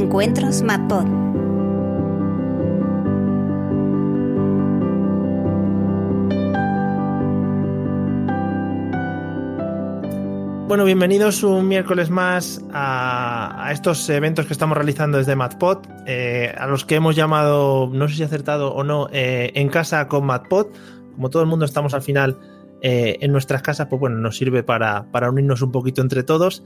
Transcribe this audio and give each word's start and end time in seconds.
Encuentros 0.00 0.62
MadPod. 0.62 1.04
Bueno, 10.66 10.84
bienvenidos 10.86 11.42
un 11.42 11.68
miércoles 11.68 12.08
más 12.08 12.64
a, 12.72 13.66
a 13.66 13.72
estos 13.72 14.08
eventos 14.08 14.46
que 14.46 14.54
estamos 14.54 14.74
realizando 14.74 15.18
desde 15.18 15.36
MadPod, 15.36 15.84
eh, 16.06 16.54
a 16.56 16.66
los 16.66 16.86
que 16.86 16.94
hemos 16.94 17.14
llamado, 17.14 17.90
no 17.92 18.08
sé 18.08 18.14
si 18.14 18.22
acertado 18.22 18.72
o 18.72 18.82
no, 18.82 19.08
eh, 19.12 19.52
en 19.54 19.68
casa 19.68 20.08
con 20.08 20.24
MadPod. 20.24 20.68
Como 21.14 21.28
todo 21.28 21.42
el 21.42 21.48
mundo 21.48 21.66
estamos 21.66 21.92
al 21.92 22.00
final 22.00 22.38
eh, 22.80 23.18
en 23.20 23.32
nuestras 23.32 23.60
casas, 23.60 23.88
pues 23.90 24.00
bueno, 24.00 24.16
nos 24.16 24.38
sirve 24.38 24.62
para, 24.62 25.10
para 25.12 25.28
unirnos 25.28 25.60
un 25.60 25.70
poquito 25.70 26.00
entre 26.00 26.22
todos. 26.22 26.64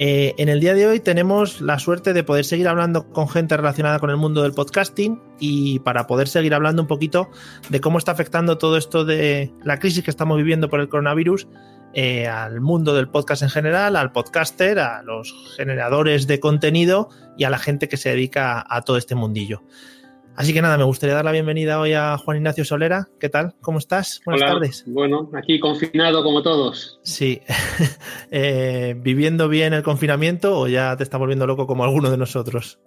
Eh, 0.00 0.34
en 0.38 0.48
el 0.48 0.58
día 0.58 0.74
de 0.74 0.88
hoy 0.88 0.98
tenemos 0.98 1.60
la 1.60 1.78
suerte 1.78 2.12
de 2.12 2.24
poder 2.24 2.44
seguir 2.44 2.66
hablando 2.66 3.08
con 3.10 3.28
gente 3.28 3.56
relacionada 3.56 4.00
con 4.00 4.10
el 4.10 4.16
mundo 4.16 4.42
del 4.42 4.52
podcasting 4.52 5.22
y 5.38 5.78
para 5.80 6.08
poder 6.08 6.26
seguir 6.26 6.52
hablando 6.52 6.82
un 6.82 6.88
poquito 6.88 7.30
de 7.68 7.80
cómo 7.80 7.98
está 7.98 8.10
afectando 8.10 8.58
todo 8.58 8.76
esto 8.76 9.04
de 9.04 9.52
la 9.62 9.78
crisis 9.78 10.02
que 10.02 10.10
estamos 10.10 10.36
viviendo 10.36 10.68
por 10.68 10.80
el 10.80 10.88
coronavirus 10.88 11.46
eh, 11.92 12.26
al 12.26 12.60
mundo 12.60 12.92
del 12.96 13.08
podcast 13.08 13.42
en 13.42 13.50
general, 13.50 13.94
al 13.94 14.10
podcaster, 14.10 14.80
a 14.80 15.04
los 15.04 15.32
generadores 15.56 16.26
de 16.26 16.40
contenido 16.40 17.08
y 17.38 17.44
a 17.44 17.50
la 17.50 17.58
gente 17.58 17.88
que 17.88 17.96
se 17.96 18.08
dedica 18.08 18.58
a, 18.58 18.76
a 18.76 18.82
todo 18.82 18.96
este 18.96 19.14
mundillo. 19.14 19.62
Así 20.36 20.52
que 20.52 20.60
nada, 20.60 20.76
me 20.76 20.84
gustaría 20.84 21.14
dar 21.14 21.24
la 21.24 21.30
bienvenida 21.30 21.78
hoy 21.78 21.92
a 21.92 22.18
Juan 22.18 22.38
Ignacio 22.38 22.64
Solera. 22.64 23.08
¿Qué 23.20 23.28
tal? 23.28 23.54
¿Cómo 23.60 23.78
estás? 23.78 24.20
Buenas 24.24 24.42
Hola. 24.42 24.52
tardes. 24.54 24.84
Bueno, 24.86 25.30
aquí 25.32 25.60
confinado 25.60 26.24
como 26.24 26.42
todos. 26.42 26.98
Sí. 27.04 27.40
eh, 28.32 28.96
¿Viviendo 28.98 29.48
bien 29.48 29.74
el 29.74 29.84
confinamiento 29.84 30.58
o 30.58 30.66
ya 30.66 30.96
te 30.96 31.04
está 31.04 31.18
volviendo 31.18 31.46
loco 31.46 31.68
como 31.68 31.84
alguno 31.84 32.10
de 32.10 32.16
nosotros? 32.16 32.80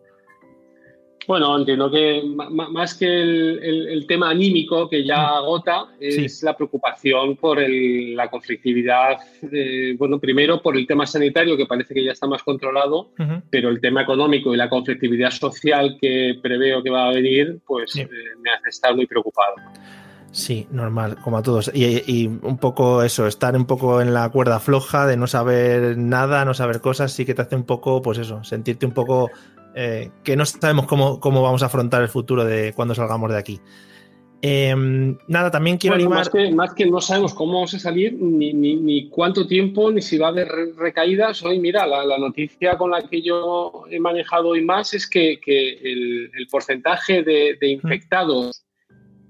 Bueno, 1.28 1.58
entiendo 1.58 1.92
que 1.92 2.24
más 2.24 2.96
que 2.96 3.06
el, 3.06 3.60
el, 3.62 3.88
el 3.90 4.08
tema 4.08 4.30
anímico 4.30 4.90
que 4.90 5.06
ya 5.06 5.28
agota 5.36 5.88
es 6.00 6.40
sí. 6.40 6.46
la 6.46 6.56
preocupación 6.56 7.36
por 7.36 7.60
el, 7.60 8.16
la 8.16 8.30
conflictividad, 8.30 9.18
de, 9.42 9.96
bueno, 10.00 10.20
primero 10.20 10.62
por 10.62 10.78
el 10.78 10.88
tema 10.88 11.06
sanitario 11.06 11.58
que 11.58 11.66
parece 11.66 11.94
que 11.94 12.06
ya 12.06 12.14
está 12.14 12.28
más 12.28 12.44
controlado, 12.44 13.10
uh 13.20 13.24
-huh. 13.24 13.42
pero 13.50 13.68
el 13.70 13.82
tema 13.82 14.04
económico 14.04 14.54
y 14.54 14.58
la 14.58 14.70
conflictividad 14.70 15.32
social 15.32 15.98
que 16.00 16.40
preveo 16.42 16.82
que 16.82 16.90
va 16.90 17.10
a 17.10 17.12
venir, 17.12 17.60
pues 17.68 17.92
sí. 17.92 18.02
eh, 18.02 18.08
me 18.42 18.50
hace 18.52 18.70
estar 18.70 18.96
muy 18.96 19.06
preocupado. 19.06 19.56
Sí, 20.32 20.68
normal, 20.72 21.18
como 21.24 21.38
a 21.38 21.42
todos. 21.42 21.72
Y, 21.74 22.04
y, 22.06 22.28
un 22.28 22.58
poco 22.58 23.04
eso, 23.04 23.28
estar 23.28 23.56
un 23.56 23.66
poco 23.66 24.02
en 24.02 24.14
la 24.14 24.30
cuerda 24.30 24.60
floja 24.60 25.08
de 25.08 25.18
no 25.18 25.28
saber 25.28 25.98
nada, 25.98 26.46
no 26.46 26.54
saber 26.54 26.80
cosas, 26.80 27.12
sí 27.12 27.26
que 27.26 27.34
te 27.34 27.42
hace 27.42 27.56
un 27.56 27.64
poco, 27.64 28.02
pues 28.02 28.18
eso, 28.18 28.44
sentirte 28.44 28.86
un 28.86 28.94
poco 28.94 29.30
eh, 29.76 30.12
que 30.24 30.36
no 30.36 30.46
sabemos 30.46 30.88
cómo, 30.88 31.20
cómo, 31.20 31.42
vamos 31.42 31.64
a 31.64 31.68
afrontar 31.68 32.02
el 32.02 32.10
futuro 32.10 32.46
de 32.46 32.74
cuando 32.74 32.96
salgamos 32.96 33.32
de 33.32 33.38
aquí. 33.38 33.62
Eh, 34.42 34.76
nada, 35.28 35.50
también 35.50 35.78
quiero 35.78 35.96
bueno, 35.96 36.10
animar... 36.10 36.20
Más 36.20 36.30
que, 36.30 36.52
más 36.54 36.74
que, 36.74 36.86
no 36.86 37.02
sabemos 37.02 37.34
cómo 37.34 37.54
vamos 37.54 37.74
a 37.74 37.80
salir, 37.80 38.14
ni, 38.14 38.54
ni, 38.54 38.76
ni, 38.76 39.10
cuánto 39.10 39.48
tiempo, 39.48 39.92
ni 39.92 40.02
si 40.02 40.18
va 40.18 40.28
a 40.28 40.30
haber 40.30 40.48
recaídas. 40.78 41.44
Hoy, 41.44 41.60
mira, 41.60 41.88
la, 41.88 42.06
la, 42.06 42.18
noticia 42.18 42.78
con 42.78 42.92
la 42.92 43.02
que 43.08 43.22
yo 43.22 43.86
he 43.90 44.00
manejado 44.00 44.50
hoy 44.50 44.64
más 44.64 44.94
es 44.94 45.10
que, 45.10 45.40
que 45.40 45.70
el, 45.70 46.32
el, 46.38 46.48
porcentaje 46.52 47.24
de, 47.24 47.58
de 47.60 47.68
infectados 47.68 48.67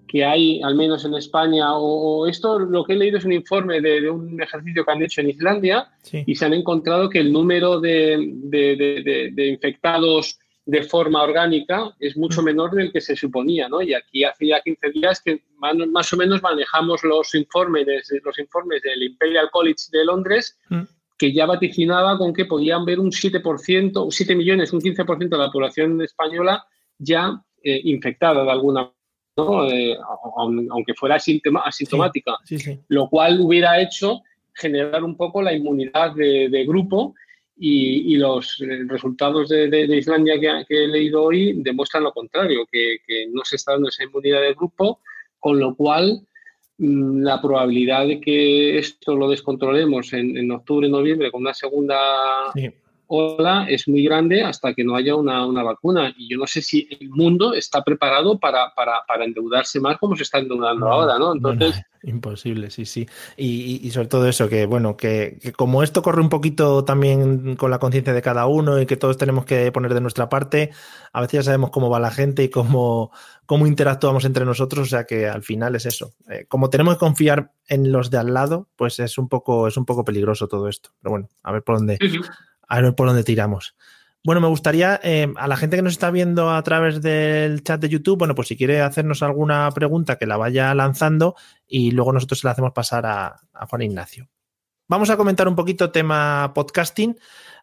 que 0.08 0.24
hay, 0.24 0.62
al 0.64 0.76
menos 0.76 1.04
en 1.06 1.14
España, 1.16 1.76
o, 1.76 2.22
o, 2.22 2.28
esto 2.28 2.58
lo 2.60 2.84
que 2.84 2.94
he 2.94 2.96
leído 2.96 3.18
es 3.18 3.26
un 3.26 3.34
informe 3.34 3.82
de, 3.82 4.02
de 4.02 4.10
un 4.10 4.42
ejercicio 4.42 4.86
que 4.86 4.92
han 4.92 5.04
hecho 5.04 5.22
en 5.22 5.30
Islandia 5.30 5.90
sí. 6.02 6.24
y 6.26 6.36
se 6.36 6.46
han 6.46 6.54
encontrado 6.54 7.10
que 7.10 7.20
el 7.20 7.32
número 7.32 7.80
de, 7.80 8.18
de, 8.34 9.32
de, 9.34 9.48
infectados 9.48 10.40
de 10.66 10.84
forma 10.84 11.24
orgánica 11.24 11.94
es 12.00 12.18
mucho 12.18 12.42
mm. 12.42 12.46
menor 12.46 12.72
del 12.72 12.92
que 12.92 13.02
se 13.02 13.16
suponía, 13.16 13.70
¿no? 13.70 13.82
Y 13.82 13.94
aquí 13.94 14.24
hace 14.24 14.48
ya 14.48 14.62
15 14.62 14.90
días 14.92 15.22
que 15.22 15.44
más, 15.58 16.14
o 16.14 16.18
menos 16.18 16.42
manejamos 16.42 17.04
los 17.04 17.34
informes, 17.36 17.86
los 18.24 18.40
informes 18.40 18.82
del 18.82 19.04
Imperial 19.04 19.50
College 19.52 19.86
de 19.92 20.06
Londres, 20.06 20.58
mm. 20.70 20.82
que 21.18 21.34
ya 21.34 21.46
vaticinaba 21.46 22.18
con 22.18 22.34
que 22.34 22.46
podían 22.46 22.86
ver 22.86 23.00
un 23.00 23.12
7%, 23.12 24.08
7 24.10 24.36
millones, 24.36 24.74
un 24.74 24.82
15% 24.82 25.30
de 25.30 25.38
la 25.38 25.52
población 25.52 26.02
española 26.02 26.66
ya 26.98 27.42
eh, 27.64 27.82
infectada 27.84 28.44
de 28.44 28.52
alguna 28.52 28.82
manera 28.82 28.97
¿no? 29.38 29.70
Eh, 29.70 29.98
aunque 30.70 30.94
fuera 30.96 31.16
asintomática, 31.16 32.38
sí, 32.44 32.58
sí, 32.58 32.74
sí. 32.74 32.80
lo 32.90 33.08
cual 33.10 33.40
hubiera 33.40 33.80
hecho 33.80 34.22
generar 34.54 35.04
un 35.04 35.16
poco 35.16 35.42
la 35.42 35.54
inmunidad 35.54 36.16
de, 36.16 36.50
de 36.50 36.66
grupo 36.66 37.14
y, 37.56 38.14
y, 38.14 38.18
los 38.18 38.64
resultados 38.88 39.50
de, 39.50 39.68
de, 39.70 39.88
de 39.88 39.98
Islandia 39.98 40.40
que, 40.40 40.66
que, 40.68 40.84
he 40.84 40.88
leído 40.88 41.24
hoy 41.24 41.54
demuestran 41.62 42.04
lo 42.04 42.12
contrario, 42.12 42.68
que, 42.72 42.98
que, 43.06 43.28
no 43.32 43.44
se 43.44 43.56
está 43.56 43.74
dando 43.74 43.90
esa 43.90 44.04
inmunidad 44.04 44.42
de 44.42 44.54
grupo, 44.54 45.00
con 45.40 45.60
lo 45.60 45.76
cual 45.76 46.22
mmm, 46.78 47.22
la 47.22 47.42
probabilidad 47.42 48.08
de 48.08 48.20
que 48.20 48.78
esto 48.78 49.16
lo 49.16 49.30
descontrolemos 49.30 50.14
en, 50.14 50.38
en 50.38 50.52
octubre, 50.52 50.90
noviembre 50.90 51.32
con 51.32 51.42
una 51.42 51.54
segunda 51.54 51.98
ola 53.08 53.66
es 53.70 53.88
muy 53.88 54.04
grande 54.04 54.44
hasta 54.44 54.74
que 54.74 54.84
no 54.84 54.96
haya 54.96 55.16
una, 55.16 55.46
una, 55.46 55.64
vacuna. 55.64 56.14
Y 56.18 56.30
yo 56.30 56.38
no 56.38 56.48
sé 56.48 56.62
si 56.62 56.88
el 57.00 57.10
mundo 57.10 57.54
está 57.54 57.84
preparado 57.84 58.40
para, 58.40 58.74
para, 58.76 59.04
para 59.08 59.26
endeudarse 59.26 59.80
más 59.80 59.98
como 59.98 60.16
se 60.16 60.24
está 60.24 60.40
endeudando 60.40 60.86
no, 60.86 60.92
ahora, 60.92 61.18
¿no? 61.18 61.34
Entonces... 61.34 61.72
Bueno, 61.72 61.86
imposible, 62.04 62.70
sí, 62.70 62.86
sí. 62.86 63.08
Y, 63.36 63.46
y, 63.48 63.88
y, 63.88 63.92
sobre 63.92 64.08
todo 64.08 64.28
eso, 64.28 64.48
que 64.48 64.66
bueno, 64.66 64.96
que, 64.96 65.40
que, 65.42 65.52
como 65.52 65.84
esto 65.84 66.02
corre 66.02 66.22
un 66.22 66.30
poquito 66.30 66.84
también 66.86 67.56
con 67.56 67.72
la 67.72 67.80
conciencia 67.80 68.14
de 68.14 68.22
cada 68.22 68.46
uno 68.46 68.80
y 68.80 68.86
que 68.86 68.98
todos 68.98 69.18
tenemos 69.18 69.46
que 69.46 69.72
poner 69.72 69.94
de 69.94 70.02
nuestra 70.02 70.30
parte, 70.30 70.72
a 71.14 71.22
veces 71.22 71.40
ya 71.40 71.44
sabemos 71.44 71.72
cómo 71.72 71.90
va 71.90 72.00
la 72.00 72.12
gente 72.12 72.44
y 72.44 72.50
cómo, 72.50 73.12
cómo 73.46 73.66
interactuamos 73.66 74.26
entre 74.26 74.46
nosotros, 74.46 74.88
o 74.88 74.90
sea 74.90 75.06
que 75.06 75.28
al 75.28 75.44
final 75.44 75.76
es 75.76 75.86
eso. 75.86 76.14
Eh, 76.30 76.46
como 76.48 76.70
tenemos 76.70 76.96
que 76.96 77.00
confiar 77.00 77.52
en 77.68 77.92
los 77.92 78.10
de 78.12 78.18
al 78.18 78.34
lado, 78.34 78.68
pues 78.76 79.00
es 79.00 79.18
un 79.18 79.28
poco, 79.28 79.68
es 79.68 79.78
un 79.78 79.86
poco 79.86 80.06
peligroso 80.06 80.48
todo 80.48 80.68
esto. 80.68 80.92
Pero 81.02 81.12
bueno, 81.12 81.30
a 81.44 81.52
ver 81.52 81.64
por 81.64 81.78
dónde, 81.78 81.98
a 82.68 82.82
ver 82.82 82.96
por 82.96 83.08
dónde 83.08 83.24
tiramos. 83.24 83.76
Bueno, 84.24 84.42
me 84.42 84.48
gustaría 84.48 85.00
eh, 85.04 85.32
a 85.38 85.48
la 85.48 85.56
gente 85.56 85.78
que 85.78 85.82
nos 85.82 85.94
está 85.94 86.12
viendo 86.12 86.52
a 86.52 86.62
través 86.62 87.02
del 87.02 87.64
chat 87.64 87.80
de 87.80 87.88
YouTube, 87.88 88.18
bueno, 88.18 88.36
pues 88.36 88.50
si 88.50 88.58
quiere 88.58 88.82
hacernos 88.82 89.24
alguna 89.24 89.72
pregunta 89.72 90.18
que 90.18 90.26
la 90.26 90.38
vaya 90.38 90.74
lanzando 90.74 91.36
y 91.66 91.92
luego 91.92 92.12
nosotros 92.12 92.40
se 92.40 92.48
la 92.48 92.52
hacemos 92.52 92.74
pasar 92.74 93.06
a, 93.06 93.36
a 93.54 93.68
Juan 93.68 93.84
Ignacio. 93.84 94.28
Vamos 94.90 95.10
a 95.10 95.18
comentar 95.18 95.48
un 95.48 95.56
poquito 95.56 95.92
tema 95.92 96.52
podcasting, 96.54 97.18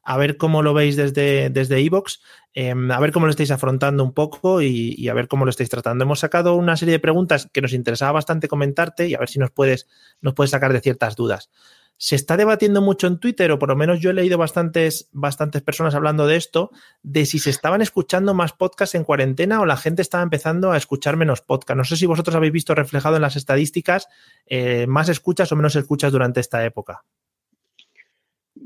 a 0.05 0.17
ver 0.17 0.37
cómo 0.37 0.63
lo 0.63 0.75
veis 0.75 0.97
desde 0.97 1.51
desde 1.51 1.79
Evox, 1.79 2.21
eh, 2.55 2.71
a 2.71 3.01
ver 3.01 3.13
cómo 3.13 3.27
lo 3.27 3.31
estáis 3.31 3.51
afrontando 3.51 4.05
un 4.05 4.13
poco 4.13 4.63
y, 4.63 4.95
y, 4.97 5.09
a 5.09 5.15
ver 5.15 5.29
cómo 5.29 5.45
lo 5.45 5.51
estáis 5.51 5.71
tratando. 5.71 6.05
Hemos 6.05 6.21
sacado 6.21 6.55
una 6.55 6.77
serie 6.77 6.93
de 6.93 7.01
preguntas 7.01 7.49
que 7.53 7.61
nos 7.61 7.73
interesaba 7.73 8.13
bastante 8.13 8.49
comentarte 8.49 9.09
y 9.09 9.15
a 9.15 9.19
ver 9.19 9.29
si 9.29 9.39
nos 9.39 9.51
puedes, 9.51 9.89
nos 10.21 10.35
puedes 10.35 10.51
sacar 10.51 10.73
de 10.73 10.81
ciertas 10.81 11.17
dudas 11.17 11.51
se 11.97 12.17
está 12.17 12.37
debatiendo 12.37 12.83
mucho 12.83 13.07
en 13.07 13.19
Twitter, 13.19 13.51
o 13.53 13.59
por 13.59 13.69
lo 13.69 13.77
menos 13.77 14.01
yo 14.01 14.11
he 14.11 14.15
leído 14.15 14.37
bastantes, 14.37 15.09
bastantes 15.13 15.63
personas 15.63 15.95
hablando 15.95 16.27
de 16.27 16.37
esto, 16.37 16.71
de 17.03 17.25
si 17.25 17.39
se 17.39 17.51
estaban 17.51 17.83
escuchando 17.83 18.35
más 18.35 18.53
podcasts 18.53 18.95
en 18.95 19.05
cuarentena 19.05 19.61
o 19.61 19.67
la 19.67 19.77
gente 19.77 20.03
estaba 20.03 20.23
empezando 20.23 20.73
a 20.73 20.77
escuchar 20.77 21.17
menos 21.17 21.41
podcasts. 21.41 21.79
No 21.79 21.85
sé 21.85 21.97
si 21.97 22.07
vosotros 22.07 22.35
habéis 22.35 22.53
visto 22.53 22.75
reflejado 22.75 23.17
en 23.17 23.23
las 23.23 23.37
estadísticas 23.37 24.09
eh, 24.47 24.87
más 24.89 25.09
escuchas 25.09 25.51
o 25.53 25.57
menos 25.57 25.77
escuchas 25.77 26.13
durante 26.13 26.41
esta 26.41 26.65
época. 26.65 27.05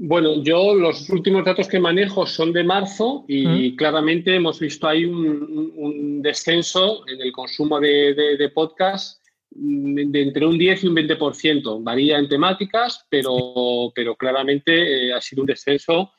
Bueno, 0.01 0.43
yo 0.45 0.75
los 0.75 1.11
últimos 1.11 1.45
datos 1.45 1.67
que 1.67 1.81
manejo 1.81 2.25
son 2.25 2.53
de 2.53 2.63
marzo 2.63 3.25
y 3.27 3.73
mm. 3.73 3.77
claramente 3.77 4.37
hemos 4.37 4.61
visto 4.61 4.87
ahí 4.87 5.05
un, 5.05 5.73
un, 5.75 6.23
descenso 6.23 7.03
en 7.09 7.21
el 7.21 7.33
consumo 7.33 7.81
de, 7.81 8.15
de, 8.15 8.37
de 8.37 8.49
podcasts 8.51 9.21
de 9.51 10.23
entre 10.23 10.47
un 10.47 10.57
10 10.57 10.85
y 10.85 10.87
un 10.87 10.97
20%. 10.97 11.83
Varía 11.83 12.19
en 12.19 12.29
temáticas, 12.29 13.07
pero, 13.09 13.91
pero 13.95 14.15
claramente 14.15 15.09
eh, 15.09 15.13
ha 15.13 15.21
sido 15.21 15.43
un 15.43 15.47
descenso 15.47 16.13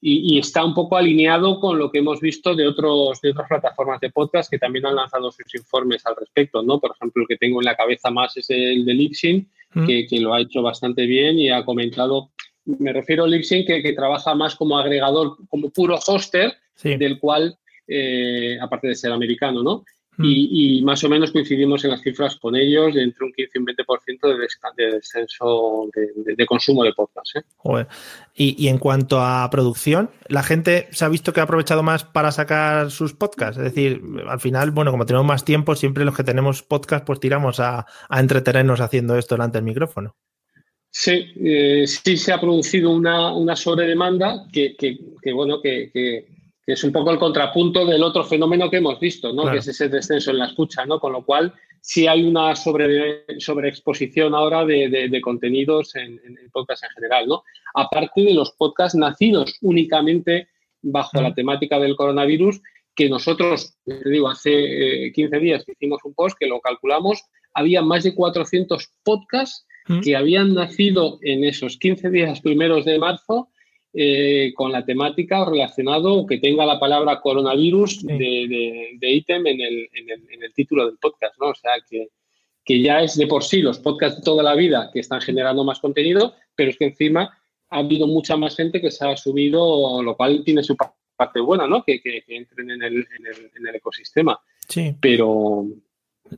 y, 0.00 0.36
y, 0.36 0.38
está 0.38 0.64
un 0.64 0.74
poco 0.74 0.96
alineado 0.96 1.60
con 1.60 1.78
lo 1.78 1.90
que 1.90 1.98
hemos 1.98 2.20
visto 2.20 2.54
de, 2.54 2.66
otros, 2.66 3.20
de 3.20 3.30
otras 3.30 3.48
plataformas 3.48 4.00
de 4.00 4.10
podcast 4.10 4.50
que 4.50 4.58
también 4.58 4.86
han 4.86 4.96
lanzado 4.96 5.30
sus 5.30 5.54
informes 5.54 6.04
al 6.06 6.16
respecto. 6.16 6.62
¿no? 6.62 6.80
Por 6.80 6.92
ejemplo, 6.92 7.22
el 7.22 7.28
que 7.28 7.36
tengo 7.36 7.60
en 7.60 7.66
la 7.66 7.76
cabeza 7.76 8.10
más 8.10 8.36
es 8.36 8.48
el 8.48 8.84
de 8.84 8.94
Lipsyn, 8.94 9.48
mm. 9.74 9.86
que, 9.86 10.06
que, 10.06 10.20
lo 10.20 10.32
ha 10.32 10.40
hecho 10.40 10.62
bastante 10.62 11.04
bien 11.06 11.38
y 11.38 11.50
ha 11.50 11.64
comentado, 11.64 12.30
me 12.64 12.92
refiero 12.92 13.24
a 13.24 13.28
Lipsyn, 13.28 13.66
que, 13.66 13.82
que 13.82 13.92
trabaja 13.92 14.34
más 14.34 14.54
como 14.56 14.78
agregador, 14.78 15.36
como 15.48 15.70
puro 15.70 15.98
hoster, 15.98 16.54
sí. 16.74 16.96
del 16.96 17.18
cual, 17.18 17.58
eh, 17.86 18.58
aparte 18.60 18.88
de 18.88 18.94
ser 18.94 19.12
americano, 19.12 19.62
¿no? 19.62 19.84
Mm. 20.16 20.24
Y, 20.24 20.78
y, 20.78 20.82
más 20.82 21.02
o 21.02 21.08
menos 21.08 21.32
coincidimos 21.32 21.84
en 21.84 21.90
las 21.90 22.02
cifras 22.02 22.36
con 22.36 22.54
ellos 22.54 22.94
de 22.94 23.02
entre 23.02 23.24
un 23.24 23.32
15 23.32 23.50
y 23.52 23.58
un 23.58 23.66
20% 23.66 24.28
de, 24.28 24.38
des 24.38 24.58
de 24.76 24.90
descenso 24.92 25.88
de, 25.92 26.12
de, 26.24 26.36
de, 26.36 26.46
consumo 26.46 26.84
de 26.84 26.92
podcast. 26.92 27.36
¿eh? 27.36 27.86
Y, 28.34 28.64
y, 28.64 28.68
en 28.68 28.78
cuanto 28.78 29.20
a 29.20 29.48
producción, 29.50 30.10
la 30.28 30.42
gente 30.42 30.86
se 30.92 31.04
ha 31.04 31.08
visto 31.08 31.32
que 31.32 31.40
ha 31.40 31.44
aprovechado 31.44 31.82
más 31.82 32.04
para 32.04 32.30
sacar 32.30 32.90
sus 32.90 33.14
podcasts. 33.14 33.58
Es 33.58 33.64
decir, 33.64 34.02
al 34.28 34.40
final, 34.40 34.70
bueno, 34.70 34.92
como 34.92 35.06
tenemos 35.06 35.26
más 35.26 35.44
tiempo, 35.44 35.74
siempre 35.74 36.04
los 36.04 36.16
que 36.16 36.24
tenemos 36.24 36.62
podcast, 36.62 37.04
pues 37.04 37.18
tiramos 37.18 37.58
a, 37.58 37.86
a 38.08 38.20
entretenernos 38.20 38.80
haciendo 38.80 39.18
esto 39.18 39.34
delante 39.34 39.58
del 39.58 39.64
micrófono. 39.64 40.14
Sí, 40.96 41.32
eh, 41.44 41.88
sí 41.88 42.16
se 42.16 42.32
ha 42.32 42.40
producido 42.40 42.90
una, 42.90 43.32
una 43.32 43.56
sobredemanda 43.56 44.46
que, 44.52 44.76
que, 44.76 44.96
que 45.20 45.32
bueno, 45.32 45.60
que, 45.60 45.90
que 45.92 46.24
es 46.64 46.84
un 46.84 46.92
poco 46.92 47.10
el 47.10 47.18
contrapunto 47.18 47.84
del 47.84 48.04
otro 48.04 48.22
fenómeno 48.22 48.70
que 48.70 48.76
hemos 48.76 49.00
visto, 49.00 49.32
¿no? 49.32 49.50
que 49.50 49.58
es 49.58 49.66
ese 49.66 49.88
descenso 49.88 50.30
en 50.30 50.38
la 50.38 50.46
escucha, 50.46 50.86
¿no? 50.86 51.00
con 51.00 51.12
lo 51.12 51.24
cual 51.24 51.52
sí 51.80 52.06
hay 52.06 52.22
una 52.22 52.54
sobre, 52.54 53.24
sobreexposición 53.40 54.36
ahora 54.36 54.64
de, 54.64 55.20
contenidos 55.20 55.96
en, 55.96 56.20
en, 56.24 56.38
podcast 56.52 56.84
en 56.84 56.90
general. 56.90 57.26
¿no? 57.26 57.42
Aparte 57.74 58.22
de 58.22 58.32
los 58.32 58.52
podcasts 58.52 58.96
nacidos 58.96 59.58
únicamente 59.62 60.46
bajo 60.80 61.20
la 61.20 61.34
temática 61.34 61.80
del 61.80 61.96
coronavirus, 61.96 62.62
que 62.94 63.08
nosotros, 63.08 63.74
te 63.84 64.08
digo, 64.08 64.28
hace 64.28 65.10
15 65.12 65.36
eh, 65.36 65.40
días 65.40 65.64
que 65.64 65.72
hicimos 65.72 65.98
un 66.04 66.14
post 66.14 66.38
que 66.38 66.46
lo 66.46 66.60
calculamos, 66.60 67.24
había 67.52 67.82
más 67.82 68.04
de 68.04 68.14
400 68.14 68.90
podcasts 69.02 69.66
que 70.02 70.16
habían 70.16 70.54
nacido 70.54 71.18
en 71.22 71.44
esos 71.44 71.76
15 71.76 72.10
días 72.10 72.40
primeros 72.40 72.84
de 72.84 72.98
marzo 72.98 73.48
eh, 73.92 74.52
con 74.54 74.72
la 74.72 74.84
temática 74.84 75.44
relacionado 75.44 76.14
o 76.14 76.26
que 76.26 76.38
tenga 76.38 76.66
la 76.66 76.80
palabra 76.80 77.20
coronavirus 77.20 78.04
de, 78.04 78.98
ítem 79.00 79.46
en 79.46 79.60
el, 79.60 79.88
en, 79.92 80.42
el, 80.42 80.52
título 80.52 80.86
del 80.86 80.98
podcast, 80.98 81.34
¿no? 81.38 81.50
O 81.50 81.54
sea, 81.54 81.72
que, 81.88 82.08
que 82.64 82.80
ya 82.80 83.02
es 83.02 83.16
de 83.16 83.26
por 83.26 83.44
sí 83.44 83.62
los 83.62 83.78
podcasts 83.78 84.18
de 84.18 84.24
toda 84.24 84.42
la 84.42 84.54
vida 84.54 84.90
que 84.92 85.00
están 85.00 85.20
generando 85.20 85.62
más 85.64 85.78
contenido, 85.80 86.34
pero 86.56 86.70
es 86.70 86.76
que 86.76 86.86
encima 86.86 87.38
ha 87.68 87.78
habido 87.78 88.06
mucha 88.06 88.36
más 88.36 88.56
gente 88.56 88.80
que 88.80 88.90
se 88.90 89.06
ha 89.06 89.16
subido, 89.16 90.02
lo 90.02 90.16
cual 90.16 90.42
tiene 90.44 90.64
su 90.64 90.76
parte 91.16 91.40
buena, 91.40 91.66
¿no? 91.66 91.84
Que, 91.84 92.00
que, 92.00 92.24
entren 92.28 92.70
en 92.70 92.82
el, 92.82 92.94
en 92.94 93.26
el, 93.26 93.50
en 93.54 93.66
el 93.68 93.74
ecosistema. 93.76 94.40
Sí. 94.68 94.94
Pero, 95.00 95.66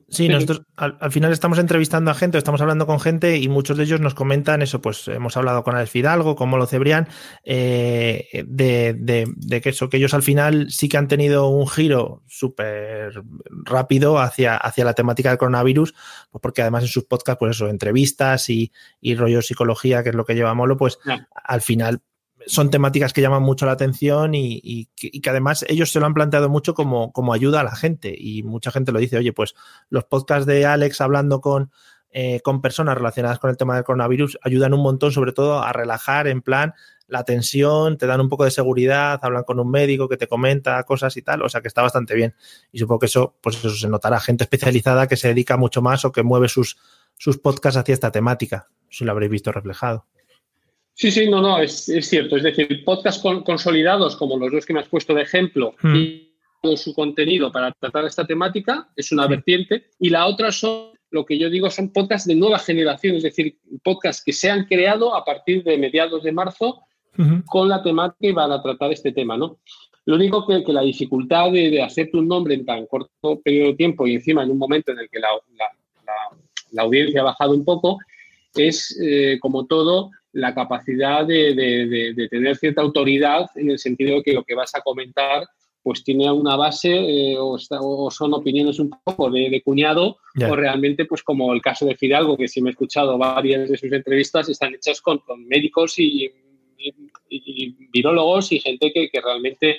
Sí, 0.08 0.28
nosotros 0.28 0.62
al, 0.76 1.10
final 1.10 1.32
estamos 1.32 1.58
entrevistando 1.58 2.10
a 2.10 2.14
gente, 2.14 2.38
estamos 2.38 2.60
hablando 2.60 2.86
con 2.86 3.00
gente 3.00 3.38
y 3.38 3.48
muchos 3.48 3.76
de 3.76 3.84
ellos 3.84 4.00
nos 4.00 4.14
comentan 4.14 4.62
eso, 4.62 4.80
pues 4.80 5.08
hemos 5.08 5.36
hablado 5.36 5.64
con 5.64 5.74
Alex 5.74 5.90
Fidalgo, 5.90 6.36
con 6.36 6.48
Molo 6.48 6.66
Cebrián, 6.66 7.08
eh, 7.44 8.44
de, 8.46 9.60
que 9.62 9.68
eso, 9.70 9.88
que 9.88 9.96
ellos 9.96 10.14
al 10.14 10.22
final 10.22 10.70
sí 10.70 10.88
que 10.88 10.96
han 10.96 11.08
tenido 11.08 11.48
un 11.48 11.68
giro 11.68 12.22
súper 12.26 13.22
rápido 13.64 14.18
hacia, 14.18 14.56
hacia 14.56 14.84
la 14.84 14.94
temática 14.94 15.30
del 15.30 15.38
coronavirus, 15.38 15.94
pues 16.30 16.42
porque 16.42 16.62
además 16.62 16.84
en 16.84 16.88
sus 16.88 17.04
podcasts, 17.04 17.38
pues 17.38 17.56
eso, 17.56 17.68
entrevistas 17.68 18.50
y, 18.50 18.72
y 19.00 19.14
rollo 19.14 19.42
psicología, 19.42 20.02
que 20.02 20.10
es 20.10 20.14
lo 20.14 20.24
que 20.24 20.34
lleva 20.34 20.54
Molo, 20.54 20.76
pues 20.76 20.98
al 21.44 21.60
final 21.60 22.02
son 22.46 22.70
temáticas 22.70 23.12
que 23.12 23.20
llaman 23.20 23.42
mucho 23.42 23.66
la 23.66 23.72
atención 23.72 24.34
y, 24.34 24.88
que, 24.94 25.30
además 25.30 25.64
ellos 25.68 25.90
se 25.90 26.00
lo 26.00 26.06
han 26.06 26.14
planteado 26.14 26.48
mucho 26.48 26.74
como, 26.74 27.12
ayuda 27.32 27.60
a 27.60 27.64
la 27.64 27.74
gente. 27.74 28.14
Y 28.16 28.42
mucha 28.42 28.70
gente 28.70 28.92
lo 28.92 28.98
dice, 28.98 29.18
oye, 29.18 29.32
pues 29.32 29.54
los 29.90 30.04
podcasts 30.04 30.46
de 30.46 30.64
Alex 30.64 31.00
hablando 31.00 31.40
con, 31.40 31.70
eh, 32.10 32.40
con 32.42 32.62
personas 32.62 32.96
relacionadas 32.96 33.38
con 33.38 33.50
el 33.50 33.56
tema 33.56 33.74
del 33.74 33.84
coronavirus 33.84 34.38
ayudan 34.42 34.74
un 34.74 34.82
montón, 34.82 35.12
sobre 35.12 35.32
todo 35.32 35.62
a 35.62 35.72
relajar 35.72 36.28
en 36.28 36.40
plan 36.40 36.74
la 37.08 37.24
tensión, 37.24 37.98
te 37.98 38.06
dan 38.06 38.20
un 38.20 38.28
poco 38.28 38.44
de 38.44 38.50
seguridad, 38.50 39.20
hablan 39.22 39.44
con 39.44 39.60
un 39.60 39.70
médico 39.70 40.08
que 40.08 40.16
te 40.16 40.26
comenta 40.26 40.82
cosas 40.84 41.16
y 41.16 41.22
tal, 41.22 41.42
o 41.42 41.48
sea 41.48 41.60
que 41.60 41.68
está 41.68 41.82
bastante 41.82 42.14
bien. 42.14 42.34
Y 42.72 42.78
supongo 42.78 43.00
que 43.00 43.06
eso, 43.06 43.36
pues 43.40 43.56
eso 43.58 43.70
se 43.70 43.88
notará. 43.88 44.18
Gente 44.20 44.44
especializada 44.44 45.06
que 45.06 45.16
se 45.16 45.28
dedica 45.28 45.56
mucho 45.56 45.82
más 45.82 46.04
o 46.04 46.12
que 46.12 46.22
mueve 46.22 46.48
sus, 46.48 46.78
sus 47.16 47.38
podcasts 47.38 47.78
hacia 47.78 47.92
esta 47.92 48.10
temática, 48.10 48.68
si 48.88 49.04
lo 49.04 49.12
habréis 49.12 49.30
visto 49.30 49.52
reflejado. 49.52 50.06
Sí, 50.98 51.10
sí, 51.10 51.28
no, 51.28 51.42
no, 51.42 51.58
es, 51.60 51.84
cierto. 51.84 52.38
Es 52.38 52.42
decir, 52.42 52.82
podcasts 52.82 53.22
consolidados 53.44 54.16
como 54.16 54.38
los 54.38 54.50
dos 54.50 54.64
que 54.64 54.72
me 54.72 54.80
has 54.80 54.88
puesto 54.88 55.12
de 55.12 55.22
ejemplo 55.22 55.74
hmm. 55.82 55.94
y 55.94 56.32
todo 56.62 56.74
su 56.78 56.94
contenido 56.94 57.52
para 57.52 57.70
tratar 57.72 58.06
esta 58.06 58.26
temática 58.26 58.88
es 58.96 59.12
una 59.12 59.26
vertiente 59.26 59.90
y 60.00 60.08
la 60.08 60.26
otra 60.26 60.50
son 60.50 60.96
lo 61.10 61.26
que 61.26 61.38
yo 61.38 61.50
digo 61.50 61.70
son 61.70 61.92
podcasts 61.92 62.26
de 62.26 62.34
nueva 62.34 62.58
generación, 62.58 63.16
es 63.16 63.22
decir, 63.24 63.58
podcasts 63.84 64.24
que 64.24 64.32
se 64.32 64.50
han 64.50 64.64
creado 64.64 65.14
a 65.14 65.22
partir 65.22 65.62
de 65.64 65.76
mediados 65.76 66.22
de 66.22 66.32
marzo 66.32 66.82
con 67.46 67.68
la 67.68 67.82
temática 67.82 68.26
y 68.26 68.32
van 68.32 68.52
a 68.52 68.62
tratar 68.62 68.92
este 68.92 69.12
tema, 69.12 69.36
¿no? 69.36 69.58
Lo 70.06 70.16
único 70.16 70.46
que, 70.46 70.64
que 70.64 70.72
la 70.72 70.82
dificultad 70.82 71.50
de, 71.50 71.70
de, 71.70 71.82
hacerte 71.82 72.16
un 72.16 72.28
nombre 72.28 72.54
en 72.54 72.64
tan 72.64 72.86
corto 72.86 73.40
periodo 73.42 73.68
de 73.68 73.76
tiempo 73.76 74.06
y 74.06 74.14
encima 74.14 74.42
en 74.42 74.50
un 74.50 74.58
momento 74.58 74.92
en 74.92 75.00
el 75.00 75.08
que 75.10 75.18
la, 75.18 75.28
la, 76.72 76.82
audiencia 76.82 77.20
ha 77.20 77.24
bajado 77.24 77.52
un 77.52 77.64
poco 77.64 77.98
es, 78.54 78.98
eh, 79.02 79.38
como 79.40 79.66
todo, 79.66 80.10
la 80.36 80.54
capacidad 80.54 81.26
de, 81.26 82.28
tener 82.30 82.56
cierta 82.56 82.82
autoridad 82.82 83.46
en 83.54 83.70
el 83.70 83.78
sentido 83.78 84.16
de 84.16 84.22
que 84.22 84.34
lo 84.34 84.44
que 84.44 84.54
vas 84.54 84.74
a 84.74 84.82
comentar 84.82 85.48
pues 85.82 86.02
tiene 86.04 86.30
una 86.30 86.56
base 86.56 86.90
eh, 86.90 87.36
o, 87.38 87.58
son 87.58 88.34
opiniones 88.34 88.78
un 88.78 88.90
poco 88.90 89.30
de, 89.30 89.62
cuñado 89.64 90.18
o 90.46 90.56
realmente 90.56 91.06
pues 91.06 91.22
como 91.22 91.54
el 91.54 91.62
caso 91.62 91.86
de 91.86 91.96
Fidalgo, 91.96 92.36
que 92.36 92.48
sí 92.48 92.60
me 92.60 92.70
he 92.70 92.72
escuchado 92.72 93.16
varias 93.16 93.68
de 93.68 93.78
sus 93.78 93.90
entrevistas, 93.92 94.48
están 94.48 94.74
hechas 94.74 95.00
con, 95.00 95.22
médicos 95.46 95.98
y, 95.98 96.30
virólogos 97.92 98.52
y 98.52 98.60
gente 98.60 98.92
que, 98.92 99.08
realmente 99.22 99.78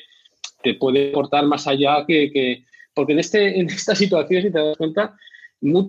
te 0.64 0.74
puede 0.74 1.10
aportar 1.10 1.46
más 1.46 1.68
allá 1.68 2.04
que, 2.08 2.64
porque 2.96 3.14
en, 3.14 3.20
este, 3.20 3.60
en 3.60 3.68
esta 3.68 3.94
situación, 3.94 4.42
si 4.42 4.52
te 4.52 4.60
das 4.60 4.78
cuenta, 4.78 5.16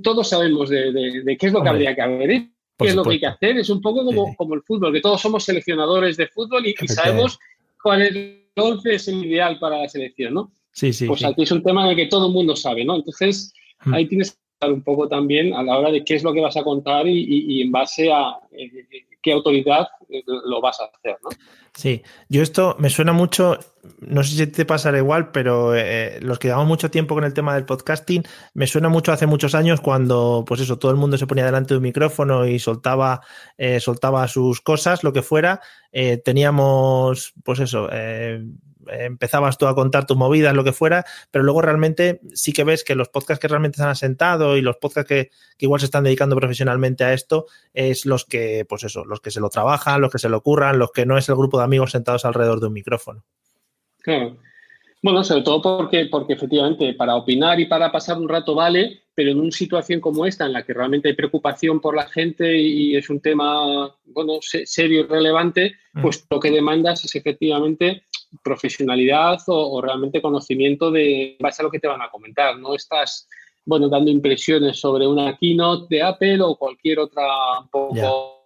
todos 0.03 0.29
sabemos 0.29 0.69
de, 0.69 1.37
qué 1.38 1.47
es 1.47 1.53
lo 1.53 1.62
que 1.62 1.69
habría 1.69 1.94
que 1.94 2.03
haber 2.03 2.49
qué 2.78 2.88
es 2.88 2.94
lo 2.94 3.04
que 3.04 3.10
hay 3.10 3.20
que 3.20 3.26
hacer. 3.26 3.58
Es 3.58 3.69
un 3.70 3.82
poco 3.82 4.04
como, 4.04 4.34
como 4.36 4.54
el 4.54 4.62
fútbol, 4.62 4.92
que 4.92 5.00
todos 5.00 5.20
somos 5.20 5.44
seleccionadores 5.44 6.16
de 6.16 6.28
fútbol 6.28 6.66
y, 6.66 6.75
sabemos 6.88 7.38
cuál 7.82 8.02
es 8.02 8.14
el 8.14 8.44
11 8.56 8.94
es 8.94 9.08
el 9.08 9.25
ideal 9.25 9.58
para 9.58 9.78
la 9.78 9.88
selección, 9.88 10.34
¿no? 10.34 10.52
Sí, 10.72 10.92
sí. 10.92 11.06
Pues 11.06 11.25
aquí 11.25 11.42
es 11.42 11.50
un 11.50 11.62
tema 11.62 11.84
en 11.84 11.90
el 11.90 11.96
que 11.96 12.06
todo 12.06 12.28
el 12.28 12.32
mundo 12.32 12.54
sabe, 12.54 12.84
¿no? 12.84 12.96
Entonces, 12.96 13.52
hmm. 13.84 13.94
ahí 13.94 14.06
tienes 14.06 14.32
que 14.32 14.38
un 14.66 14.82
poco 14.82 15.08
también 15.08 15.55
a 15.55 15.62
la 15.62 15.78
hora 15.78 15.90
de 15.90 16.05
qué 16.05 16.16
es 16.16 16.25
lo 16.25 16.32
que 16.32 16.40
vas 16.40 16.56
a 16.56 16.64
contar 16.64 17.06
y, 17.06 17.62
en 17.62 17.70
base 17.70 18.12
a 18.12 18.38
eh, 18.50 18.87
qué 19.22 19.32
autoridad 19.32 19.87
eh, 20.08 20.22
lo 20.26 20.60
vas 20.60 20.81
a 20.81 20.84
hacer, 20.84 21.16
¿no? 21.22 21.31
Sí, 21.75 22.02
yo 22.28 22.43
esto 22.43 22.75
me 22.81 22.90
suena 22.90 23.12
mucho, 23.12 23.56
no 24.00 24.25
sé 24.25 24.37
si 24.37 24.46
te 24.49 24.64
pasará 24.64 24.99
igual, 24.99 25.31
pero 25.31 25.76
eh, 25.76 26.19
los 26.20 26.40
que 26.40 26.49
llevamos 26.49 26.66
mucho 26.66 26.90
tiempo 26.90 27.14
con 27.14 27.22
el 27.22 27.34
tema 27.34 27.55
del 27.55 27.66
podcasting, 27.66 28.25
me 28.55 28.66
suena 28.66 28.88
mucho 28.88 29.12
hace 29.12 29.26
muchos 29.26 29.55
años 29.55 29.81
cuando, 29.81 30.44
pues 30.46 30.61
eso, 30.61 30.78
todo 30.78 30.90
el 30.90 30.96
mundo 30.96 31.19
se 31.19 31.28
ponía 31.28 31.44
delante 31.44 31.75
de 31.75 31.78
un 31.78 31.84
micrófono 31.84 32.46
y 32.46 32.58
soltaba, 32.58 33.20
soltaba 33.78 34.26
sus 34.26 34.61
cosas, 34.61 35.04
lo 35.04 35.12
que 35.12 35.22
fuera. 35.22 35.61
teníamos, 36.25 37.32
pues 37.44 37.61
eso, 37.61 37.88
empezabas 38.90 39.58
tú 39.58 39.67
a 39.67 39.75
contar 39.75 40.06
tus 40.06 40.17
movidas, 40.17 40.55
lo 40.55 40.64
que 40.64 40.73
fuera, 40.73 41.05
pero 41.31 41.44
luego 41.44 41.62
realmente 41.62 42.20
sí 42.32 42.52
que 42.52 42.64
ves 42.64 42.85
que 42.85 42.94
los 42.94 43.08
podcasts 43.08 43.40
que 43.40 43.49
realmente 43.49 43.76
se 43.76 43.85
han 43.85 43.90
asentado 43.90 44.56
y 44.56 44.62
los 44.62 44.76
podcasts 44.76 45.08
que, 45.08 45.31
igual 45.58 45.81
se 45.81 45.87
están 45.87 46.05
dedicando 46.05 46.37
profesionalmente 46.37 47.05
a 47.05 47.12
esto 47.12 47.46
es 47.75 48.06
los 48.06 48.25
que, 48.25 48.64
pues 48.69 48.85
eso, 48.85 49.05
los 49.05 49.20
que 49.20 49.31
se 49.31 49.40
lo 49.40 49.49
trabajan, 49.50 50.00
los 50.00 50.12
que 50.12 50.18
se 50.18 50.28
lo 50.28 50.38
ocurran, 50.38 50.78
los 50.78 50.92
que 50.92 51.07
no 51.07 51.18
es 51.18 51.28
el 51.28 51.37
grupo 51.37 51.59
de 51.59 51.64
amigos 51.64 51.92
sentados 51.92 52.25
alrededor 52.25 52.61
de 52.61 52.66
un 52.66 52.73
micrófono. 52.73 53.25
Claro. 54.00 54.37
Bueno, 55.02 55.23
sobre 55.23 55.42
todo 55.42 55.62
porque, 55.62 56.07
porque 56.11 56.33
efectivamente 56.33 56.92
para 56.95 57.14
opinar 57.14 57.61
y 57.61 57.66
para 57.66 57.92
pasar 57.92 58.18
un 58.18 58.28
rato 58.28 58.54
vale, 58.54 59.02
pero 59.14 59.30
en 59.30 59.40
una 59.40 59.52
situación 59.52 60.00
como 60.00 60.26
esta, 60.26 60.47
en 60.47 60.52
la 60.52 60.64
que 60.64 60.75
realmente 60.75 61.09
hay 61.09 61.14
preocupación 61.14 61.80
por 61.80 61.95
la 61.95 62.09
gente 62.09 62.59
y 62.59 62.97
es 62.97 63.09
un 63.09 63.21
tema 63.21 63.95
bueno, 64.07 64.38
serio 64.40 65.00
y 65.00 65.02
relevante, 65.04 65.76
mm. 65.92 66.02
pues 66.02 66.26
lo 66.28 66.40
que 66.40 66.50
demandas 66.50 67.04
es 67.04 67.14
efectivamente 67.14 68.04
profesionalidad 68.42 69.38
o, 69.47 69.80
realmente 69.80 70.23
conocimiento 70.23 70.90
de 70.90 71.37
base 71.40 71.62
a 71.62 71.64
lo 71.64 71.70
que 71.70 71.78
te 71.78 71.88
van 71.88 72.02
a 72.02 72.11
comentar. 72.11 72.58
No 72.58 72.75
estás, 72.75 73.28
bueno, 73.64 73.88
dando 73.88 74.11
impresiones 74.11 74.78
sobre 74.78 75.06
una 75.06 75.37
keynote 75.37 75.87
de 75.94 76.02
Apple 76.02 76.40
o 76.42 76.56
cualquier 76.56 76.99
otra, 77.00 77.26
un 77.61 77.68
poco 77.68 78.38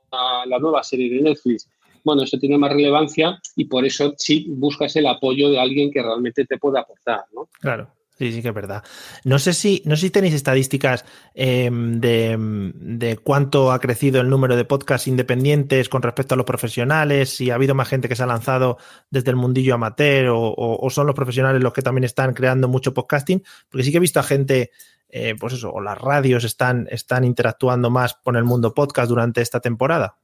la 0.46 0.58
nueva 0.58 0.82
serie 0.82 1.10
de 1.10 1.22
Netflix. 1.22 1.70
Bueno, 2.04 2.22
eso 2.24 2.36
tiene 2.38 2.58
más 2.58 2.72
relevancia 2.72 3.40
y 3.56 3.64
por 3.66 3.84
eso 3.84 4.12
sí 4.16 4.46
buscas 4.48 4.94
el 4.96 5.06
apoyo 5.06 5.50
de 5.50 5.60
alguien 5.60 5.90
que 5.90 6.02
realmente 6.02 6.44
te 6.44 6.58
pueda 6.58 6.80
aportar, 6.80 7.24
¿no? 7.32 7.48
Claro. 7.60 7.88
Sí, 8.22 8.30
sí 8.30 8.40
que 8.40 8.50
es 8.50 8.54
verdad. 8.54 8.84
No 9.24 9.40
sé 9.40 9.52
si, 9.52 9.82
no 9.84 9.96
sé 9.96 10.02
si 10.02 10.10
tenéis 10.10 10.34
estadísticas 10.34 11.04
em, 11.34 11.98
de, 11.98 13.18
cuánto 13.24 13.72
ha 13.72 13.80
crecido 13.80 14.20
el 14.20 14.30
número 14.30 14.54
de 14.54 14.64
podcasts 14.64 15.08
independientes 15.08 15.88
con 15.88 16.02
respecto 16.02 16.34
a 16.34 16.36
los 16.36 16.46
profesionales, 16.46 17.30
si 17.30 17.50
ha 17.50 17.56
habido 17.56 17.74
más 17.74 17.88
gente 17.88 18.08
que 18.08 18.14
se 18.14 18.22
ha 18.22 18.26
lanzado 18.26 18.78
desde 19.10 19.30
el 19.30 19.36
mundillo 19.36 19.74
amateur 19.74 20.28
o, 20.32 20.88
son 20.88 21.08
los 21.08 21.16
profesionales 21.16 21.60
los 21.60 21.72
que 21.72 21.82
también 21.82 22.04
están 22.04 22.32
creando 22.32 22.68
mucho 22.68 22.94
podcasting, 22.94 23.42
porque 23.68 23.82
sí 23.82 23.90
que 23.90 23.96
he 23.96 24.00
visto 24.00 24.20
a 24.20 24.22
gente, 24.22 24.70
eh, 25.08 25.34
pues 25.36 25.54
eso, 25.54 25.72
o 25.72 25.80
las 25.80 25.98
radios 25.98 26.44
están, 26.44 26.86
están 26.92 27.24
interactuando 27.24 27.90
más 27.90 28.14
con 28.14 28.36
el 28.36 28.44
mundo 28.44 28.72
podcast 28.72 29.08
durante 29.08 29.40
esta 29.40 29.58
temporada. 29.58 30.16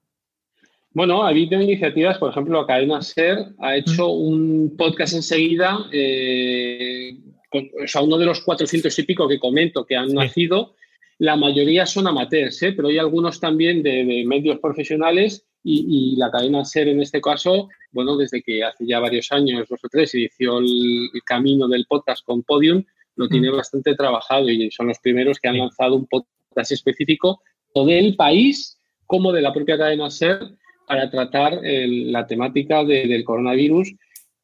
Bueno, 0.92 1.24
ha 1.24 1.30
habido 1.30 1.60
iniciativas, 1.60 2.16
por 2.18 2.30
ejemplo, 2.30 2.64
Cadena 2.64 3.02
Ser 3.02 3.38
ha 3.58 3.76
hecho 3.76 4.08
un 4.08 4.74
podcast 4.76 5.14
enseguida 5.14 5.86
eh, 5.92 7.16
o 7.52 7.86
sea, 7.86 8.02
uno 8.02 8.18
de 8.18 8.26
los 8.26 8.40
400 8.40 8.96
y 8.98 9.02
pico 9.04 9.28
que 9.28 9.38
comento 9.38 9.84
que 9.84 9.96
han 9.96 10.12
nacido, 10.12 10.74
la 11.18 11.36
mayoría 11.36 11.86
son 11.86 12.06
amateurs, 12.06 12.62
¿eh? 12.62 12.72
pero 12.72 12.88
hay 12.88 12.98
algunos 12.98 13.40
también 13.40 13.82
de, 13.82 14.24
medios 14.26 14.58
profesionales 14.60 15.44
y, 15.64 16.16
la 16.16 16.30
cadena 16.30 16.64
SER 16.64 16.88
en 16.88 17.02
este 17.02 17.20
caso, 17.20 17.68
bueno, 17.90 18.16
desde 18.16 18.42
que 18.42 18.64
hace 18.64 18.86
ya 18.86 19.00
varios 19.00 19.30
años, 19.32 19.68
dos 19.68 19.80
o 19.82 19.88
tres, 19.88 20.14
inició 20.14 20.58
el, 20.58 21.10
camino 21.24 21.68
del 21.68 21.84
podcast 21.86 22.24
con 22.24 22.42
Podium, 22.42 22.84
lo 23.16 23.26
mm. 23.26 23.28
tiene 23.28 23.50
bastante 23.50 23.94
trabajado 23.94 24.48
y 24.48 24.70
son 24.70 24.86
los 24.86 24.98
primeros 25.00 25.38
que 25.40 25.48
han 25.48 25.58
lanzado 25.58 25.96
un 25.96 26.06
podcast 26.06 26.72
específico 26.72 27.42
del 27.74 28.16
país 28.16 28.78
como 29.06 29.32
de 29.32 29.42
la 29.42 29.52
propia 29.52 29.78
cadena 29.78 30.10
SER 30.10 30.56
para 30.86 31.10
tratar 31.10 31.60
la 31.62 32.26
temática 32.26 32.84
del 32.84 33.24
coronavirus 33.24 33.94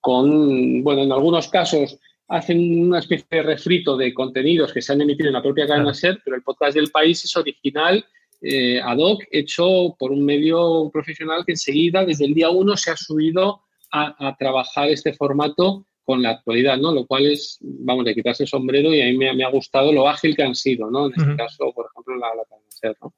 con, 0.01 0.83
bueno, 0.83 1.03
en 1.03 1.13
algunos 1.13 1.49
casos 1.49 1.99
hacen 2.37 2.81
una 2.81 2.99
especie 2.99 3.27
de 3.31 3.43
refrito 3.43 3.97
de 3.97 4.13
contenidos 4.13 4.73
que 4.73 4.83
se 4.83 4.93
han 4.93 5.01
emitido 5.01 5.29
en 5.29 5.35
la 5.35 5.43
propia 5.43 5.69
cadena 5.69 5.95
SER, 5.95 6.21
pero 6.25 6.37
el 6.37 6.43
podcast 6.43 6.75
del 6.75 6.91
país 6.91 7.25
es 7.25 7.37
original, 7.37 8.05
eh, 8.43 8.81
ad 8.83 8.99
hoc, 8.99 9.23
hecho 9.31 9.95
por 9.97 10.11
un 10.11 10.25
medio 10.25 10.91
profesional 10.93 11.45
que 11.45 11.53
enseguida, 11.53 12.05
desde 12.05 12.25
el 12.25 12.35
día 12.35 12.51
uno, 12.51 12.77
se 12.77 12.91
ha 12.91 12.97
subido 12.97 13.63
a, 13.93 14.37
trabajar 14.37 14.89
este 14.89 15.13
formato 15.13 15.87
con 16.03 16.21
la 16.21 16.31
actualidad, 16.31 16.77
¿no? 16.77 16.93
Lo 16.93 17.07
cual 17.07 17.27
es, 17.27 17.59
vamos, 17.61 18.05
de 18.05 18.15
quitarse 18.15 18.43
el 18.43 18.49
sombrero 18.49 18.93
y 18.93 19.01
a 19.01 19.05
mí 19.05 19.17
me, 19.17 19.45
ha 19.45 19.51
gustado 19.51 19.93
lo 19.93 20.09
ágil 20.09 20.35
que 20.35 20.43
han 20.43 20.57
sido, 20.57 20.91
¿no? 20.91 21.07
En 21.07 21.13
este 21.17 21.37
caso, 21.37 21.73
por 21.73 21.87
ejemplo, 21.87 22.17
la, 22.17 22.35
la 22.35 22.45
cadena 22.45 22.67
SER, 22.69 22.97
¿no? 23.01 23.15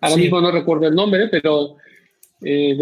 Ahora 0.00 0.16
mismo 0.16 0.40
no 0.40 0.50
recuerdo 0.50 0.88
el 0.88 0.96
nombre, 0.96 1.28
pero 1.28 1.76
eh, 2.44 2.76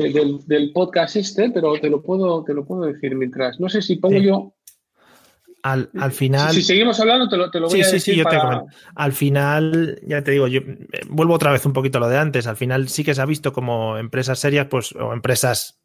del, 0.46 0.72
podcast 0.72 1.16
este, 1.16 1.50
pero 1.50 1.74
te 1.74 1.90
lo 1.90 2.02
puedo, 2.02 2.42
te 2.44 2.54
lo 2.54 2.64
puedo 2.64 2.82
decir 2.82 3.14
mientras. 3.14 3.60
No 3.60 3.68
sé 3.68 3.82
si 3.82 3.96
pongo 3.96 4.18
yo. 4.18 4.54
Al, 5.62 6.12
final. 6.12 6.52
Si, 6.52 6.62
seguimos 6.62 6.98
hablando, 7.00 7.28
te 7.28 7.36
lo, 7.36 7.50
te 7.50 7.60
lo 7.60 7.68
voy 7.68 7.80
a 7.80 7.84
decir. 7.84 8.00
Sí, 8.00 8.12
sí, 8.12 8.16
yo 8.16 8.24
te 8.24 8.38
Al 8.94 9.12
final, 9.12 10.00
ya 10.06 10.22
te 10.22 10.30
digo, 10.32 10.48
yo 10.48 10.60
eh, 10.60 11.00
vuelvo 11.08 11.34
otra 11.34 11.52
vez 11.52 11.66
un 11.66 11.72
poquito 11.72 11.98
a 11.98 12.00
lo 12.00 12.08
de 12.08 12.18
antes. 12.18 12.46
Al 12.46 12.56
final 12.56 12.88
sí 12.88 13.04
que 13.04 13.14
se 13.14 13.20
ha 13.20 13.26
visto 13.26 13.52
como 13.52 13.98
empresas 13.98 14.38
serias, 14.38 14.66
pues, 14.70 14.92
o 14.92 15.12
empresas 15.12 15.80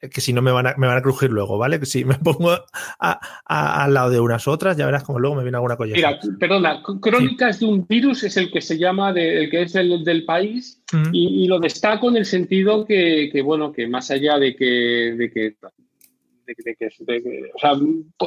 que 0.00 0.20
si 0.20 0.32
no 0.32 0.42
me 0.42 0.52
van 0.52 0.66
a, 0.68 0.74
me 0.76 0.86
van 0.86 0.96
a 0.96 1.02
crujir 1.02 1.30
luego, 1.30 1.58
¿vale? 1.58 1.80
Que 1.80 1.86
si 1.86 2.04
me 2.04 2.14
pongo 2.24 2.56
al 2.98 3.94
lado 3.94 4.10
de 4.10 4.20
unas 4.20 4.46
otras, 4.46 4.76
ya 4.76 4.86
verás 4.86 5.04
como 5.04 5.18
luego 5.18 5.36
me 5.36 5.42
viene 5.42 5.56
alguna 5.56 5.76
cosa. 5.76 5.92
Mira, 5.92 6.18
perdona, 6.38 6.82
Crónicas 7.00 7.60
de 7.60 7.66
un 7.66 7.86
virus 7.86 8.22
es 8.22 8.36
el 8.36 8.50
que 8.50 8.60
se 8.60 8.78
llama, 8.78 9.12
de, 9.12 9.44
el 9.44 9.50
que 9.50 9.62
es 9.62 9.74
el 9.74 10.04
del 10.04 10.24
país, 10.24 10.82
y, 11.12 11.46
lo 11.48 11.58
destaco 11.58 12.08
en 12.10 12.18
el 12.18 12.26
sentido 12.26 12.84
que, 12.84 13.30
bueno, 13.44 13.72
que 13.72 13.88
más 13.88 14.10
allá 14.10 14.38
de 14.38 14.54
que, 14.54 15.14
de 15.16 15.30
que, 15.30 15.56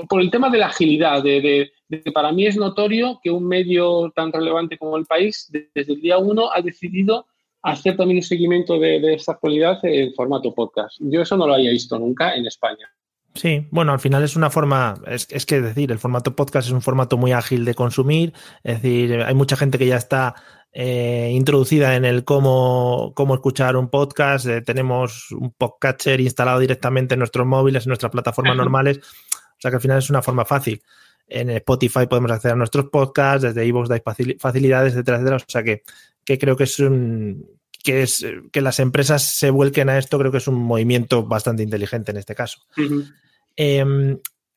por, 0.08 0.22
el 0.22 0.32
tema 0.32 0.50
de 0.50 0.58
la 0.58 0.68
agilidad, 0.68 1.24
de, 1.24 1.72
para 2.14 2.32
mí 2.32 2.46
es 2.46 2.58
notorio 2.58 3.20
que 3.24 3.32
un 3.32 3.48
medio 3.48 4.12
tan 4.16 4.32
relevante 4.32 4.78
como 4.78 4.98
el 4.98 5.06
país, 5.06 5.50
desde 5.74 5.94
el 5.94 6.02
día 6.02 6.18
uno, 6.18 6.52
ha 6.54 6.62
decidido 6.62 7.28
hacer 7.64 7.96
también 7.96 8.18
un 8.18 8.24
seguimiento 8.24 8.80
de, 8.80 9.14
esta 9.14 9.34
actualidad 9.34 9.80
en 9.84 10.14
formato 10.14 10.54
podcast. 10.54 10.98
Yo 11.00 11.22
eso 11.22 11.38
no 11.38 11.48
lo 11.48 11.54
había 11.54 11.72
visto 11.72 11.98
nunca 12.00 12.36
en 12.36 12.46
España. 12.46 12.90
Sí, 13.34 13.66
bueno, 13.72 13.94
al 13.94 14.00
final 14.00 14.24
es 14.24 14.36
una 14.36 14.50
forma, 14.50 14.96
es, 15.08 15.28
es, 15.32 15.46
que 15.46 15.62
decir, 15.62 15.90
el 15.92 16.00
formato 16.00 16.36
podcast 16.36 16.68
es 16.68 16.74
un 16.74 16.82
formato 16.82 17.16
muy 17.16 17.32
ágil 17.32 17.64
de 17.64 17.76
consumir, 17.76 18.34
es 18.62 18.82
decir, 18.82 19.22
hay 19.22 19.34
mucha 19.34 19.56
gente 19.56 19.78
que 19.78 19.88
ya 19.88 19.96
está 19.96 20.36
eh, 20.74 21.32
introducida 21.34 21.96
en 21.96 22.06
el 22.06 22.24
cómo, 22.24 23.14
cómo 23.16 23.36
escuchar 23.36 23.76
un 23.76 23.90
podcast, 23.90 24.46
eh, 24.46 24.62
tenemos 24.62 25.32
un 25.32 25.52
podcatcher 25.52 26.22
instalado 26.22 26.60
directamente 26.60 27.16
en 27.16 27.20
nuestros 27.20 27.46
móviles, 27.46 27.86
en 27.86 27.90
nuestras 27.90 28.12
plataformas 28.12 28.56
normales, 28.56 29.00
o 29.00 29.60
sea 29.60 29.72
que 29.72 29.76
al 29.76 29.82
final 29.82 29.98
es 29.98 30.10
una 30.10 30.22
forma 30.22 30.46
fácil. 30.46 30.82
En 31.28 31.50
Spotify 31.50 32.08
podemos 32.10 32.32
acceder 32.32 32.54
a 32.54 32.58
nuestros 32.58 32.90
podcasts, 32.90 33.44
desde 33.44 33.66
iVoox 33.66 33.90
hay 33.92 34.02
facilidades, 34.40 34.94
etcétera, 34.94 35.18
etcétera, 35.18 35.36
o 35.38 35.40
sea 35.48 35.64
que 35.64 35.84
que 36.24 36.38
creo 36.38 36.56
que 36.56 36.66
es 36.66 36.80
un 36.80 37.46
que 37.84 38.04
es 38.04 38.26
que 38.52 38.62
las 38.62 38.80
empresas 38.80 39.24
se 39.24 39.50
vuelquen 39.50 39.90
a 39.90 39.98
esto, 39.98 40.20
creo 40.20 40.32
que 40.32 40.38
es 40.38 40.48
un 40.48 40.56
movimiento 40.56 41.24
bastante 41.26 41.64
inteligente 41.64 42.12
en 42.12 42.18
este 42.18 42.36
caso. 42.36 42.60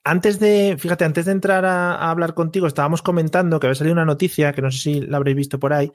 Antes 0.04 0.38
de, 0.38 0.76
fíjate, 0.78 1.04
antes 1.04 1.24
de 1.24 1.32
entrar 1.32 1.64
a, 1.64 2.10
hablar 2.10 2.34
contigo, 2.34 2.66
estábamos 2.66 3.00
comentando 3.02 3.58
que 3.58 3.66
había 3.66 3.74
salido 3.74 3.94
una 3.94 4.04
noticia, 4.04 4.52
que 4.52 4.62
no 4.62 4.70
sé 4.70 4.78
si 4.78 5.00
la 5.00 5.16
habréis 5.16 5.36
visto 5.36 5.58
por 5.58 5.72
ahí, 5.72 5.92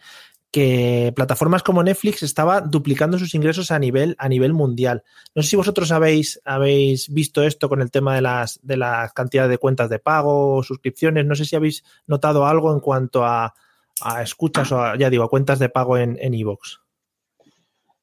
que 0.51 1.13
plataformas 1.15 1.61
como 1.61 1.83
Netflix 1.83 2.23
estaba 2.23 2.59
duplicando 2.61 3.19
sus 3.19 3.35
ingresos 3.35 3.69
a 3.69 3.77
nivel, 3.77 4.15
a 4.17 4.27
nivel 4.27 4.53
mundial. 4.53 5.03
No 5.35 5.43
sé 5.43 5.49
si 5.49 5.55
vosotros 5.55 5.91
habéis, 5.91 6.41
habéis 6.43 7.07
visto 7.09 7.43
esto 7.43 7.69
con 7.69 7.81
el 7.81 7.91
tema 7.91 8.15
de 8.15 8.21
las, 8.21 8.59
de 8.63 8.77
la 8.77 9.11
cantidad 9.13 9.47
de 9.47 9.59
cuentas 9.59 9.89
de 9.89 9.99
pago 9.99 10.55
o 10.55 10.63
suscripciones. 10.63 11.27
No 11.27 11.35
sé 11.35 11.45
si 11.45 11.55
habéis 11.55 11.83
notado 12.07 12.47
algo 12.47 12.73
en 12.73 12.79
cuanto 12.79 13.23
a, 13.23 13.53
a 14.01 14.23
escuchas 14.23 14.71
o, 14.71 14.95
ya 14.95 15.11
digo, 15.11 15.23
a 15.23 15.29
cuentas 15.29 15.59
de 15.59 15.69
pago 15.69 15.97
en 15.97 16.33
Evox? 16.33 16.79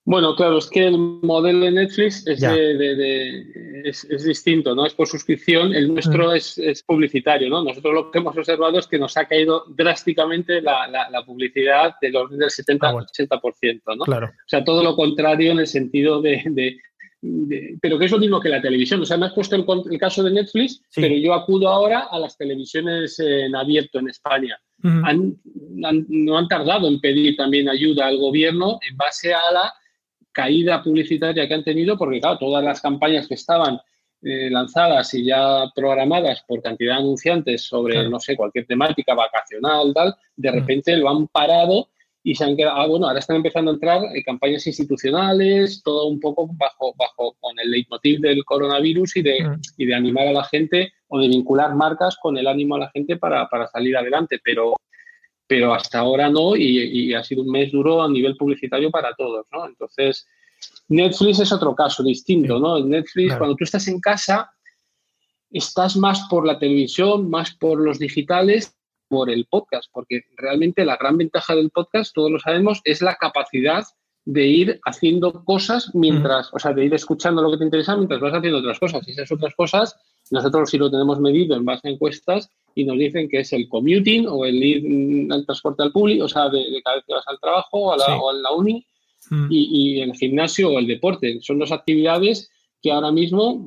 Bueno, 0.06 0.36
claro, 0.36 0.58
es 0.58 0.70
que 0.70 0.86
el 0.86 0.96
modelo 0.96 1.64
de 1.64 1.72
Netflix 1.72 2.24
es, 2.26 2.42
es, 4.08 4.24
distinto, 4.24 4.74
¿no? 4.74 4.86
Es 4.86 4.94
por 4.94 5.08
suscripción, 5.08 5.74
el 5.74 5.92
nuestro 5.92 6.30
mm. 6.30 6.36
es, 6.36 6.82
publicitario, 6.86 7.50
¿no? 7.50 7.64
Nosotros 7.64 7.92
lo 7.92 8.10
que 8.10 8.18
hemos 8.18 8.36
observado 8.36 8.78
es 8.78 8.86
que 8.86 8.98
nos 8.98 9.16
ha 9.16 9.26
caído 9.26 9.64
drásticamente 9.76 10.62
la, 10.62 11.22
publicidad 11.26 11.96
del 12.00 12.14
orden 12.14 12.38
del 12.38 12.50
70-80%, 12.50 13.82
ah, 13.84 13.94
¿no? 13.96 14.04
Claro. 14.04 14.26
O 14.26 14.48
sea, 14.48 14.62
todo 14.62 14.84
lo 14.84 14.94
contrario 14.94 15.50
en 15.50 15.58
el 15.58 15.66
sentido 15.66 16.22
de, 16.22 16.78
pero 17.82 17.98
que 17.98 18.04
es 18.04 18.12
lo 18.12 18.18
mismo 18.18 18.40
que 18.40 18.48
la 18.48 18.62
televisión. 18.62 19.02
O 19.02 19.06
sea, 19.06 19.16
me 19.16 19.26
has 19.26 19.32
puesto 19.32 19.56
el, 19.56 19.98
caso 19.98 20.22
de 20.22 20.30
Netflix, 20.30 20.82
pero 20.94 21.16
yo 21.16 21.34
acudo 21.34 21.68
ahora 21.68 22.06
a 22.10 22.18
las 22.20 22.38
televisiones 22.38 23.18
en 23.18 23.56
abierto 23.56 23.98
en 23.98 24.08
España 24.08 24.56
no 25.76 26.38
han 26.38 26.48
tardado 26.48 26.88
en 26.88 27.00
pedir 27.00 27.36
también 27.36 27.68
ayuda 27.68 28.06
al 28.06 28.18
gobierno 28.18 28.78
en 28.88 28.96
base 28.96 29.34
a 29.34 29.40
la 29.52 29.72
caída 30.36 30.82
publicitaria 30.82 31.48
que 31.48 31.54
han 31.54 31.64
tenido, 31.64 31.96
porque 31.96 32.20
claro, 32.20 32.36
todas 32.36 32.62
las 32.62 32.82
campañas 32.82 33.26
que 33.26 33.34
estaban 33.34 33.80
eh, 34.20 34.50
lanzadas 34.50 35.14
y 35.14 35.24
ya 35.24 35.64
programadas 35.74 36.44
por 36.46 36.60
cantidad 36.60 36.96
de 36.96 37.00
anunciantes 37.00 37.62
sobre, 37.62 38.06
no 38.10 38.20
sé, 38.20 38.36
cualquier 38.36 38.66
temática 38.66 39.14
vacacional, 39.14 39.94
tal, 39.94 40.14
de 40.36 40.50
repente 40.52 40.94
lo 40.98 41.08
han 41.08 41.26
parado 41.28 41.88
y 42.22 42.34
se 42.34 42.44
han 42.44 42.54
quedado, 42.54 42.76
ah, 42.76 42.86
bueno, 42.86 43.06
ahora 43.06 43.20
están 43.20 43.36
empezando 43.36 43.70
a 43.70 43.74
entrar 43.74 44.02
eh, 44.14 44.22
campañas 44.22 44.66
institucionales, 44.66 45.82
todo 45.82 46.06
un 46.06 46.20
poco 46.20 46.50
bajo, 46.52 46.92
bajo 46.98 47.34
con 47.40 47.58
el 47.58 47.70
leitmotiv 47.70 48.20
del 48.20 48.44
coronavirus 48.44 49.16
y 49.16 49.22
de, 49.22 49.42
mm. 49.42 49.60
y 49.78 49.86
de 49.86 49.94
animar 49.94 50.26
a 50.26 50.32
la 50.32 50.44
gente 50.44 50.92
o 51.08 51.18
de 51.18 51.28
vincular 51.28 51.74
marcas 51.74 52.18
con 52.20 52.36
el 52.36 52.46
ánimo 52.46 52.74
a 52.74 52.80
la 52.80 52.90
gente 52.90 53.16
para, 53.16 53.48
para 53.48 53.68
salir 53.68 53.96
adelante, 53.96 54.38
pero, 54.44 54.74
pero 55.46 55.74
hasta 55.74 56.00
ahora 56.00 56.28
no 56.28 56.56
y, 56.56 57.10
y, 57.10 57.14
ha 57.14 57.22
sido 57.22 57.42
un 57.42 57.50
mes 57.50 57.70
duro 57.70 58.02
a 58.02 58.08
nivel 58.08 58.36
publicitario 58.36 58.90
para 58.90 59.14
todos, 59.14 59.46
¿no? 59.52 59.66
Entonces, 59.66 60.26
Netflix 60.88 61.40
es 61.40 61.52
otro 61.52 61.74
caso 61.74 62.02
distinto, 62.02 62.58
¿no? 62.58 62.78
Netflix, 62.80 63.36
cuando 63.36 63.56
tú 63.56 63.64
estás 63.64 63.86
en 63.88 64.00
casa, 64.00 64.50
estás 65.50 65.96
más 65.96 66.26
por 66.28 66.46
la 66.46 66.58
televisión, 66.58 67.30
más 67.30 67.54
por 67.54 67.80
los 67.80 67.98
digitales 67.98 68.76
por 69.08 69.30
el 69.30 69.46
podcast, 69.46 69.88
porque 69.92 70.22
realmente 70.36 70.84
la 70.84 70.96
gran 70.96 71.16
ventaja 71.16 71.54
del 71.54 71.70
podcast, 71.70 72.12
todos 72.14 72.30
lo 72.30 72.40
sabemos, 72.40 72.80
es 72.84 73.02
la 73.02 73.14
capacidad 73.14 73.84
de 74.24 74.46
ir 74.46 74.80
haciendo 74.84 75.44
cosas 75.44 75.94
mientras, 75.94 76.52
o 76.52 76.58
sea, 76.58 76.72
de 76.72 76.84
ir 76.84 76.94
escuchando 76.94 77.40
lo 77.40 77.52
que 77.52 77.58
te 77.58 77.64
interesa 77.64 77.96
mientras 77.96 78.20
vas 78.20 78.34
haciendo 78.34 78.58
otras 78.58 78.80
cosas. 78.80 79.06
Y 79.06 79.12
esas 79.12 79.30
otras 79.30 79.54
cosas, 79.54 79.96
nosotros 80.30 80.70
sí 80.70 80.78
lo 80.78 80.90
tenemos 80.90 81.20
medido 81.20 81.56
en 81.56 81.64
base 81.64 81.88
a 81.88 81.90
encuestas 81.92 82.50
y 82.74 82.84
nos 82.84 82.98
dicen 82.98 83.28
que 83.28 83.40
es 83.40 83.52
el 83.52 83.68
commuting 83.68 84.26
o 84.28 84.44
el 84.44 84.62
ir 84.62 85.32
al 85.32 85.44
transporte 85.44 85.82
al 85.82 85.92
público, 85.92 86.24
o 86.24 86.28
sea, 86.28 86.48
de, 86.48 86.64
cada 86.84 86.96
vez 86.96 87.04
que 87.06 87.14
vas 87.14 87.26
al 87.26 87.40
trabajo 87.40 87.78
o 87.78 87.92
a 87.92 87.96
la, 87.96 88.52
uni, 88.52 88.86
y, 89.50 90.00
el 90.00 90.12
gimnasio 90.14 90.70
o 90.70 90.78
el 90.78 90.86
deporte. 90.86 91.38
Son 91.40 91.58
dos 91.58 91.72
actividades 91.72 92.50
que 92.82 92.92
ahora 92.92 93.10
mismo 93.10 93.66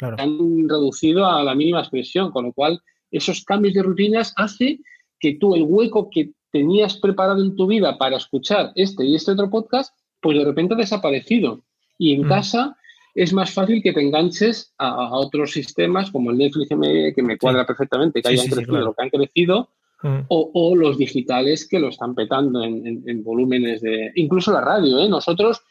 han 0.00 0.68
reducido 0.68 1.26
a 1.26 1.42
la 1.42 1.54
mínima 1.54 1.80
expresión, 1.80 2.30
con 2.32 2.44
lo 2.46 2.52
cual 2.52 2.80
esos 3.10 3.44
cambios 3.44 3.74
de 3.74 3.82
rutinas 3.82 4.32
hace 4.36 4.80
que 5.18 5.34
tú 5.34 5.54
el 5.54 5.62
hueco 5.62 6.10
que 6.10 6.32
tenías 6.52 6.96
preparado 6.96 7.42
en 7.42 7.56
tu 7.56 7.66
vida 7.66 7.96
para 7.98 8.16
escuchar 8.16 8.72
este 8.74 9.04
y 9.04 9.14
este 9.14 9.32
otro 9.32 9.50
podcast, 9.50 9.94
pues 10.20 10.36
de 10.36 10.44
repente 10.44 10.74
ha 10.74 10.78
desaparecido. 10.78 11.62
Y 11.98 12.14
en 12.14 12.26
mm. 12.26 12.28
casa 12.28 12.76
es 13.14 13.32
más 13.32 13.52
fácil 13.52 13.82
que 13.82 13.92
te 13.92 14.00
enganches 14.00 14.72
a, 14.78 15.16
otros 15.16 15.52
sistemas 15.52 16.10
como 16.10 16.30
el 16.30 16.38
Netflix 16.38 16.68
que 16.68 17.22
me, 17.22 17.38
cuadra 17.38 17.66
perfectamente, 17.66 18.22
que 18.22 18.28
hayan 18.28 18.46
crecido 18.46 18.80
lo 18.80 18.94
que 18.94 19.02
han 19.02 19.10
crecido, 19.10 19.68
mm. 20.02 20.18
o, 20.28 20.76
los 20.76 20.98
digitales 20.98 21.68
que 21.68 21.80
lo 21.80 21.88
están 21.88 22.14
petando 22.14 22.62
en, 22.62 23.02
en, 23.06 23.24
volúmenes 23.24 23.80
de... 23.80 24.12
Incluso 24.14 24.52
la 24.52 24.60
radio, 24.60 24.98
¿eh? 25.00 25.08
Nosotros 25.08 25.62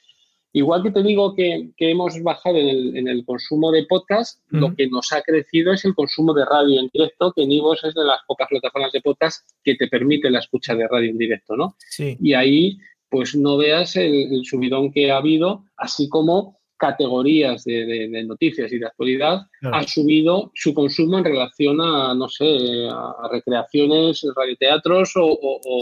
Igual 0.52 0.82
que 0.82 0.92
te 0.92 1.04
digo 1.04 1.36
que, 1.36 1.70
hemos 1.78 2.22
bajado 2.24 2.58
en 2.58 3.08
el, 3.08 3.24
consumo 3.24 3.72
de 3.72 3.86
podcast, 3.86 4.42
lo 4.50 4.74
que 4.74 4.88
nos 4.88 5.14
ha 5.14 5.22
crecido 5.22 5.74
es 5.74 5.86
el 5.86 5.94
consumo 5.94 6.34
de 6.34 6.44
radio 6.46 6.80
en 6.80 6.90
directo, 6.92 7.32
que 7.34 7.46
Nivos 7.46 7.84
es 7.84 7.94
de 7.94 8.04
las 8.04 8.22
pocas 8.28 8.48
plataformas 8.50 8.92
de 8.92 9.02
podcast 9.02 9.48
que 9.64 9.76
te 9.76 9.88
permite 9.88 10.30
la 10.32 10.40
escucha 10.40 10.74
de 10.74 10.88
radio 10.88 11.12
en 11.12 11.20
directo, 11.20 11.56
¿no? 11.56 11.76
Sí. 11.88 12.18
Y 12.20 12.34
ahí, 12.34 12.80
pues 13.10 13.36
no 13.36 13.58
veas 13.58 13.96
el, 13.96 14.44
subidón 14.44 14.92
que 14.92 15.12
ha 15.12 15.18
habido, 15.18 15.66
así 15.78 16.10
como 16.10 16.59
categorías 16.80 17.64
de, 17.66 18.24
noticias 18.26 18.72
y 18.72 18.80
de 18.80 18.88
actualidad, 18.88 19.42
ha 19.62 19.84
subido 19.84 20.52
su 20.56 20.74
consumo 20.74 21.20
en 21.20 21.26
relación 21.26 21.80
a, 21.82 22.16
no 22.16 22.28
sé, 22.28 22.88
a 22.90 23.30
recreaciones, 23.32 24.26
radioteatros 24.36 25.12
o, 25.18 25.28
o, 25.28 25.82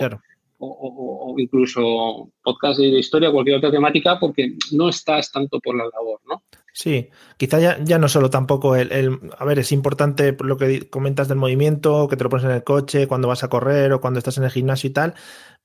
o, 0.59 1.35
incluso 1.37 2.31
podcast 2.43 2.79
de 2.79 2.99
historia, 2.99 3.31
cualquier 3.31 3.57
otra 3.57 3.71
temática, 3.71 4.19
porque 4.19 4.55
no 4.71 4.89
estás 4.89 5.31
tanto 5.31 5.59
por 5.59 5.77
la 5.77 5.85
labor, 5.85 6.19
¿no? 6.27 6.43
Sí, 6.73 7.09
quizá 7.37 7.59
ya, 7.59 7.77
ya 7.83 7.97
no 7.97 8.07
solo 8.07 8.29
tampoco 8.29 8.75
el, 8.75 9.19
A 9.39 9.45
ver, 9.45 9.59
es 9.59 9.71
importante 9.71 10.37
lo 10.39 10.57
que 10.57 10.87
comentas 10.89 11.27
del 11.27 11.37
movimiento, 11.37 12.07
que 12.07 12.17
te 12.17 12.23
lo 12.23 12.29
pones 12.29 12.45
en 12.45 12.51
el 12.51 12.63
coche, 12.63 13.07
cuando 13.07 13.27
vas 13.27 13.43
a 13.43 13.49
correr 13.49 13.93
o 13.93 14.01
cuando 14.01 14.19
estás 14.19 14.37
en 14.37 14.43
el 14.43 14.51
gimnasio 14.51 14.89
y 14.89 14.93
tal, 14.93 15.15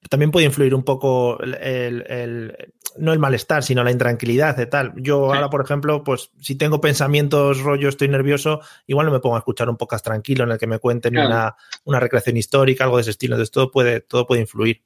también 0.08 0.30
puede 0.30 0.46
influir 0.46 0.74
un 0.74 0.82
poco 0.82 1.38
el, 1.40 2.56
no 2.96 3.12
el 3.12 3.18
malestar, 3.18 3.62
sino 3.62 3.84
la 3.84 3.90
intranquilidad 3.90 4.56
de 4.56 4.66
tal. 4.66 4.92
Yo 4.96 5.32
ahora, 5.32 5.48
por 5.48 5.62
ejemplo, 5.62 6.02
pues 6.02 6.30
si 6.40 6.56
tengo 6.56 6.80
pensamientos 6.80 7.60
rollo, 7.60 7.88
estoy 7.88 8.08
nervioso, 8.08 8.60
igual 8.86 9.06
no 9.06 9.12
me 9.12 9.20
pongo 9.20 9.36
a 9.36 9.38
escuchar 9.38 9.68
un 9.68 9.76
podcast 9.76 10.04
tranquilo 10.04 10.44
en 10.44 10.50
el 10.52 10.58
que 10.58 10.66
me 10.66 10.78
cuenten 10.78 11.16
una, 11.16 11.54
una, 11.84 12.00
recreación 12.00 12.36
histórica, 12.36 12.84
algo 12.84 12.96
de 12.96 13.02
ese 13.02 13.12
estilo. 13.12 13.36
Entonces 13.36 13.52
todo 13.52 13.70
puede, 13.70 14.00
todo 14.00 14.26
puede 14.26 14.40
influir. 14.40 14.82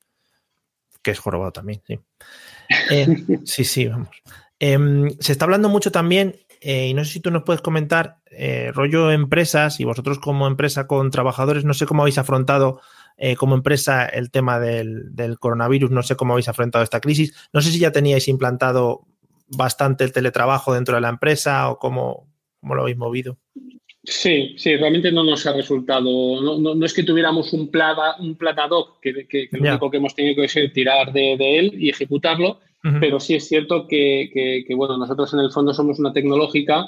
Que 1.03 1.13
es 1.13 1.19
jorobado 1.19 1.53
también, 1.53 1.83
sí. 1.87 1.99
Eh, 2.91 3.07
sí, 3.45 3.65
sí, 3.65 3.87
vamos. 3.87 4.11
Em, 4.59 5.11
se 5.21 5.33
está 5.33 5.45
hablando 5.45 5.69
mucho 5.69 5.93
también, 5.93 6.37
eh, 6.61 6.89
y 6.89 6.95
no 6.95 7.05
sé 7.05 7.13
si 7.13 7.21
tú 7.21 7.31
nos 7.31 7.43
puedes 7.43 7.61
comentar, 7.61 8.19
eh, 8.31 8.71
rollo 8.75 9.11
empresas 9.11 9.81
y 9.81 9.85
vosotros 9.85 10.19
como 10.19 10.47
empresa 10.47 10.87
con 10.87 11.11
trabajadores, 11.11 11.65
no 11.65 11.75
sé 11.75 11.87
cómo 11.87 12.03
habéis 12.03 12.19
afrontado 12.19 12.81
eh, 13.19 13.35
como 13.37 13.55
empresa 13.55 14.05
el 14.05 14.31
tema 14.31 14.61
del, 14.61 15.39
coronavirus, 15.39 15.91
no 15.91 16.03
sé 16.03 16.17
cómo 16.17 16.35
habéis 16.35 16.49
afrontado 16.49 16.85
esta 16.85 17.01
crisis, 17.01 17.35
no 17.53 17.63
sé 17.63 17.71
si 17.71 17.79
ya 17.79 17.91
teníais 17.91 18.29
implantado 18.29 19.07
bastante 19.49 20.05
el 20.05 20.13
teletrabajo 20.13 20.75
dentro 20.75 20.97
de 20.97 21.01
la 21.01 21.09
empresa 21.09 21.71
o 21.71 21.79
cómo, 21.79 22.29
lo 22.63 22.83
habéis 22.83 22.99
movido. 22.99 23.39
Sí, 24.05 24.55
sí, 24.59 24.77
realmente 24.77 25.11
no 25.11 25.25
nos 25.25 25.47
ha 25.47 25.53
resultado, 25.53 26.03
no, 26.03 26.85
es 26.85 26.95
que 26.95 27.03
tuviéramos 27.03 27.53
un, 27.53 27.71
plata, 27.71 28.17
un 28.21 28.37
platadoc 28.37 29.01
que, 29.01 29.27
que, 29.27 29.49
lo 29.53 29.71
único 29.71 29.91
que 29.91 29.97
hemos 29.97 30.15
tenido 30.15 30.37
que 30.37 30.45
es 30.45 30.73
tirar 30.73 31.13
de, 31.13 31.59
él 31.59 31.73
y 31.77 31.89
ejecutarlo, 31.89 32.61
pero 33.01 33.19
sí 33.19 33.35
es 33.35 33.49
cierto 33.49 33.89
que, 33.89 34.65
bueno, 34.77 34.97
nosotros 34.97 35.33
en 35.35 35.41
el 35.41 35.51
fondo 35.51 35.75
somos 35.75 35.99
una 35.99 36.13
tecnológica 36.13 36.87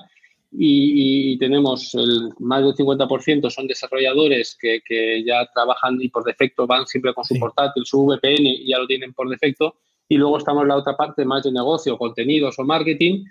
y, 0.51 1.39
tenemos 1.39 1.95
el 1.95 2.31
más 2.39 2.63
del 2.63 2.75
50% 2.75 3.51
son 3.51 3.67
desarrolladores 3.67 4.57
que, 4.59 4.81
ya 5.25 5.47
trabajan 5.53 5.99
y 6.01 6.09
por 6.09 6.25
defecto 6.25 6.67
van 6.67 6.87
siempre 6.87 7.13
con 7.15 7.25
su 7.25 7.39
portátil, 7.39 7.85
su 7.85 8.05
VPN 8.07 8.47
y 8.47 8.69
ya 8.69 8.79
lo 8.79 8.87
tienen 8.87 9.13
por 9.13 9.29
defecto. 9.29 9.77
Y 10.09 10.17
luego 10.17 10.39
estamos 10.39 10.67
la 10.67 10.77
otra 10.77 10.97
parte 10.97 11.25
más 11.25 11.43
de 11.43 11.53
negocio, 11.53 11.99
contenidos 11.99 12.59
o 12.59 12.65
marketing, 12.65 13.25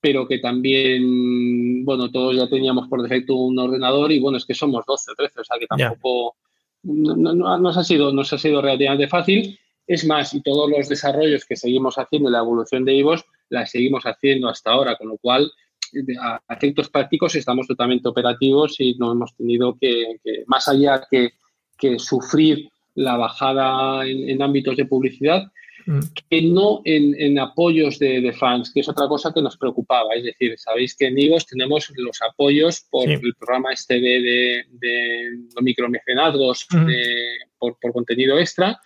pero 0.00 0.28
que 0.28 0.38
también, 0.38 1.84
bueno, 1.84 2.10
todos 2.10 2.36
ya 2.36 2.48
teníamos 2.48 2.88
por 2.88 3.02
defecto 3.02 3.34
un 3.34 3.58
ordenador 3.58 4.12
y 4.12 4.20
bueno, 4.20 4.38
es 4.38 4.46
que 4.46 4.54
somos 4.54 4.84
12 4.86 5.10
o 5.10 5.14
13, 5.14 5.40
o 5.40 5.44
sea 5.44 5.58
que 5.58 5.66
tampoco 5.66 6.36
no, 6.84 7.58
nos, 7.58 7.76
ha 7.76 7.84
sido, 7.84 8.12
nos 8.12 8.32
ha 8.32 8.38
sido 8.38 8.62
relativamente 8.62 9.08
fácil. 9.08 9.58
Es 9.86 10.06
más, 10.06 10.32
y 10.34 10.40
todos 10.40 10.70
los 10.70 10.88
desarrollos 10.88 11.44
que 11.44 11.56
seguimos 11.56 11.98
haciendo, 11.98 12.30
la 12.30 12.38
evolución 12.38 12.84
de 12.84 12.94
IVOS, 12.94 13.24
la 13.48 13.66
seguimos 13.66 14.04
haciendo 14.04 14.48
hasta 14.48 14.70
ahora, 14.70 14.96
con 14.96 15.08
lo 15.08 15.18
cual 15.18 15.50
a 16.20 16.40
efectos 16.54 16.88
prácticos 16.88 17.34
estamos 17.34 17.66
totalmente 17.66 18.08
operativos 18.08 18.76
y 18.78 18.94
no 18.94 19.12
hemos 19.12 19.34
tenido 19.34 19.76
que, 19.80 20.18
más 20.46 20.68
allá 20.68 21.06
que, 21.10 21.30
sufrir 21.98 22.68
la 22.94 23.16
bajada 23.16 24.06
en, 24.06 24.42
ámbitos 24.42 24.76
de 24.76 24.84
publicidad, 24.84 25.44
mm. 25.86 26.00
que 26.28 26.42
no 26.42 26.82
en, 26.84 27.38
apoyos 27.38 27.98
de, 27.98 28.32
fans, 28.38 28.70
que 28.72 28.80
es 28.80 28.88
otra 28.88 29.08
cosa 29.08 29.32
que 29.32 29.40
nos 29.40 29.56
preocupaba. 29.56 30.14
Es 30.14 30.24
decir, 30.24 30.58
sabéis 30.58 30.94
que 30.94 31.06
en 31.06 31.18
IVOS 31.18 31.46
tenemos 31.46 31.90
los 31.96 32.20
apoyos 32.20 32.86
por 32.90 33.08
el 33.08 33.34
programa 33.34 33.72
este 33.72 33.94
de, 33.98 34.64
de, 34.70 35.30
micromecenazgos 35.62 36.66
mm. 36.70 36.86
por, 37.58 37.76
contenido 37.92 38.38
extra. 38.38 38.78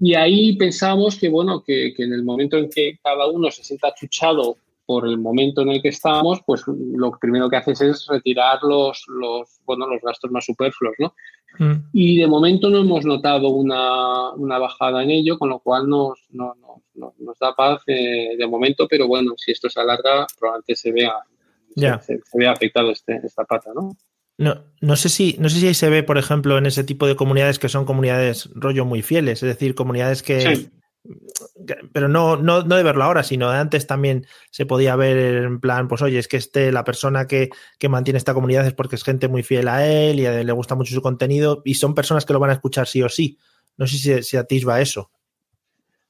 Y 0.00 0.14
ahí 0.14 0.56
pensamos 0.56 1.16
que, 1.16 1.28
bueno, 1.28 1.62
que, 1.62 1.92
que, 1.94 2.04
en 2.04 2.14
el 2.14 2.24
momento 2.24 2.56
en 2.56 2.70
que 2.70 2.98
cada 3.02 3.26
uno 3.28 3.50
se 3.50 3.62
sienta 3.62 3.94
chuchado 3.94 4.56
por 4.86 5.06
el 5.06 5.18
momento 5.18 5.62
en 5.62 5.70
el 5.70 5.82
que 5.82 5.88
estamos, 5.88 6.40
pues 6.46 6.62
lo 6.66 7.18
primero 7.18 7.48
que 7.48 7.56
haces 7.56 7.80
es 7.80 8.06
retirar 8.06 8.62
los, 8.62 9.04
los, 9.08 9.60
bueno, 9.64 9.86
los 9.86 10.02
gastos 10.02 10.30
más 10.30 10.44
superfluos, 10.44 10.94
¿no? 10.98 11.14
Mm. 11.58 11.88
Y 11.92 12.18
de 12.18 12.26
momento 12.26 12.68
no 12.68 12.78
hemos 12.78 13.04
notado 13.04 13.48
una, 13.48 14.32
una, 14.32 14.58
bajada 14.58 15.02
en 15.02 15.10
ello, 15.10 15.38
con 15.38 15.50
lo 15.50 15.60
cual 15.60 15.88
nos, 15.88 16.18
no, 16.30 16.54
nos 16.94 17.38
da 17.38 17.54
paz 17.54 17.82
eh, 17.86 18.36
de 18.36 18.46
momento, 18.46 18.86
pero 18.88 19.06
bueno, 19.06 19.34
si 19.36 19.52
esto 19.52 19.70
se 19.70 19.80
alarga, 19.80 20.26
probablemente 20.38 20.74
se 20.74 20.92
vea, 20.92 21.14
se, 22.00 22.20
vea 22.34 22.52
afectado 22.52 22.90
este, 22.90 23.20
esta 23.24 23.44
pata, 23.44 23.70
¿no? 23.74 23.96
No, 24.36 24.64
no, 24.80 24.96
sé 24.96 25.08
si, 25.08 25.36
no 25.38 25.48
sé 25.48 25.60
si 25.60 25.68
ahí 25.68 25.74
se 25.74 25.88
ve, 25.88 26.02
por 26.02 26.18
ejemplo, 26.18 26.58
en 26.58 26.66
ese 26.66 26.82
tipo 26.82 27.06
de 27.06 27.14
comunidades 27.14 27.60
que 27.60 27.68
son 27.68 27.84
comunidades 27.84 28.50
rollo 28.54 28.84
muy 28.84 29.00
fieles, 29.02 29.44
es 29.44 29.48
decir, 29.48 29.76
comunidades 29.76 30.24
que, 30.24 30.70
pero 31.92 32.08
no, 32.08 32.36
no, 32.36 32.62
no 32.62 32.76
de 32.76 32.82
verlo 32.82 33.04
ahora, 33.04 33.22
sino 33.22 33.50
de 33.50 33.58
antes 33.58 33.86
también 33.86 34.26
se 34.50 34.64
podía 34.64 34.96
ver 34.96 35.44
en 35.44 35.60
plan, 35.60 35.86
pues 35.88 36.00
oye, 36.02 36.18
es 36.18 36.28
que 36.28 36.38
este, 36.38 36.72
la 36.72 36.84
persona 36.84 37.26
que, 37.26 37.50
mantiene 37.88 38.16
esta 38.16 38.32
comunidad 38.32 38.66
es 38.66 38.72
porque 38.72 38.96
es 38.96 39.04
gente 39.04 39.28
muy 39.28 39.42
fiel 39.42 39.68
a 39.68 39.86
él 39.86 40.20
y 40.20 40.22
le 40.22 40.52
gusta 40.52 40.74
mucho 40.74 40.94
su 40.94 41.02
contenido 41.02 41.60
y 41.64 41.74
son 41.74 41.94
personas 41.94 42.24
que 42.24 42.32
lo 42.32 42.40
van 42.40 42.50
a 42.50 42.54
escuchar 42.54 42.86
sí 42.86 43.02
o 43.02 43.08
sí. 43.08 43.38
No 43.76 43.86
sé 43.86 43.98
si, 43.98 44.22
si 44.22 44.36
atisba 44.36 44.80
eso. 44.80 45.10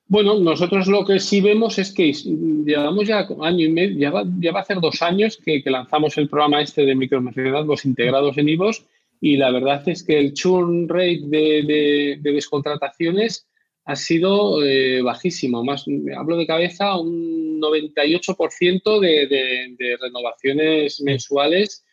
Bueno, 0.06 0.38
nosotros 0.38 0.86
lo 0.86 1.04
que 1.04 1.18
sí 1.18 1.40
vemos 1.40 1.78
es 1.78 1.92
que 1.92 2.12
llevamos 2.12 3.08
ya 3.08 3.26
año 3.40 3.64
y 3.64 3.70
medio, 3.70 3.98
ya 3.98 4.10
va, 4.10 4.24
ya 4.38 4.52
va 4.52 4.60
a 4.60 4.62
hacer 4.62 4.80
dos 4.80 5.00
años 5.02 5.38
que, 5.38 5.62
lanzamos 5.64 6.16
el 6.18 6.28
programa 6.28 6.60
este 6.60 6.84
de 6.84 6.94
micromecenazgos 6.94 7.84
integrados 7.86 8.36
en 8.38 8.50
IVOS 8.50 8.84
y 9.20 9.38
la 9.38 9.50
verdad 9.50 9.82
es 9.88 10.04
que 10.04 10.18
el 10.18 10.34
churn 10.34 10.88
rate 10.88 11.22
de, 11.24 12.18
de 12.20 12.32
descontrataciones 12.32 13.48
ha 13.84 13.96
sido 13.96 14.64
eh, 14.64 15.02
bajísimo. 15.02 15.62
Más, 15.62 15.84
hablo 16.16 16.36
de 16.36 16.46
cabeza, 16.46 16.98
un 16.98 17.60
98% 17.60 19.00
de, 19.00 19.26
de, 19.78 19.96
renovaciones 20.00 21.00
mensuales, 21.02 21.84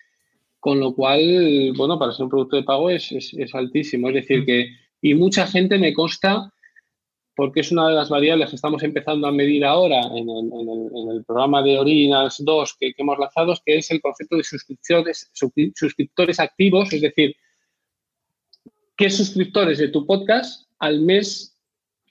con 0.60 0.80
lo 0.80 0.94
cual, 0.94 1.74
bueno, 1.76 2.00
para 2.00 2.14
ser 2.14 2.26
un 2.26 2.30
producto 2.30 2.56
de 2.56 2.64
pago 2.64 2.90
es, 2.90 3.12
es, 3.12 3.56
altísimo. 3.56 4.10
Es 4.10 4.16
decir, 4.16 4.44
mm. 4.44 4.46
que, 4.46 4.70
y 5.02 5.14
mucha 5.16 5.46
gente 5.48 5.78
me 5.78 5.94
consta, 5.94 6.54
porque 7.36 7.62
es 7.62 7.72
una 7.72 7.90
de 7.90 7.96
las 7.96 8.10
variables 8.10 8.50
que 8.50 8.56
estamos 8.56 8.84
empezando 8.84 9.28
a 9.28 9.32
medir 9.32 9.66
ahora 9.66 10.02
en 10.16 10.30
el, 10.30 11.26
programa 11.26 11.62
de 11.64 11.78
Originals 11.78 12.38
2 12.44 12.76
que, 12.80 12.94
que, 12.94 13.02
hemos 13.02 13.18
lanzado, 13.18 13.54
que 13.66 13.78
es 13.78 13.90
el 13.92 14.02
concepto 14.02 14.38
de 14.38 14.44
suscriptores, 14.44 15.30
suscriptores 15.34 16.40
activos, 16.40 16.94
es 16.94 17.02
decir, 17.02 17.36
qué 18.96 19.10
suscriptores 19.10 19.80
de 19.80 19.88
tu 19.88 20.06
podcast 20.06 20.70
al 20.80 21.02
mes 21.02 21.51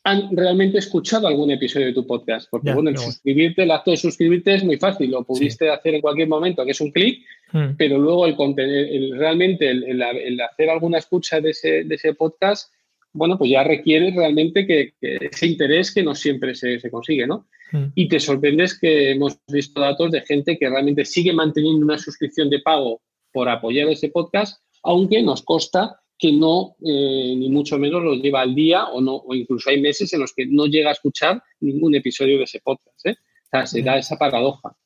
han 0.05 0.35
realmente 0.35 0.79
escuchado 0.79 1.27
algún 1.27 1.51
episodio 1.51 1.87
de 1.87 1.93
tu 1.93 2.07
podcast. 2.07 2.49
Porque, 2.51 2.73
bueno, 2.73 2.91
el 2.91 2.99
suscribirte, 2.99 3.63
el 3.63 3.71
acto 3.71 3.91
de 3.91 3.97
suscribirte 3.97 4.55
es 4.55 4.65
muy 4.65 4.77
fácil, 4.77 5.11
lo 5.11 5.25
pudiste 5.25 5.71
hacer 5.71 5.95
en 5.95 6.01
cualquier 6.01 6.29
momento, 6.29 6.65
que 6.65 6.71
es 6.71 6.81
un 6.81 6.91
clic, 6.91 7.23
hmm. 7.53 7.77
pero 7.77 7.99
luego 7.99 8.27
el, 8.27 8.35
el 8.59 9.19
realmente 9.19 9.71
el, 9.71 10.41
hacer 10.41 10.71
alguna 10.71 10.99
escucha 10.99 11.41
de 11.41 11.51
ese, 11.51 11.85
de 11.85 11.95
ese 11.95 12.15
podcast, 12.15 12.73
bueno, 13.13 13.37
pues 13.37 13.51
ya 13.51 13.63
requiere 13.63 14.13
realmente 14.13 14.67
que, 14.67 14.95
ese 15.01 15.47
interés 15.47 15.93
que 15.93 16.03
no 16.03 16.15
siempre 16.15 16.55
se, 16.55 16.81
se 16.81 16.91
consigue, 16.91 17.27
¿no? 17.27 17.47
Hmm. 17.73 17.87
Y 17.95 18.09
te 18.09 18.21
sorprendes 18.21 18.79
que 18.79 19.11
hemos 19.11 19.39
visto 19.49 19.81
datos 19.81 20.11
de 20.13 20.23
gente 20.23 20.59
que 20.59 20.71
realmente 20.71 21.05
sigue 21.05 21.33
manteniendo 21.33 21.85
una 21.85 21.99
suscripción 21.99 22.49
de 22.49 22.61
pago 22.61 23.03
por 23.33 23.49
apoyar 23.49 23.89
ese 23.89 24.09
podcast, 24.09 24.63
aunque 24.83 25.23
nos 25.23 25.43
consta 25.43 26.01
que 26.21 26.33
no, 26.33 26.77
eh, 26.85 27.35
ni 27.35 27.49
mucho 27.49 27.79
menos 27.79 28.03
lo 28.03 28.15
lleva 28.15 28.43
al 28.43 28.55
día 28.55 28.89
o, 28.89 29.01
no, 29.01 29.17
o 29.17 29.35
incluso 29.35 29.71
hay 29.71 29.81
meses 29.81 30.13
en 30.13 30.21
los 30.21 30.35
que 30.35 30.45
no 30.45 30.67
llega 30.67 30.91
a 30.91 30.93
escuchar 30.93 31.43
ningún 31.61 31.95
episodio 31.95 32.37
de 32.37 32.45
ese 32.45 32.61
podcast. 32.61 33.07
¿eh? 33.07 33.17
O 33.19 33.49
sea, 33.51 33.67
se 33.67 33.83
da 33.83 33.97
esa 33.97 34.19
paradoja. 34.19 34.77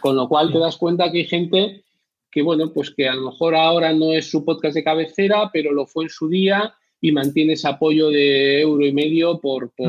Con 0.00 0.16
lo 0.16 0.28
cual 0.28 0.52
te 0.52 0.58
das 0.58 0.76
cuenta 0.76 1.10
que 1.10 1.18
hay 1.20 1.24
gente 1.24 1.84
que, 2.30 2.42
bueno, 2.42 2.72
pues 2.74 2.90
que 2.90 3.08
a 3.08 3.14
lo 3.14 3.30
mejor 3.30 3.54
ahora 3.54 3.94
no 3.94 4.12
es 4.12 4.30
su 4.30 4.44
podcast 4.44 4.74
de 4.74 4.84
cabecera, 4.84 5.48
pero 5.50 5.72
lo 5.72 5.86
fue 5.86 6.04
en 6.04 6.10
su 6.10 6.28
día 6.28 6.74
y 7.00 7.10
mantiene 7.10 7.54
ese 7.54 7.68
apoyo 7.68 8.10
de 8.10 8.60
euro 8.60 8.84
y 8.84 8.92
medio 8.92 9.40
por, 9.40 9.72
por, 9.74 9.88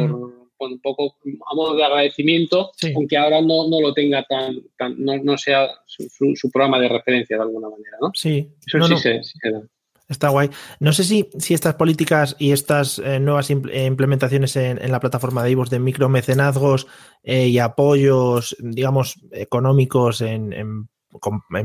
un 0.60 0.80
poco 0.82 1.18
a 1.52 1.56
modo 1.56 1.76
de 1.76 1.84
agradecimiento, 1.84 2.72
aunque 2.96 3.18
ahora 3.18 3.42
no, 3.42 3.68
no, 3.68 3.82
lo 3.82 3.94
tenga 3.94 4.24
tan, 4.24 4.62
tan 4.78 4.96
no, 5.04 5.18
no, 5.18 5.38
sea 5.38 5.68
su, 5.86 6.08
su, 6.36 6.50
programa 6.50 6.80
de 6.80 6.88
referencia 6.88 7.36
de 7.36 7.44
alguna 7.44 7.70
manera, 7.70 7.98
¿no? 8.00 8.12
Sí. 8.14 8.48
Eso 8.66 8.88
sí, 8.88 8.98
Se, 8.98 9.24
sí 9.24 9.38
se 9.42 9.52
da. 9.52 9.62
Está 10.10 10.30
guay. 10.30 10.50
No 10.80 10.92
sé 10.92 11.04
si, 11.04 11.30
si 11.40 11.54
estas 11.54 11.76
políticas 11.76 12.36
y 12.38 12.52
estas 12.52 13.00
eh, 13.00 13.20
nuevas 13.20 13.50
eh, 13.50 13.86
implementaciones 13.86 14.56
en, 14.58 14.92
la 14.92 15.00
plataforma 15.00 15.44
de 15.44 15.52
IVOS 15.52 15.70
de 15.70 15.80
micromecenazgos 15.80 16.88
eh, 17.24 17.48
y 17.48 17.60
apoyos, 17.60 18.56
digamos, 18.60 19.16
económicos 19.32 20.22
en, 20.22 20.52
en, 20.54 20.90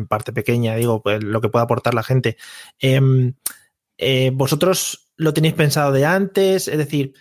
parte 0.07 0.33
pequeña, 0.33 0.77
digo, 0.77 1.03
pues, 1.03 1.23
lo 1.25 1.41
que 1.41 1.49
pueda 1.49 1.65
aportar 1.65 1.95
la 1.95 2.03
gente. 2.03 2.37
Em, 2.79 3.35
¿Vosotros 4.35 5.11
lo 5.17 5.35
tenéis 5.35 5.55
pensado 5.55 5.91
de 5.91 6.07
antes? 6.07 6.69
Es 6.69 6.79
decir, 6.79 7.15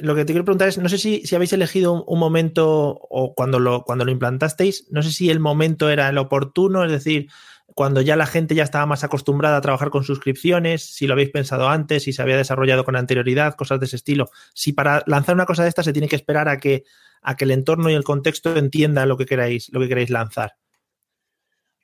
lo 0.00 0.14
que 0.14 0.24
te 0.24 0.32
quiero 0.32 0.44
preguntar 0.44 0.68
es, 0.68 0.78
no 0.78 0.88
sé 0.88 0.98
si, 0.98 1.26
si 1.26 1.34
habéis 1.34 1.52
elegido 1.52 2.04
un, 2.04 2.18
momento 2.18 2.68
o 2.68 3.34
cuando 3.34 3.58
lo, 3.58 3.82
cuando 3.82 4.04
lo 4.04 4.10
implantasteis, 4.10 4.86
no 4.90 5.02
sé 5.02 5.12
si 5.12 5.30
el 5.30 5.40
momento 5.40 5.90
era 5.90 6.08
el 6.08 6.18
oportuno, 6.18 6.84
es 6.84 6.90
decir, 6.90 7.28
cuando 7.76 8.00
ya 8.00 8.16
la 8.16 8.24
gente 8.24 8.54
ya 8.54 8.62
estaba 8.62 8.86
más 8.86 9.04
acostumbrada 9.04 9.58
a 9.58 9.60
trabajar 9.60 9.90
con 9.90 10.02
suscripciones, 10.02 10.82
si 10.82 11.06
lo 11.06 11.12
habéis 11.12 11.28
pensado 11.28 11.68
antes, 11.68 12.04
si 12.04 12.14
se 12.14 12.22
había 12.22 12.38
desarrollado 12.38 12.86
con 12.86 12.96
anterioridad, 12.96 13.54
cosas 13.54 13.78
de 13.80 13.84
ese 13.84 13.96
estilo. 13.96 14.30
Si 14.54 14.72
para 14.72 15.02
lanzar 15.06 15.34
una 15.34 15.44
cosa 15.44 15.62
de 15.62 15.68
esta 15.68 15.82
se 15.82 15.92
tiene 15.92 16.08
que 16.08 16.16
esperar 16.16 16.48
a 16.48 16.58
que, 16.58 16.84
a 17.20 17.36
que 17.36 17.44
el 17.44 17.50
entorno 17.50 17.90
y 17.90 17.92
el 17.92 18.02
contexto 18.02 18.56
entienda 18.56 19.04
lo 19.04 19.18
que 19.18 19.26
queráis, 19.26 19.70
lo 19.74 19.80
que 19.80 19.88
queráis 19.88 20.08
lanzar. 20.08 20.54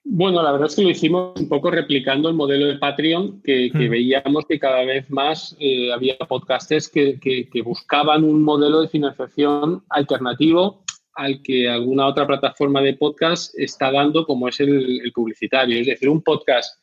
Bueno, 0.03 0.43
la 0.43 0.53
verdad 0.53 0.69
es 0.69 0.77
que 0.77 0.83
lo 0.83 0.89
hicimos 0.89 1.39
un 1.39 1.51
poco 1.51 1.71
replicando 1.71 2.31
el 2.31 2.37
modelo 2.37 2.69
de 2.69 2.79
Patreon, 2.79 3.43
que, 3.43 3.71
hmm. 3.71 3.91
veíamos 3.91 4.47
que 4.47 4.59
cada 4.59 4.87
vez 4.87 5.11
más 5.11 5.55
eh, 5.61 5.93
había 5.93 6.17
podcasters 6.17 6.89
que, 6.89 7.51
buscaban 7.63 8.25
un 8.25 8.43
modelo 8.43 8.81
de 8.81 8.89
financiación 8.89 9.85
alternativo 9.91 10.85
al 11.15 11.43
que 11.43 11.69
alguna 11.69 12.07
otra 12.07 12.27
plataforma 12.27 12.81
de 12.81 12.95
podcast 12.95 13.55
está 13.59 13.91
dando, 13.91 14.25
como 14.25 14.49
es 14.49 14.61
el, 14.61 15.11
publicitario. 15.15 15.81
Es 15.81 15.87
decir, 15.87 16.09
un 16.09 16.23
podcast 16.23 16.79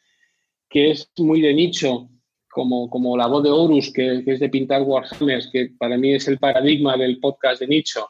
que 0.70 0.92
es 0.92 1.12
muy 1.18 1.42
de 1.42 1.54
nicho, 1.54 2.10
como, 2.50 2.90
como 2.90 3.18
La 3.18 3.28
Voz 3.28 3.44
de 3.44 3.50
Horus, 3.50 3.92
que, 3.92 4.24
es 4.26 4.40
de 4.40 4.50
pintar 4.50 4.84
Warhammers, 4.84 5.50
que 5.52 5.72
para 5.78 5.98
mí 5.98 6.14
es 6.14 6.28
el 6.28 6.38
paradigma 6.38 6.98
del 6.98 7.20
podcast 7.20 7.62
de 7.62 7.68
nicho, 7.68 8.08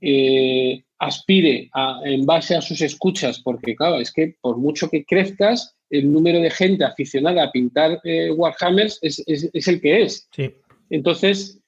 eh, 0.00 0.82
aspire 0.98 1.70
en 2.04 2.24
base 2.24 2.56
a 2.56 2.62
sus 2.62 2.80
escuchas, 2.80 3.40
porque 3.40 3.74
claro, 3.74 4.00
es 4.00 4.12
que 4.12 4.36
por 4.40 4.56
mucho 4.56 4.88
que 4.88 5.04
crezcas, 5.04 5.76
el 5.90 6.10
número 6.10 6.40
de 6.40 6.50
gente 6.50 6.84
aficionada 6.84 7.44
a 7.44 7.52
pintar 7.52 8.00
eh, 8.04 8.30
Warhammers 8.30 8.98
es, 9.02 9.22
el 9.26 9.80
que 9.80 10.02
es. 10.02 10.28
Entonces, 10.88 11.61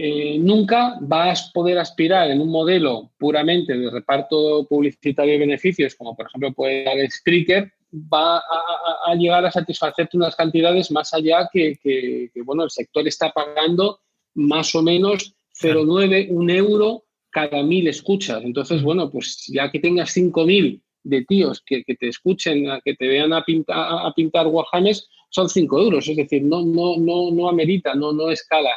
eh, 0.00 0.38
nunca 0.38 0.96
vas 1.00 1.48
a 1.48 1.52
poder 1.52 1.76
aspirar 1.76 2.30
en 2.30 2.40
un 2.40 2.50
modelo 2.50 3.10
puramente 3.18 3.76
de 3.76 3.90
reparto 3.90 4.64
publicitario 4.68 5.32
de 5.32 5.40
beneficios, 5.40 5.96
como 5.96 6.14
por 6.14 6.26
ejemplo 6.26 6.52
puede 6.52 6.84
dar 6.84 6.94
Spreaker, 7.10 7.72
va 7.92 8.38
a, 8.38 9.14
llegar 9.16 9.44
a 9.44 9.50
satisfacerte 9.50 10.16
unas 10.16 10.36
cantidades 10.36 10.92
más 10.92 11.12
allá 11.12 11.48
que, 11.52 12.30
bueno, 12.44 12.62
el 12.62 12.70
sector 12.70 13.08
está 13.08 13.32
pagando 13.32 13.98
más 14.34 14.72
o 14.76 14.84
menos 14.84 15.34
0,9, 15.60 16.28
un 16.30 16.48
euro 16.48 17.06
cada 17.30 17.64
mil 17.64 17.88
escuchas. 17.88 18.44
Entonces, 18.44 18.84
bueno, 18.84 19.10
pues 19.10 19.46
ya 19.48 19.68
que 19.68 19.80
tengas 19.80 20.16
5.000 20.16 20.80
de 21.02 21.24
tíos 21.24 21.60
que, 21.66 21.82
te 21.82 22.06
escuchen, 22.06 22.68
que 22.84 22.94
te 22.94 23.08
vean 23.08 23.32
a, 23.32 23.44
pintar, 23.44 23.76
a 23.76 24.12
pintar 24.14 24.46
Warhammers, 24.46 25.08
son 25.30 25.48
5 25.48 25.76
euros. 25.80 26.06
Es 26.06 26.16
decir, 26.16 26.44
no, 26.44 26.64
no, 26.64 26.96
no, 26.98 27.32
no 27.32 27.48
amerita, 27.48 27.96
no, 27.96 28.12
no 28.12 28.30
escala 28.30 28.70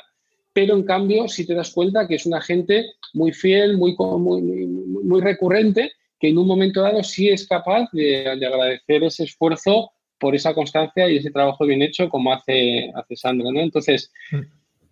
pero 0.54 0.76
en 0.76 0.84
cambio 0.84 1.28
si 1.28 1.46
te 1.46 1.54
das 1.54 1.72
cuenta 1.72 2.08
que 2.08 2.16
es 2.16 2.26
una 2.26 2.42
gente 2.42 2.94
muy 3.14 3.32
fiel, 3.32 3.78
muy, 3.78 3.96
muy, 3.98 4.42
muy 4.42 5.22
recurrente, 5.22 5.92
que 6.20 6.30
en 6.30 6.38
un 6.38 6.48
momento 6.48 6.82
dado 6.82 7.04
sí 7.04 7.30
es 7.30 7.48
capaz 7.48 7.90
de, 7.92 8.28
agradecer 8.28 9.04
ese 9.04 9.24
esfuerzo 9.24 9.92
por 10.20 10.36
esa 10.36 10.54
constancia 10.54 11.10
y 11.10 11.18
ese 11.18 11.32
trabajo 11.32 11.66
bien 11.66 11.82
hecho 11.82 12.10
como 12.10 12.32
hace, 12.32 12.92
hace 12.94 13.16
Sandra. 13.16 13.52
¿no? 13.52 13.60
Entonces, 13.60 14.12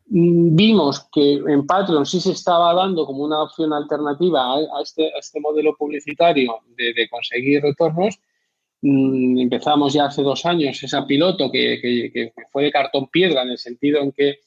mm, 0.08 0.56
vimos 0.56 1.08
que 1.12 1.34
en 1.34 1.67
Patreon 1.67 2.06
sí 2.06 2.19
se 2.19 2.32
estaba 2.32 2.74
dando 2.74 3.06
como 3.06 3.24
una 3.24 3.43
opción 3.43 3.72
alternativa 3.74 4.56
a, 4.56 4.82
este, 4.82 5.12
este, 5.19 5.39
modelo 5.39 5.76
publicitario 5.78 6.62
de, 6.76 7.08
conseguir 7.10 7.62
retornos. 7.62 8.19
Mm, 8.82 9.39
empezamos 9.39 9.93
ya 9.93 10.06
hace 10.06 10.24
dos 10.24 10.45
años 10.45 10.82
esa 10.82 11.06
piloto 11.06 11.52
que, 11.52 11.80
que 11.82 12.34
fue 12.52 12.63
de 12.63 12.72
cartón 12.72 13.08
piedra 13.08 13.43
en 13.43 13.50
el 13.50 13.58
sentido 13.58 14.02
en 14.02 14.13
que 14.13 14.39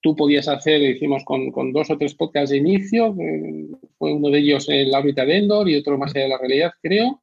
tú 0.00 0.14
podías 0.16 0.48
hacer, 0.48 0.80
hicimos 0.82 1.24
con, 1.24 1.72
dos 1.72 1.90
o 1.90 1.98
tres 1.98 2.14
podcasts 2.14 2.50
de 2.50 2.58
inicio, 2.58 3.14
eh, 3.20 3.66
fue 3.98 4.12
uno 4.12 4.30
de 4.30 4.38
ellos 4.38 4.68
el 4.68 4.94
órbita 4.94 5.24
de 5.24 5.38
Endor 5.38 5.68
y 5.68 5.76
otro 5.76 5.98
más 5.98 6.14
allá 6.14 6.24
de 6.24 6.30
la 6.30 6.38
realidad, 6.38 6.72
creo, 6.82 7.20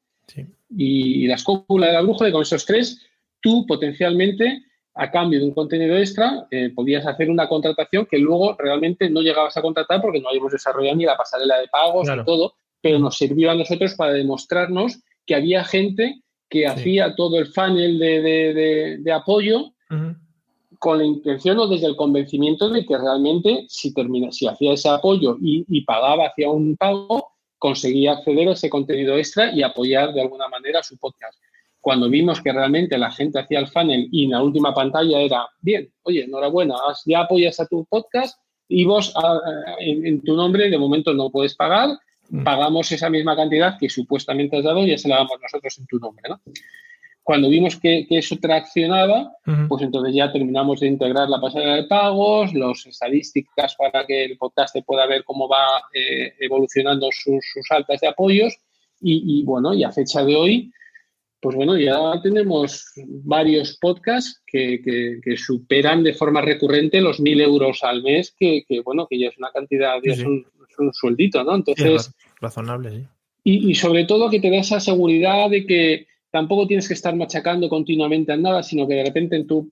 y, 0.70 1.28
la 1.28 1.36
escópula 1.36 1.88
de 1.88 1.94
la 1.94 2.02
brújula, 2.02 2.30
y 2.30 2.32
con 2.32 2.42
esos 2.42 2.66
tres, 2.66 3.02
tú 3.40 3.66
potencialmente, 3.66 4.64
a 4.96 5.12
cambio 5.12 5.40
de 5.40 5.46
un 5.46 5.54
contenido 5.54 5.98
extra, 5.98 6.48
eh, 6.52 6.72
podías 6.74 7.06
hacer 7.06 7.30
una 7.30 7.50
contratación 7.50 8.08
que 8.10 8.18
luego 8.18 8.56
realmente 8.58 9.10
no 9.10 9.22
llegabas 9.22 9.56
a 9.58 9.62
contratar 9.62 10.02
porque 10.02 10.22
no 10.22 10.30
habíamos 10.30 10.54
desarrollado 10.54 10.96
ni 10.96 11.06
la 11.06 11.18
pasarela 11.18 11.60
de 11.60 11.68
pagos 11.68 12.08
ni 12.08 12.24
todo, 12.24 12.54
pero 12.82 13.00
nos 13.00 13.18
sirvió 13.18 13.52
a 13.52 13.56
nosotros 13.56 13.94
para 13.96 14.14
demostrarnos 14.14 15.02
que 15.26 15.36
había 15.36 15.66
gente 15.66 16.22
que 16.50 16.68
hacía 16.68 17.16
todo 17.16 17.40
el 17.40 17.48
funnel 17.48 18.00
de, 18.00 19.12
apoyo 19.12 19.74
con 20.86 21.00
la 21.00 21.04
intención 21.04 21.58
o 21.58 21.66
desde 21.66 21.88
el 21.88 21.96
convencimiento 21.96 22.70
de 22.70 22.86
que 22.86 22.96
realmente 22.96 23.66
si, 23.68 23.92
termina, 23.92 24.32
si 24.32 24.46
hacía 24.46 24.74
ese 24.74 24.88
apoyo 24.88 25.36
y, 25.42 25.82
pagaba 25.82 26.28
hacia 26.28 26.52
un 26.52 26.78
pago, 26.78 27.32
conseguía 27.58 28.12
acceder 28.12 28.50
a 28.50 28.52
ese 28.52 28.70
contenido 28.70 29.18
extra 29.18 29.52
y 29.52 29.64
apoyar 29.64 30.14
de 30.14 30.22
alguna 30.22 30.48
manera 30.48 30.84
su 30.84 30.96
podcast. 31.00 31.40
Cuando 31.82 32.08
vimos 32.08 32.40
que 32.40 32.54
realmente 32.54 33.00
la 33.00 33.10
gente 33.10 33.40
hacía 33.40 33.62
el 33.62 33.68
funnel 33.68 34.10
y 34.12 34.26
en 34.26 34.32
la 34.34 34.44
última 34.44 34.76
pantalla 34.76 35.22
era, 35.22 35.48
bien, 35.60 35.92
oye, 36.04 36.26
enhorabuena, 36.26 36.76
ya 37.08 37.22
apoyas 37.22 37.60
a 37.60 37.66
tu 37.66 37.84
podcast 37.86 38.40
y 38.68 38.86
vos 38.86 39.12
en, 39.80 40.22
tu 40.22 40.36
nombre 40.36 40.70
de 40.70 40.78
momento 40.78 41.16
no 41.16 41.32
puedes 41.32 41.56
pagar, 41.56 41.98
mm. 42.30 42.44
pagamos 42.44 42.92
esa 42.92 43.10
misma 43.10 43.36
cantidad 43.36 43.80
que 43.80 43.90
supuestamente 43.90 44.58
has 44.58 44.64
dado 44.64 44.86
y 44.86 44.92
ya 44.92 45.00
se 45.00 45.10
la 45.10 45.16
damos 45.16 45.40
nosotros 45.42 45.80
en 45.80 45.88
tu 45.88 45.98
nombre. 45.98 46.30
¿no? 46.30 46.40
Cuando 47.26 47.50
vimos 47.50 47.80
que, 47.80 48.06
eso 48.08 48.36
traccionaba, 48.40 49.32
pues 49.68 49.82
entonces 49.82 50.14
ya 50.14 50.32
terminamos 50.32 50.80
de 50.80 50.86
integrar 50.86 51.28
la 51.28 51.42
pasarela 51.42 51.78
de 51.78 51.86
pagos, 51.86 52.54
las 52.54 52.86
estadísticas 52.86 53.76
para 53.76 54.06
que 54.06 54.26
el 54.26 54.38
podcast 54.38 54.76
pueda 54.86 55.08
ver 55.08 55.24
cómo 55.24 55.50
va 55.50 55.82
eh, 55.92 56.36
evolucionando 56.40 57.10
sus, 57.12 57.44
altas 57.72 58.02
de 58.02 58.10
apoyos 58.10 58.56
y, 59.02 59.44
bueno, 59.44 59.74
y 59.74 59.84
a 59.84 59.92
fecha 59.92 60.24
de 60.24 60.36
hoy, 60.36 60.72
pues 61.40 61.56
bueno, 61.56 61.76
ya 61.80 61.98
tenemos 62.22 62.94
varios 63.24 63.76
podcasts 63.82 64.44
que, 64.46 65.20
superan 65.36 66.04
de 66.04 66.14
forma 66.14 66.42
recurrente 66.42 67.02
los 67.02 67.20
mil 67.20 67.42
euros 67.42 67.80
al 67.82 68.04
mes, 68.04 68.36
que, 68.38 68.64
bueno, 68.86 69.08
que 69.10 69.18
ya 69.18 69.30
es 69.30 69.38
una 69.40 69.50
cantidad, 69.50 69.96
ya 70.04 70.14
es, 70.14 70.24
un, 70.24 70.46
sueldito, 70.92 71.44
¿no? 71.44 71.56
Entonces... 71.56 72.14
razonable, 72.40 72.92
sí. 72.92 73.04
Y, 73.44 73.72
y 73.72 73.76
sobre 73.76 74.06
todo 74.06 74.30
que 74.30 74.40
te 74.40 74.52
da 74.52 74.58
esa 74.58 74.80
seguridad 74.80 75.50
de 75.50 75.66
que 75.66 76.08
tampoco 76.36 76.68
tienes 76.68 76.86
que 76.90 76.96
estar 76.96 77.16
machacando 77.16 77.70
continuamente 77.70 78.34
a 78.34 78.36
nada, 78.36 78.62
sino 78.62 78.86
que 78.86 78.96
de 78.96 79.06
repente 79.06 79.38
en 79.38 79.48
tu 79.48 79.72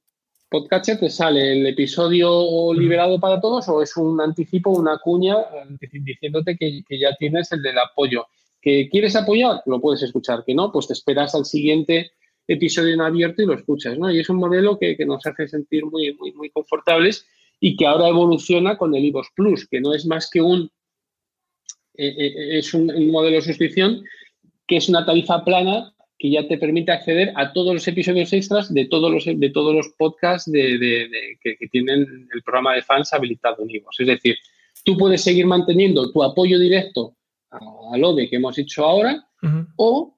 podcast 0.49 0.97
te 0.97 1.09
sale 1.09 1.51
el 1.51 1.67
episodio 1.67 2.73
liberado 2.73 3.19
para 3.19 3.41
todos 3.41 3.67
o 3.67 3.81
es 3.81 3.97
un 3.97 4.21
anticipo, 4.21 4.69
una 4.69 4.97
cuña 4.97 5.35
diciéndote 5.91 6.55
que, 6.55 6.81
ya 6.97 7.13
tienes 7.19 7.51
el 7.51 7.61
del 7.61 7.77
apoyo. 7.79 8.27
¿Que 8.61 8.87
quieres 8.89 9.13
apoyar? 9.17 9.61
Lo 9.65 9.81
puedes 9.81 10.03
escuchar. 10.03 10.45
¿Que 10.45 10.55
no? 10.55 10.71
Pues 10.71 10.87
te 10.87 10.93
esperas 10.93 11.35
al 11.35 11.43
siguiente 11.43 12.11
episodio 12.47 12.93
en 12.93 13.01
abierto 13.01 13.41
y 13.41 13.45
lo 13.45 13.55
escuchas. 13.55 13.97
¿no? 13.97 14.09
Y 14.09 14.21
es 14.21 14.29
un 14.29 14.37
modelo 14.37 14.79
que, 14.79 14.95
nos 15.05 15.25
hace 15.25 15.49
sentir 15.49 15.85
muy, 15.85 16.15
muy, 16.15 16.31
muy 16.31 16.49
confortables 16.49 17.25
y 17.59 17.75
que 17.75 17.87
ahora 17.87 18.07
evoluciona 18.07 18.77
con 18.77 18.95
el 18.95 19.03
IVOS 19.03 19.31
Plus, 19.35 19.67
que 19.67 19.81
no 19.81 19.93
es 19.93 20.05
más 20.05 20.29
que 20.29 20.41
un, 20.41 20.71
eh, 21.95 22.15
eh, 22.17 22.57
es 22.59 22.73
un, 22.73 22.89
un 22.89 23.11
modelo 23.11 23.35
de 23.35 23.41
suscripción 23.41 24.01
que 24.65 24.77
es 24.77 24.87
una 24.87 25.05
tarifa 25.05 25.43
plana 25.43 25.92
que 26.23 26.31
ya 26.31 26.47
te 26.47 26.57
permite 26.57 26.93
acceder 26.93 27.33
a 27.35 27.51
todos 27.51 27.73
los 27.73 27.85
episodios 27.85 28.31
extras 28.31 28.73
de 28.73 28.85
todos 28.85 29.11
los, 29.11 29.25
de 29.25 29.49
todos 29.49 29.75
los 29.75 29.89
podcasts 29.97 30.49
de, 30.49 31.09
que, 31.41 31.67
tienen 31.67 32.29
el 32.33 32.41
programa 32.43 32.75
de 32.75 32.81
fans 32.81 33.11
habilitado 33.11 33.61
en 33.61 33.71
Ivos. 33.71 33.97
Es 33.99 34.07
decir, 34.07 34.37
tú 34.85 34.95
puedes 34.95 35.21
seguir 35.21 35.45
manteniendo 35.45 36.13
tu 36.13 36.23
apoyo 36.23 36.57
directo 36.57 37.17
al 37.51 38.01
ODE 38.01 38.29
que 38.29 38.37
hemos 38.37 38.57
hecho 38.57 38.85
ahora 38.85 39.27
o 39.75 40.17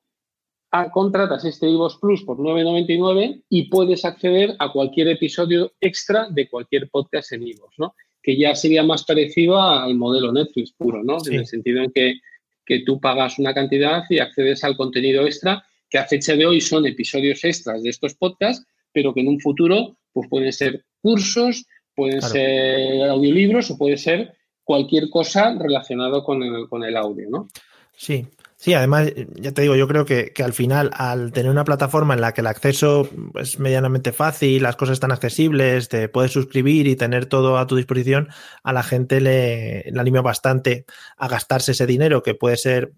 contratas 0.94 1.44
este 1.44 1.68
Ivos 1.68 1.98
Plus 2.00 2.22
por 2.22 2.38
9.99 2.38 3.42
y 3.50 3.64
puedes 3.64 4.06
acceder 4.06 4.56
a 4.60 4.72
cualquier 4.72 5.08
episodio 5.08 5.74
extra 5.82 6.28
de 6.30 6.48
cualquier 6.48 6.88
podcast 6.88 7.32
en 7.32 7.48
Ivos, 7.48 7.74
¿no? 7.80 7.96
Que 8.22 8.38
ya 8.38 8.54
sería 8.54 8.84
más 8.84 9.06
parecido 9.06 9.60
al 9.60 9.96
modelo 9.96 10.32
Netflix 10.32 10.72
puro, 10.72 11.04
¿no? 11.04 11.18
En 11.26 11.40
el 11.40 11.48
sentido 11.48 11.82
en 11.82 11.92
que, 11.92 12.20
que 12.64 12.82
tú 12.82 13.00
pagas 13.00 13.40
una 13.40 13.56
cantidad 13.56 14.04
y 14.08 14.20
accedes 14.20 14.64
al 14.64 14.78
contenido 14.78 15.26
extra 15.26 15.66
que 15.96 16.00
a 16.00 16.06
fecha 16.06 16.36
de 16.36 16.46
hoy 16.46 16.60
son 16.60 16.86
episodios 16.86 17.42
extras 17.46 17.82
de 17.82 17.90
estos 17.90 18.16
podcasts, 18.16 18.68
pero 18.92 19.14
que 19.14 19.22
en 19.22 19.30
un 19.30 19.40
futuro 19.40 19.98
pues 20.12 20.28
pueden 20.28 20.52
ser 20.52 20.84
cursos, 21.02 21.64
pueden 21.96 22.22
ser 22.22 23.02
audiolibros 23.10 23.72
o 23.72 23.78
puede 23.78 23.96
ser 23.96 24.34
cualquier 24.66 25.10
cosa 25.10 25.56
relacionado 25.58 26.22
con 26.26 26.44
el, 26.44 26.68
con 26.68 26.84
el 26.84 26.98
audio, 26.98 27.30
¿no? 27.30 27.48
Sí, 27.96 28.28
Sí, 28.58 28.74
además, 28.74 29.12
ya 29.36 29.52
te 29.52 29.62
digo, 29.62 29.76
yo 29.76 29.88
creo 29.88 30.06
que, 30.06 30.32
al 30.44 30.54
final, 30.54 30.90
al 30.94 31.32
tener 31.34 31.52
una 31.52 31.66
plataforma 31.66 32.14
en 32.14 32.22
la 32.22 32.34
que 32.34 32.42
el 32.42 32.48
acceso 32.48 33.08
es 33.36 33.60
medianamente 33.60 34.12
fácil, 34.12 34.64
las 34.64 34.76
cosas 34.76 34.94
están 34.94 35.12
accesibles, 35.12 35.88
te 35.88 36.10
puedes 36.10 36.32
suscribir 36.32 36.88
y 36.88 36.96
tener 36.96 37.28
todo 37.28 37.60
a 37.60 37.68
tu 37.68 37.76
disposición, 37.76 38.30
a 38.64 38.74
la 38.74 38.82
gente 38.82 39.22
le, 39.22 39.84
le 39.92 40.00
anima 40.00 40.22
bastante 40.22 40.86
a 41.18 41.28
gastarse 41.28 41.74
ese 41.74 41.86
dinero, 41.86 42.24
que 42.24 42.34
puede 42.34 42.58
ser 42.58 42.94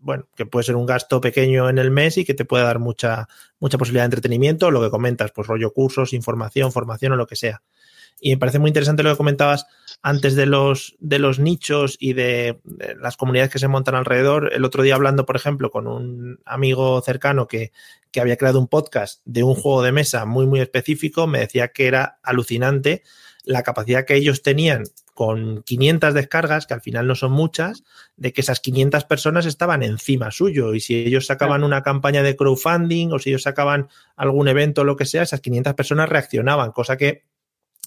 bueno, 0.00 0.28
que 0.34 0.46
puede 0.46 0.64
ser 0.64 0.76
un 0.76 0.86
gasto 0.86 1.20
pequeño 1.20 1.68
en 1.68 1.78
el 1.78 1.90
mes 1.90 2.18
y 2.18 2.24
que 2.24 2.34
te 2.34 2.44
puede 2.44 2.64
dar 2.64 2.78
mucha, 2.78 3.28
mucha 3.58 3.78
posibilidad 3.78 4.04
de 4.04 4.06
entretenimiento, 4.06 4.70
lo 4.70 4.82
que 4.82 4.90
comentas, 4.90 5.32
pues 5.32 5.46
rollo 5.46 5.72
cursos, 5.72 6.12
información, 6.12 6.72
formación 6.72 7.12
o 7.12 7.16
lo 7.16 7.26
que 7.26 7.36
sea. 7.36 7.62
Y 8.20 8.30
me 8.30 8.38
parece 8.38 8.58
muy 8.58 8.68
interesante 8.68 9.02
lo 9.02 9.10
que 9.10 9.16
comentabas 9.16 9.66
antes 10.02 10.34
de 10.36 10.46
los, 10.46 10.96
de 11.00 11.18
los 11.18 11.38
nichos 11.38 11.96
y 12.00 12.14
de, 12.14 12.60
las 12.98 13.16
comunidades 13.16 13.52
que 13.52 13.58
se 13.58 13.68
montan 13.68 13.94
alrededor. 13.94 14.52
El 14.54 14.64
otro 14.64 14.82
día 14.82 14.94
hablando, 14.94 15.26
por 15.26 15.36
ejemplo, 15.36 15.70
con 15.70 15.86
un 15.86 16.38
amigo 16.46 17.00
cercano 17.02 17.46
que, 17.46 17.72
que 18.10 18.20
había 18.20 18.36
creado 18.36 18.58
un 18.58 18.68
podcast 18.68 19.20
de 19.24 19.42
un 19.42 19.54
juego 19.54 19.82
de 19.82 19.92
mesa 19.92 20.24
muy, 20.24 20.46
muy 20.46 20.60
específico, 20.60 21.26
me 21.26 21.40
decía 21.40 21.68
que 21.68 21.86
era 21.86 22.18
alucinante 22.22 23.02
la 23.46 23.62
capacidad 23.62 24.04
que 24.04 24.16
ellos 24.16 24.42
tenían 24.42 24.84
con 25.14 25.62
500 25.62 26.12
descargas, 26.12 26.66
que 26.66 26.74
al 26.74 26.82
final 26.82 27.06
no 27.06 27.14
son 27.14 27.32
muchas, 27.32 27.84
de 28.16 28.32
que 28.32 28.42
esas 28.42 28.60
500 28.60 29.04
personas 29.04 29.46
estaban 29.46 29.82
encima 29.82 30.30
suyo. 30.30 30.74
Y 30.74 30.80
si 30.80 30.96
ellos 30.96 31.26
sacaban 31.26 31.64
una 31.64 31.82
campaña 31.82 32.22
de 32.22 32.36
crowdfunding 32.36 33.12
o 33.12 33.18
si 33.18 33.30
ellos 33.30 33.42
sacaban 33.42 33.88
algún 34.16 34.48
evento 34.48 34.82
o 34.82 34.84
lo 34.84 34.96
que 34.96 35.06
sea, 35.06 35.22
esas 35.22 35.40
500 35.40 35.74
personas 35.74 36.08
reaccionaban, 36.08 36.72
cosa 36.72 36.98
que 36.98 37.24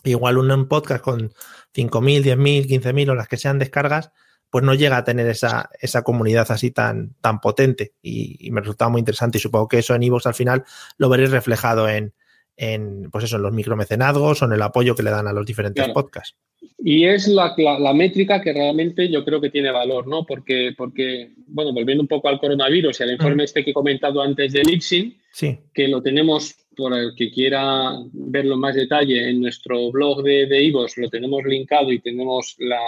igual 0.05 0.37
un 0.37 0.67
podcast 0.67 1.03
con 1.03 1.33
5.000, 1.75 2.23
10.000, 2.23 2.67
15.000 2.67 3.09
o 3.09 3.15
las 3.15 3.27
que 3.27 3.37
sean 3.37 3.59
descargas, 3.59 4.11
pues 4.49 4.63
no 4.63 4.73
llega 4.73 4.97
a 4.97 5.03
tener 5.03 5.27
esa, 5.27 5.69
esa 5.79 6.01
comunidad 6.01 6.49
así 6.49 6.71
tan, 6.71 7.15
tan 7.21 7.39
potente. 7.39 7.93
Y, 8.01 8.49
me 8.51 8.61
resultaba 8.61 8.89
muy 8.89 8.99
interesante. 8.99 9.37
Y 9.37 9.41
supongo 9.41 9.67
que 9.67 9.79
eso 9.79 9.93
en 9.93 10.03
Evox 10.03 10.25
al 10.25 10.33
final 10.33 10.63
lo 10.97 11.09
veréis 11.09 11.31
reflejado 11.31 11.87
en, 11.87 12.13
en, 12.61 13.09
pues 13.09 13.23
eso, 13.23 13.37
en 13.37 13.43
los 13.43 13.53
micromecenazgos 13.53 14.41
o 14.41 14.45
en 14.45 14.51
el 14.51 14.61
apoyo 14.61 14.93
que 14.93 15.01
le 15.01 15.11
dan 15.11 15.27
a 15.27 15.33
los 15.33 15.45
diferentes 15.45 15.87
podcasts. 15.89 16.35
Y 16.77 17.05
es 17.05 17.29
la, 17.29 17.55
la, 17.57 17.93
métrica 17.93 18.41
que 18.41 18.51
realmente 18.51 19.09
yo 19.09 19.23
creo 19.23 19.39
que 19.39 19.49
tiene 19.49 19.71
valor, 19.71 20.07
¿no? 20.07 20.25
Porque, 20.25 20.73
porque 20.77 21.31
bueno, 21.47 21.71
volviendo 21.71 22.01
un 22.01 22.09
poco 22.09 22.27
al 22.27 22.37
coronavirus 22.37 22.99
y 22.99 23.03
al 23.03 23.11
informe 23.13 23.45
este 23.45 23.63
que 23.63 23.71
he 23.71 23.73
comentado 23.73 24.21
antes 24.21 24.51
de 24.51 24.63
Lipsin, 24.63 25.17
sí. 25.31 25.57
que 25.73 25.87
lo 25.87 26.01
tenemos 26.01 26.53
por 26.75 26.93
el 26.93 27.13
que 27.15 27.31
quiera 27.31 27.93
verlo 28.11 28.55
en 28.55 28.59
más 28.59 28.75
detalle 28.75 29.29
en 29.29 29.39
nuestro 29.39 29.89
blog 29.91 30.21
de, 30.23 30.45
de 30.47 30.61
Ivos, 30.61 30.97
lo 30.97 31.09
tenemos 31.09 31.43
linkado 31.45 31.93
y 31.93 31.99
tenemos 31.99 32.55
la, 32.59 32.81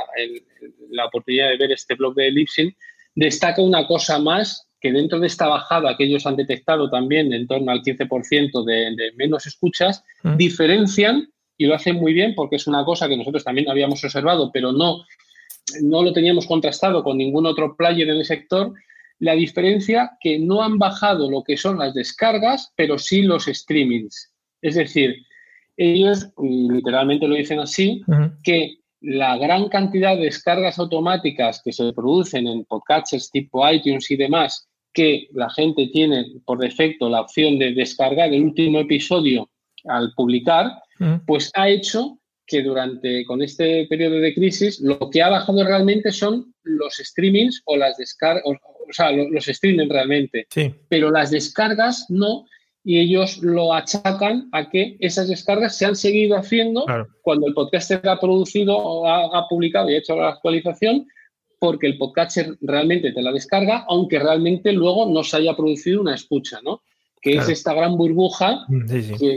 la 0.90 1.06
oportunidad 1.06 1.50
de 1.50 1.58
ver 1.58 1.72
este 1.72 1.96
blog 1.96 2.14
de 2.16 2.30
Lipsin, 2.30 2.76
destaca 3.16 3.62
una 3.62 3.88
cosa 3.88 4.20
más 4.20 4.68
que 4.82 4.92
dentro 4.92 5.20
de 5.20 5.28
esta 5.28 5.48
bajada 5.48 5.96
que 5.96 6.06
ellos 6.06 6.26
han 6.26 6.36
detectado 6.36 6.90
también 6.90 7.32
en 7.32 7.48
torno 7.48 7.72
al 7.72 7.82
15% 7.82 8.66
de, 8.66 8.96
de 8.96 9.12
menos 9.16 9.46
escuchas, 9.46 10.04
diferencian 10.38 11.30
y 11.56 11.66
lo 11.68 11.76
hacen 11.76 11.98
muy 11.98 12.14
bien 12.14 12.34
porque 12.36 12.56
es 12.56 12.66
una 12.66 12.84
cosa 12.84 13.08
que 13.08 13.16
nosotros 13.16 13.44
también 13.44 13.70
habíamos 13.70 14.04
observado, 14.04 14.52
pero 14.52 14.72
no, 14.72 15.06
no 15.84 16.04
lo 16.04 16.12
teníamos 16.12 16.48
contrastado 16.48 17.04
con 17.04 17.18
ningún 17.18 17.46
otro 17.46 17.76
player 17.76 18.10
en 18.10 18.18
el 18.18 18.26
sector. 18.26 18.74
La 19.20 19.34
diferencia 19.34 20.18
que 20.20 20.40
no 20.40 20.64
han 20.64 20.80
bajado 20.80 21.30
lo 21.30 21.44
que 21.44 21.58
son 21.58 21.78
las 21.78 21.94
descargas, 21.94 22.74
pero 22.76 22.98
sí 22.98 23.22
los 23.22 23.46
streamings. 23.46 24.34
Es 24.64 24.74
decir, 24.74 25.16
ellos, 25.78 26.28
literalmente 26.42 27.28
lo 27.28 27.36
dicen 27.36 27.60
así, 27.60 28.02
que 28.44 28.78
la 29.02 29.38
gran 29.38 29.70
cantidad 29.70 30.16
de 30.16 30.26
descargas 30.26 30.80
automáticas 30.80 31.62
que 31.64 31.72
se 31.72 31.94
producen 31.94 32.48
en 32.48 32.66
podcasts 32.66 33.30
tipo 33.32 33.70
iTunes 33.70 34.10
y 34.10 34.16
demás, 34.16 34.68
que 34.94 35.28
la 35.34 35.50
gente 35.50 35.90
tiene 35.92 36.26
por 36.46 36.60
defecto 36.60 37.10
la 37.10 37.22
opción 37.22 37.60
de 37.60 37.74
descargar 37.74 38.34
el 38.34 38.44
último 38.44 38.80
episodio 38.80 39.50
al 39.86 40.14
publicar, 40.16 40.72
pues 41.26 41.52
ha 41.56 41.68
hecho 41.70 42.20
que 42.46 42.62
durante, 42.62 43.26
con 43.26 43.42
este 43.42 43.88
periodo 43.88 44.20
de 44.20 44.34
crisis, 44.34 44.82
lo 44.82 45.10
que 45.10 45.24
ha 45.24 45.30
bajado 45.30 45.64
realmente 45.64 46.12
son 46.12 46.54
los 46.64 46.96
streamings 46.98 47.62
o 47.66 47.78
las 47.78 47.96
descargas, 47.98 48.44
o, 48.46 48.56
sea, 48.92 49.12
los, 49.12 49.46
streamings 49.46 49.90
realmente. 49.90 50.48
Pero 50.90 51.10
las 51.10 51.32
descargas 51.32 52.06
no, 52.10 52.46
y 52.84 53.00
ellos 53.00 53.38
lo 53.42 53.74
achacan 53.74 54.50
a 54.52 54.70
que 54.70 54.98
esas 55.00 55.30
descargas 55.30 55.78
se 55.78 55.86
han 55.86 55.96
seguido 55.96 56.36
haciendo 56.38 56.86
cuando 57.22 57.48
el 57.48 57.54
podcaster 57.54 58.02
ha 58.08 58.20
producido 58.20 58.78
o 58.78 59.08
ha, 59.08 59.48
publicado 59.48 59.90
y 59.90 59.96
ha 59.96 60.00
hecho 60.00 60.18
la 60.18 60.30
actualización, 60.30 61.08
porque 61.62 61.86
el 61.86 62.00
podcaster 62.00 62.58
realmente 62.62 63.12
te 63.12 63.22
la 63.22 63.32
descarga, 63.32 63.86
aunque 63.88 64.18
realmente 64.18 64.74
luego 64.74 65.06
no 65.06 65.24
se 65.24 65.38
haya 65.38 65.56
producido 65.56 66.02
una 66.02 66.16
escucha, 66.16 66.60
¿no? 66.64 66.82
Que 67.22 67.36
es 67.36 67.50
esta 67.50 67.76
gran 67.76 67.98
burbuja 67.98 68.66
mm, 68.68 68.88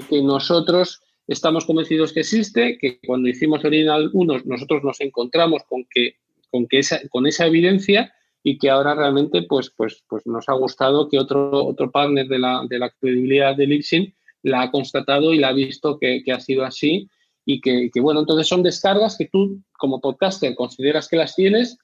que, 0.08 0.22
nosotros 0.22 1.02
estamos 1.28 1.66
convencidos 1.66 2.14
que 2.14 2.20
existe, 2.20 2.78
que 2.78 2.98
cuando 3.06 3.28
hicimos 3.28 3.62
Original 3.62 4.08
1 4.10 4.38
nosotros 4.46 4.82
nos 4.82 5.02
encontramos 5.02 5.64
con 5.68 5.84
que, 5.84 6.14
con 6.50 6.66
que 6.66 6.78
esa, 6.78 6.98
con 7.10 7.26
esa 7.26 7.44
evidencia 7.44 8.14
y 8.42 8.56
que 8.56 8.70
ahora 8.70 8.94
realmente 8.94 9.42
pues, 9.42 9.68
pues, 9.76 10.02
pues 10.08 10.26
nos 10.26 10.48
ha 10.48 10.54
gustado 10.54 11.10
que 11.10 11.18
otro, 11.18 11.66
otro 11.66 11.90
partner 11.90 12.26
de 12.26 12.38
la, 12.38 12.62
de 12.66 12.78
la 12.78 12.88
credibilidad 12.88 13.54
de 13.54 13.66
Lipsin 13.66 14.14
la 14.40 14.62
ha 14.62 14.70
constatado 14.70 15.34
y 15.34 15.38
la 15.40 15.48
ha 15.48 15.52
visto 15.52 15.98
que, 15.98 16.22
ha 16.32 16.40
sido 16.40 16.64
así 16.64 17.06
y 17.46 17.61
que, 17.61 17.90
bueno, 18.00 18.20
entonces 18.20 18.48
son 18.48 18.62
descargas 18.62 19.16
que 19.18 19.28
tú 19.30 19.61
como 19.78 20.00
podcaster 20.00 20.54
consideras 20.54 21.09
que 21.09 21.16
las 21.16 21.35
tienes, 21.35 21.78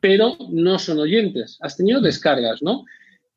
pero 0.00 0.36
no 0.50 0.78
son 0.78 0.98
oyentes. 0.98 1.58
Has 1.60 1.76
tenido 1.76 2.00
descargas, 2.00 2.62
¿no? 2.62 2.84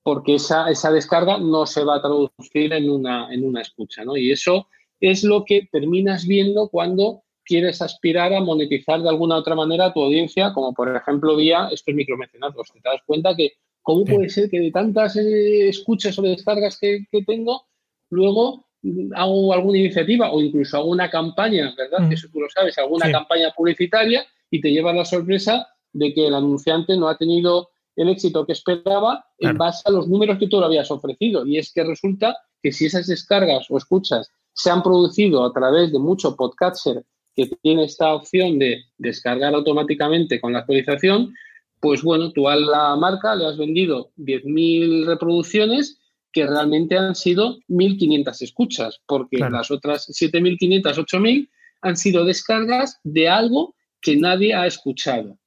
Porque 0.02 0.36
esa, 0.36 0.70
esa 0.70 0.92
descarga 0.92 1.38
no 1.38 1.66
se 1.66 1.84
va 1.84 1.98
a 1.98 2.02
traducir 2.02 2.74
en 2.74 2.90
una, 2.90 3.32
en 3.32 3.46
una 3.46 3.62
escucha, 3.62 4.04
¿no? 4.04 4.18
Y 4.18 4.32
eso 4.32 4.68
es 5.00 5.24
lo 5.24 5.46
que 5.46 5.68
terminas 5.72 6.26
viendo 6.26 6.70
cuando 6.70 7.24
quieres 7.48 7.82
aspirar 7.82 8.34
a 8.34 8.42
monetizar 8.42 9.02
de 9.02 9.10
alguna 9.10 9.38
otra 9.38 9.56
manera 9.56 9.94
tu 9.94 10.04
audiencia, 10.04 10.52
como 10.54 10.74
por 10.74 10.94
ejemplo 10.96 11.36
vía 11.36 11.70
estos 11.72 11.96
micromecenazgos. 11.96 12.72
Te 12.72 12.80
das 12.84 13.02
cuenta 13.06 13.36
que 13.36 13.54
cómo 13.82 14.04
puede 14.04 14.30
ser 14.30 14.50
que 14.50 14.60
de 14.60 14.72
tantas 14.72 15.16
eh, 15.16 15.70
escuchas 15.70 16.20
o 16.20 16.22
descargas 16.22 16.78
que, 16.78 17.06
tengo, 17.26 17.66
luego 18.10 18.67
hago 19.16 19.54
alguna 19.54 19.78
iniciativa 19.78 20.32
o 20.32 20.42
incluso 20.42 20.78
hago 20.78 20.90
una 20.90 21.10
campaña, 21.10 21.74
¿verdad? 21.78 22.00
Mm. 22.00 22.10
Que 22.10 22.16
eso 22.16 22.28
tú 22.32 22.42
lo 22.42 22.50
sabes, 22.50 22.78
alguna 22.78 23.12
campaña 23.12 23.52
publicitaria 23.56 24.26
y 24.50 24.62
te 24.62 24.72
lleva 24.72 24.94
la 24.94 25.06
sorpresa 25.06 25.68
de 25.94 26.14
que 26.14 26.28
el 26.28 26.36
anunciante 26.36 26.96
no 26.98 27.08
ha 27.10 27.18
tenido 27.18 27.70
el 27.96 28.10
éxito 28.10 28.46
que 28.46 28.54
esperaba 28.54 29.26
en 29.40 29.58
base 29.58 29.82
a 29.86 29.92
los 29.92 30.08
números 30.08 30.38
que 30.38 30.48
tú 30.48 30.60
le 30.60 30.68
habías 30.68 30.92
ofrecido. 30.92 31.46
Y 31.46 31.58
es 31.58 31.74
que 31.74 31.84
resulta 31.84 32.38
que 32.62 32.72
si 32.72 32.86
esas 32.86 33.08
descargas 33.08 33.66
o 33.70 33.78
escuchas 33.78 34.32
se 34.54 34.70
han 34.70 34.84
producido 34.84 35.44
a 35.44 35.52
través 35.52 35.92
de 35.92 36.00
mucho 36.00 36.36
podcaster 36.36 37.04
que 37.36 37.48
tiene 37.62 37.86
esta 37.86 38.14
opción 38.14 38.60
de 38.60 38.84
descargar 38.98 39.54
automáticamente 39.54 40.40
con 40.40 40.54
la 40.54 40.60
actualización, 40.60 41.34
pues 41.80 42.02
bueno, 42.02 42.32
tú 42.32 42.48
a 42.48 42.56
la 42.56 42.96
marca 42.96 43.36
le 43.36 43.46
has 43.46 43.58
vendido 43.58 44.12
10.000 44.18 45.06
reproducciones 45.06 45.97
que 46.32 46.46
realmente 46.46 46.98
han 46.98 47.16
sido 47.16 47.58
1.500 47.68 48.42
escuchas, 48.42 49.00
porque 49.06 49.38
las 49.38 49.72
otras 49.72 50.08
7.500, 50.10 50.82
8.000 50.84 51.50
han 51.82 51.98
sido 51.98 52.26
descargas 52.26 53.00
de 53.04 53.30
algo 53.30 53.76
que 54.02 54.16
nadie 54.18 54.54
ha 54.54 54.66
escuchado. 54.66 55.38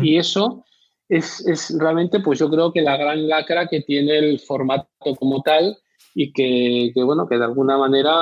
Y 0.00 0.16
eso 0.16 0.64
es, 1.08 1.44
es, 1.46 1.76
realmente, 1.76 2.20
pues 2.20 2.38
yo 2.38 2.48
creo 2.48 2.72
que 2.72 2.82
la 2.82 2.96
gran 2.96 3.26
lacra 3.26 3.66
que 3.66 3.80
tiene 3.80 4.18
el 4.18 4.38
formato 4.38 4.88
como 5.18 5.42
tal 5.42 5.76
y 6.14 6.32
que, 6.32 6.92
bueno, 6.94 7.26
que 7.26 7.36
de 7.36 7.44
alguna 7.44 7.76
manera 7.76 8.12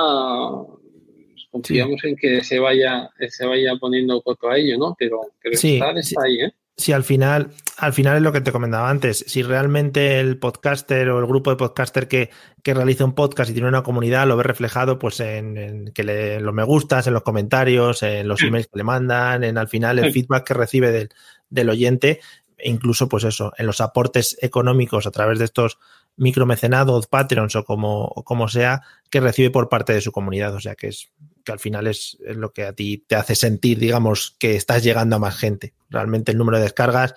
confiamos 1.51 2.03
en 2.03 2.15
que 2.15 2.43
se 2.43 2.59
vaya, 2.59 3.11
se 3.29 3.45
vaya 3.45 3.75
poniendo 3.79 4.21
coto 4.21 4.49
a 4.49 4.57
ello, 4.57 4.77
¿no? 4.77 4.95
Pero, 4.97 5.21
pero 5.41 5.55
sí, 5.55 5.75
está, 5.75 6.23
ahí, 6.23 6.39
¿eh? 6.39 6.53
Sí, 6.81 6.93
al 6.93 7.03
final, 7.03 7.51
al 7.77 7.93
final 7.93 8.17
es 8.17 8.23
lo 8.23 8.31
que 8.31 8.41
te 8.41 8.51
comentaba 8.51 8.89
antes. 8.89 9.23
Si 9.27 9.43
realmente 9.43 10.19
el 10.19 10.39
podcaster 10.39 11.09
o 11.09 11.19
el 11.19 11.27
grupo 11.27 11.51
de 11.51 11.55
podcaster 11.55 12.07
que, 12.07 12.31
que 12.63 12.73
realiza 12.73 13.05
un 13.05 13.13
podcast 13.13 13.51
y 13.51 13.53
tiene 13.53 13.67
una 13.67 13.83
comunidad 13.83 14.25
lo 14.25 14.35
ve 14.35 14.41
reflejado 14.41 14.97
pues 14.97 15.19
en, 15.19 15.91
que 15.93 16.03
le, 16.03 16.39
los 16.39 16.55
me 16.55 16.63
gustas, 16.63 17.05
en 17.05 17.13
los 17.13 17.21
comentarios, 17.21 18.01
en 18.01 18.27
los 18.27 18.41
emails 18.41 18.65
que 18.65 18.79
le 18.79 18.83
mandan, 18.83 19.43
en 19.43 19.59
al 19.59 19.67
final 19.67 19.99
el 19.99 20.11
feedback 20.11 20.43
que 20.47 20.55
recibe 20.55 20.91
del, 20.91 21.09
del 21.51 21.69
oyente, 21.69 22.19
e 22.57 22.71
incluso 22.71 23.07
pues 23.07 23.25
eso, 23.25 23.53
en 23.59 23.67
los 23.67 23.79
aportes 23.79 24.35
económicos 24.41 25.05
a 25.05 25.11
través 25.11 25.37
de 25.37 25.45
estos 25.45 25.77
micromecenados, 26.17 27.05
Patreons 27.05 27.55
o 27.57 27.63
como, 27.63 28.05
o 28.05 28.23
como 28.23 28.47
sea, 28.47 28.81
que 29.11 29.19
recibe 29.19 29.51
por 29.51 29.69
parte 29.69 29.93
de 29.93 30.01
su 30.01 30.11
comunidad. 30.11 30.55
O 30.55 30.59
sea 30.59 30.73
que 30.73 30.87
es 30.87 31.11
que 31.43 31.51
al 31.51 31.59
final 31.59 31.87
es, 31.87 32.17
lo 32.21 32.51
que 32.51 32.63
a 32.63 32.73
ti 32.73 33.03
te 33.07 33.15
hace 33.15 33.35
sentir, 33.35 33.79
digamos, 33.79 34.35
que 34.39 34.55
estás 34.55 34.83
llegando 34.83 35.15
a 35.15 35.19
más 35.19 35.37
gente. 35.37 35.73
Realmente 35.89 36.31
el 36.31 36.37
número 36.37 36.57
de 36.57 36.63
descargas, 36.63 37.15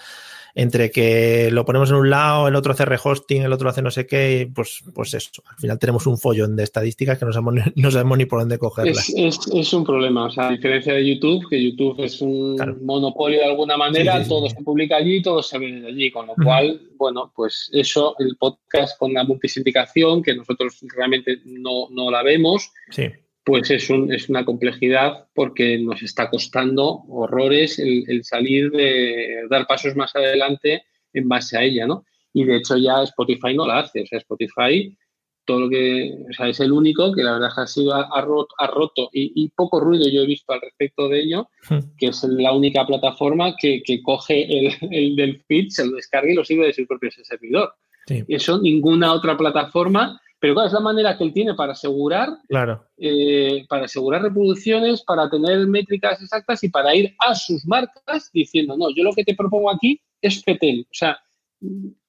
entre 0.54 0.90
que 0.90 1.50
lo 1.50 1.64
ponemos 1.64 1.90
en 1.90 1.96
un 1.96 2.10
lado, 2.10 2.46
el 2.46 2.54
otro 2.54 2.72
hace 2.72 2.84
rehosting, 2.84 3.42
el 3.42 3.52
otro 3.52 3.68
hace 3.68 3.82
no 3.82 3.90
sé 3.90 4.06
qué, 4.06 4.48
pues, 4.54 4.84
pues 4.94 5.12
eso. 5.14 5.42
Al 5.46 5.56
final 5.56 5.78
tenemos 5.78 6.06
un 6.06 6.16
follón 6.16 6.54
de 6.54 6.62
estadísticas 6.62 7.18
que 7.18 7.24
no 7.24 7.32
sabemos, 7.32 7.54
no 7.74 7.90
sabemos 7.90 8.18
ni 8.18 8.26
por 8.26 8.40
dónde 8.40 8.58
cogerlas. 8.58 9.12
Es, 9.16 9.72
un 9.72 9.84
problema, 9.84 10.26
o 10.26 10.30
sea, 10.30 10.48
a 10.48 10.52
diferencia 10.52 10.94
de 10.94 11.14
YouTube, 11.14 11.48
que 11.48 11.62
YouTube 11.62 12.04
es 12.04 12.20
un 12.20 12.56
monopolio 12.82 13.40
de 13.40 13.46
alguna 13.46 13.76
manera, 13.76 14.22
todo 14.24 14.48
se 14.48 14.62
publica 14.62 14.96
allí, 14.96 15.20
todo 15.22 15.42
se 15.42 15.58
ve 15.58 15.84
allí, 15.88 16.10
con 16.10 16.26
lo 16.28 16.34
cual, 16.34 16.80
bueno, 16.96 17.32
pues 17.34 17.68
eso, 17.72 18.14
el 18.20 18.37
podcast 18.37 18.96
con 18.98 19.12
la 19.12 19.24
multisindicación, 19.24 20.22
que 20.22 20.37
nosotros 20.37 20.78
realmente 20.94 21.40
no, 21.44 21.88
no 21.90 22.10
la 22.10 22.22
vemos, 22.22 22.70
sí 22.90 23.10
pues 23.44 23.70
es, 23.70 23.90
un, 23.90 24.12
es 24.12 24.28
una 24.28 24.44
complejidad 24.44 25.26
porque 25.35 25.78
nos 25.78 26.02
está 26.02 26.30
costando 26.30 27.04
horrores 27.09 27.78
el, 27.78 28.24
salir 28.24 28.70
de 28.70 29.46
dar 29.50 29.66
pasos 29.66 29.94
más 29.94 30.16
adelante 30.16 30.85
en 31.12 31.28
base 31.28 31.59
a 31.59 31.62
ella, 31.62 31.87
¿no? 31.87 32.04
Y 32.33 32.44
de 32.44 32.57
hecho 32.57 32.76
ya 32.76 33.02
Spotify 33.02 33.54
no 33.54 33.66
la 33.66 33.80
hace, 33.80 34.02
o 34.02 34.07
sea, 34.07 34.18
Spotify 34.18 34.96
todo 35.44 35.61
lo 35.61 35.68
que, 35.68 36.14
o 36.30 36.33
sea, 36.33 36.48
es 36.48 36.59
el 36.61 36.72
único 36.72 37.12
que 37.12 37.22
la 37.22 37.33
verdad 37.33 37.50
ha 37.54 37.66
sido 37.66 37.94
ha, 37.94 38.20
roto, 38.22 38.54
ha 38.59 38.66
roto 38.66 39.11
y, 39.12 39.48
poco 39.50 39.78
ruido 39.78 40.09
yo 40.09 40.22
he 40.22 40.26
visto 40.26 40.52
al 40.52 40.61
respecto 40.62 41.09
de 41.09 41.20
ello, 41.20 41.48
hmm. 41.68 41.96
que 41.98 42.07
es 42.07 42.24
la 42.24 42.52
única 42.52 42.87
plataforma 42.87 43.54
que, 43.61 43.83
coge 44.02 44.46
el, 44.90 45.16
del 45.16 45.42
feed, 45.46 45.68
se 45.68 45.87
lo 45.87 45.96
descarga 45.96 46.33
y 46.33 46.35
lo 46.35 46.44
sigue 46.44 46.64
de 46.64 46.72
su 46.72 46.87
propio 46.87 47.11
servidor. 47.11 47.74
Eso 48.07 48.61
ninguna 48.61 49.12
otra 49.12 49.37
plataforma 49.37 50.20
Pero 50.40 50.55
claro, 50.55 50.66
es 50.66 50.73
la 50.75 50.81
manera 50.81 51.16
que 51.16 51.25
él 51.25 51.33
tiene 51.33 51.55
para 51.55 51.73
asegurar, 51.73 52.29
claro. 52.49 52.85
Eh, 52.99 53.64
para 53.68 53.87
asegurar 53.87 54.23
reproducciones, 54.23 55.03
para 55.03 55.31
tener 55.31 55.66
métricas 55.66 56.20
exactas 56.20 56.62
y 56.64 56.68
para 56.68 56.94
ir 56.94 57.14
a 57.27 57.35
sus 57.35 57.64
marcas 57.66 58.31
diciendo, 58.33 58.77
no, 58.77 58.88
yo 58.94 59.05
lo 59.05 59.12
que 59.12 59.25
te 59.25 59.35
propongo 59.35 59.70
aquí 59.70 60.01
es 60.20 60.42
Petel. 60.42 60.87
O 60.90 60.94
sea, 60.94 61.18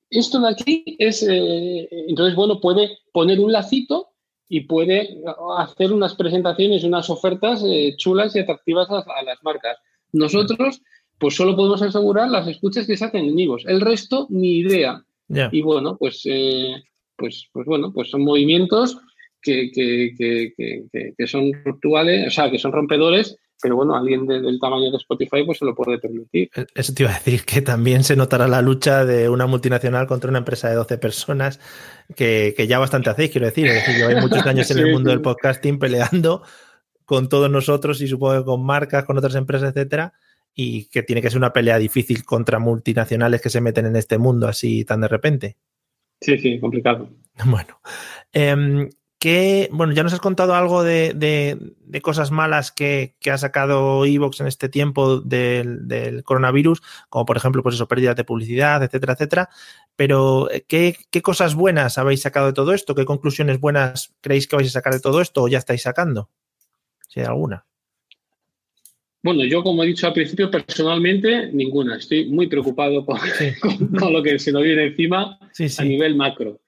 esto 0.09 0.39
de 0.39 0.49
aquí 0.49 0.95
es, 0.99 1.23
eh, 1.23 1.87
entonces, 2.07 2.35
bueno, 2.35 2.59
puede 2.59 2.97
poner 3.13 3.39
un 3.39 3.51
lacito 3.51 4.09
y 4.47 4.61
puede 4.61 5.21
hacer 5.57 5.91
unas 5.91 6.15
presentaciones, 6.15 6.83
unas 6.83 7.09
ofertas 7.09 7.63
eh, 7.65 7.95
chulas 7.97 8.35
y 8.35 8.39
atractivas 8.39 8.89
a, 8.89 9.23
las 9.23 9.43
marcas. 9.43 9.77
Nosotros, 10.11 10.81
pues 11.17 11.35
solo 11.35 11.55
podemos 11.55 11.81
asegurar 11.81 12.29
las 12.29 12.47
escuchas 12.47 12.85
que 12.85 12.95
se 12.95 13.05
hacen 13.05 13.25
en 13.25 13.35
vivos. 13.35 13.63
El 13.65 13.81
resto, 13.81 14.27
ni 14.29 14.59
idea. 14.59 15.03
Y 15.51 15.61
bueno, 15.61 15.97
pues, 15.97 16.21
eh, 16.25 16.83
pues, 17.17 17.49
pues 17.51 17.65
bueno, 17.65 17.91
pues 17.93 18.09
son 18.09 18.23
movimientos 18.23 18.97
que, 19.41 19.71
que, 19.71 20.13
que, 20.17 21.13
que, 21.15 21.27
son 21.27 21.51
ruptuales, 21.63 22.27
o 22.27 22.31
sea, 22.31 22.49
que 22.49 22.57
son 22.57 22.71
rompedores 22.71 23.37
pero 23.61 23.77
bueno, 23.77 23.95
alguien 23.95 24.27
del 24.27 24.59
tamaño 24.59 24.91
de 24.91 24.97
Spotify 24.97 25.43
pues 25.45 25.59
se 25.59 25.65
lo 25.65 25.73
puede 25.73 25.97
permitir. 25.97 26.49
E-, 26.55 26.67
eso 26.75 26.93
te 26.93 27.03
iba 27.03 27.11
a 27.11 27.15
decir, 27.15 27.45
que 27.45 27.61
también 27.61 28.03
se 28.03 28.15
notará 28.15 28.47
la 28.47 28.61
lucha 28.61 29.05
de 29.05 29.29
una 29.29 29.47
multinacional 29.47 30.07
contra 30.07 30.29
una 30.29 30.39
empresa 30.39 30.69
de 30.69 30.75
12 30.75 30.97
personas, 30.97 31.59
que, 32.15 32.53
ya 32.67 32.79
bastante 32.79 33.09
hacéis, 33.09 33.31
quiero 33.31 33.47
decir. 33.47 33.67
Es 33.67 33.75
decir, 33.75 33.95
lleváis 33.95 34.21
muchos 34.21 34.45
años 34.45 34.69
en 34.71 34.79
el 34.79 34.91
mundo 34.91 35.09
del 35.09 35.21
podcasting 35.21 35.79
peleando 35.79 36.43
con 37.05 37.29
todos 37.29 37.49
nosotros 37.49 38.01
y 38.01 38.07
supongo 38.07 38.39
que 38.39 38.45
con 38.45 38.65
marcas, 38.65 39.05
con 39.05 39.17
otras 39.17 39.35
empresas, 39.35 39.69
etcétera, 39.69 40.13
y 40.53 40.85
que 40.89 41.03
tiene 41.03 41.21
que 41.21 41.29
ser 41.29 41.37
una 41.37 41.53
pelea 41.53 41.77
difícil 41.77 42.23
contra 42.25 42.59
multinacionales 42.59 43.41
que 43.41 43.49
se 43.49 43.61
meten 43.61 43.85
en 43.85 43.95
este 43.95 44.17
mundo 44.17 44.47
así 44.47 44.85
tan 44.85 45.01
de 45.01 45.07
repente. 45.07 45.57
Sí, 46.21 46.37
sí, 46.37 46.59
complicado. 46.59 47.09
Bueno, 47.45 47.81
eh, 48.31 48.89
bueno, 49.71 49.93
ya 49.93 50.03
nos 50.03 50.13
has 50.13 50.19
contado 50.19 50.53
algo 50.53 50.83
de, 50.83 51.73
cosas 52.01 52.31
malas 52.31 52.71
que, 52.71 53.15
ha 53.31 53.37
sacado 53.37 54.05
Evox 54.05 54.39
en 54.41 54.47
este 54.47 54.69
tiempo 54.69 55.19
del, 55.19 56.23
coronavirus, 56.23 56.81
como 57.09 57.25
por 57.25 57.37
ejemplo, 57.37 57.63
pues 57.63 57.75
eso, 57.75 57.87
pérdidas 57.87 58.15
de 58.15 58.23
publicidad, 58.23 58.83
etcétera, 58.83 59.13
etcétera. 59.13 59.49
Pero, 59.95 60.47
¿qué, 60.67 60.95
cosas 61.23 61.55
buenas 61.55 61.97
habéis 61.97 62.21
sacado 62.21 62.47
de 62.47 62.53
todo 62.53 62.73
esto? 62.73 62.93
¿Qué 62.93 63.05
conclusiones 63.05 63.59
buenas 63.59 64.13
creéis 64.21 64.47
que 64.47 64.57
vais 64.57 64.67
a 64.67 64.71
sacar 64.71 64.93
de 64.93 64.99
todo 64.99 65.21
esto 65.21 65.43
o 65.43 65.47
ya 65.47 65.57
estáis 65.57 65.81
sacando? 65.81 66.29
Si 67.07 67.19
hay 67.19 67.25
alguna. 67.25 67.65
Bueno, 69.25 69.43
yo 69.43 69.63
como 69.63 69.83
he 69.83 69.87
dicho 69.87 70.05
al 70.05 70.13
principio, 70.13 70.51
personalmente 70.51 71.51
ninguna. 71.51 71.97
Estoy 71.97 72.25
muy 72.25 72.45
preocupado 72.45 73.03
con, 73.03 73.17
lo 74.13 74.21
que 74.21 74.37
se 74.37 74.51
nos 74.51 74.61
viene 74.61 74.83
encima 74.83 75.39
a 75.79 75.83
nivel 75.83 76.15
macro. 76.15 76.61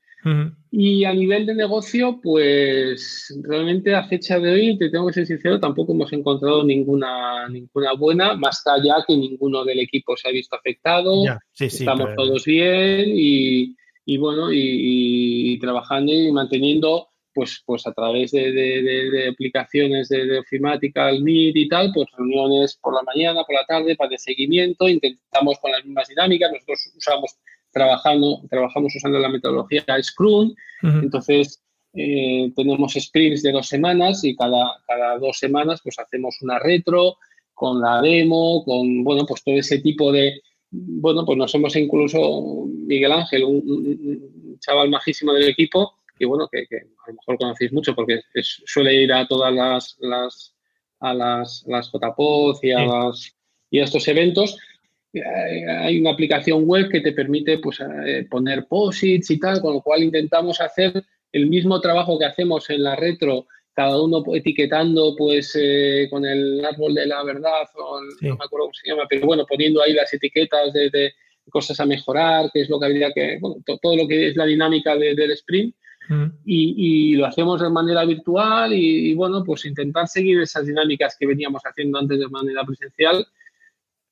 Y 0.72 1.06
a 1.06 1.14
nivel 1.14 1.46
de 1.46 1.54
negocio, 1.54 2.20
pues 2.22 3.32
realmente 3.44 3.94
a 3.94 4.08
fecha 4.08 4.40
de 4.40 4.52
hoy, 4.52 4.78
te 4.78 4.90
tengo 4.90 5.06
que 5.06 5.14
ser 5.14 5.28
sincero, 5.28 5.60
tampoco 5.60 5.94
hemos 5.94 6.12
encontrado 6.12 6.64
ninguna, 6.64 7.48
ninguna 7.48 7.94
buena, 7.94 8.36
más 8.36 8.66
allá 8.66 9.06
que 9.08 9.16
ninguno 9.16 9.64
del 9.64 9.80
equipo 9.80 10.18
se 10.18 10.28
ha 10.28 10.32
visto 10.32 10.56
afectado. 10.56 11.26
Estamos 11.60 12.10
todos 12.16 12.44
bien 12.44 13.06
y, 13.08 14.18
bueno, 14.18 14.50
y, 14.52 15.60
trabajando 15.62 16.12
y 16.12 16.32
manteniendo, 16.32 17.10
pues, 17.38 17.62
pues 17.68 17.86
a 17.86 17.94
través 17.94 18.32
de, 18.32 19.30
aplicaciones 19.32 20.10
de, 20.10 20.40
ofimática, 20.40 21.08
el 21.08 21.22
Meet 21.22 21.56
y 21.56 21.68
tal, 21.70 21.92
pues 21.94 22.08
reuniones 22.18 22.80
por 22.82 22.96
la 22.96 23.04
mañana, 23.04 23.44
por 23.44 23.54
la 23.54 23.64
tarde, 23.68 23.96
para 23.96 24.10
de 24.10 24.18
seguimiento, 24.18 24.90
intentamos 24.90 25.60
con 25.60 25.72
las 25.72 25.86
mismas 25.86 26.08
dinámicas, 26.08 26.52
nosotros 26.52 26.92
usamos 26.98 27.38
trabajando, 27.72 28.42
trabajamos 28.50 28.96
usando 28.96 29.20
la 29.20 29.30
metodología 29.30 29.86
Scrum, 30.02 30.56
entonces 30.82 31.62
eh, 31.94 32.52
tenemos 32.56 32.94
sprints 32.94 33.44
de 33.44 33.52
dos 33.52 33.68
semanas 33.68 34.24
y 34.24 34.36
cada, 34.36 34.82
cada 34.88 35.20
dos 35.20 35.38
semanas 35.38 35.80
pues 35.84 36.00
hacemos 36.00 36.42
una 36.42 36.58
retro 36.58 37.18
con 37.54 37.80
la 37.80 38.02
demo, 38.02 38.64
con, 38.66 39.04
bueno, 39.04 39.28
pues 39.28 39.44
todo 39.44 39.56
ese 39.56 39.78
tipo 39.78 40.12
de, 40.12 40.42
bueno, 40.72 41.24
pues 41.24 41.38
nos 41.38 41.54
hemos 41.54 41.76
incluso, 41.76 42.66
Miguel 42.68 43.12
Ángel, 43.12 43.44
un, 43.44 44.58
chaval 44.60 44.90
majísimo 44.90 45.34
del 45.34 45.50
equipo, 45.50 45.97
que 46.18 46.26
bueno, 46.26 46.48
que, 46.52 46.60
a 46.60 47.10
lo 47.10 47.14
mejor 47.14 47.38
conocéis 47.38 47.72
mucho 47.74 47.96
porque 47.96 48.22
suele 48.42 48.96
ir 48.96 49.14
a 49.14 49.28
todas 49.28 49.54
las, 49.54 49.98
las 50.00 50.56
a 51.00 51.14
las, 51.14 51.64
las 51.68 51.92
JPOZ 51.92 52.64
y 52.64 52.72
a, 52.72 52.86
y 53.70 53.80
a 53.80 53.84
estos 53.84 54.08
eventos, 54.08 54.58
hay 55.14 56.00
una 56.00 56.12
aplicación 56.12 56.64
web 56.66 56.90
que 56.90 57.02
te 57.02 57.12
permite 57.12 57.60
pues, 57.60 57.80
eh, 57.80 58.28
poner 58.30 58.68
posits 58.68 59.32
y 59.32 59.40
tal, 59.40 59.62
con 59.62 59.76
lo 59.76 59.82
cual 59.82 60.04
intentamos 60.04 60.62
hacer 60.62 61.04
el 61.32 61.48
mismo 61.48 61.80
trabajo 61.82 62.18
que 62.18 62.26
hacemos 62.26 62.70
en 62.70 62.84
la 62.84 62.96
retro, 62.96 63.48
cada 63.74 64.02
uno 64.02 64.24
etiquetando 64.34 65.16
pues 65.16 65.56
eh, 65.60 66.08
con 66.10 66.26
el 66.26 66.64
árbol 66.66 66.96
de 66.96 67.06
la 67.06 67.24
verdad, 67.24 67.68
o 67.76 68.02
no 68.02 68.36
me 68.36 68.46
acuerdo 68.46 68.66
cómo 68.66 68.74
se 68.74 68.90
llama, 68.90 69.04
pero 69.10 69.26
bueno, 69.28 69.46
poniendo 69.48 69.82
ahí 69.82 69.94
las 69.94 70.14
etiquetas 70.14 70.74
de, 70.74 71.14
cosas 71.50 71.80
a 71.80 71.86
mejorar, 71.86 72.50
que 72.52 72.62
es 72.62 72.70
lo 72.70 72.78
que 72.80 72.86
habría 72.88 73.12
que, 73.14 73.38
bueno, 73.40 73.58
todo 73.82 73.96
lo 73.96 74.06
que 74.08 74.30
es 74.30 74.36
la 74.36 74.46
dinámica 74.46 74.98
del 74.98 75.32
sprint. 75.32 75.74
Mm. 76.10 76.26
Y, 76.46 77.16
lo 77.16 77.26
hacemos 77.26 77.62
de 77.62 77.70
manera 77.70 78.06
virtual 78.06 78.74
y, 78.74 79.12
y, 79.12 79.14
bueno, 79.14 79.44
pues 79.44 79.66
intentar 79.66 80.08
seguir 80.08 80.40
esas 80.42 80.66
dinámicas 80.66 81.16
que 81.20 81.28
veníamos 81.28 81.62
haciendo 81.64 82.00
antes 82.00 82.20
de 82.20 82.28
manera 82.28 82.64
presencial 82.64 83.28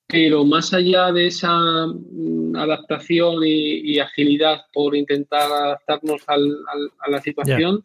pero 0.08 0.45
más 0.45 0.73
allá 0.73 1.12
de 1.12 1.27
esa 1.27 1.88
mm, 1.88 2.55
adaptación 2.55 3.39
y, 3.43 3.99
agilidad 3.99 4.62
por 4.73 4.95
intentar 4.95 5.51
adaptarnos 5.51 6.21
a 6.27 6.38
la 7.10 7.21
situación, 7.21 7.84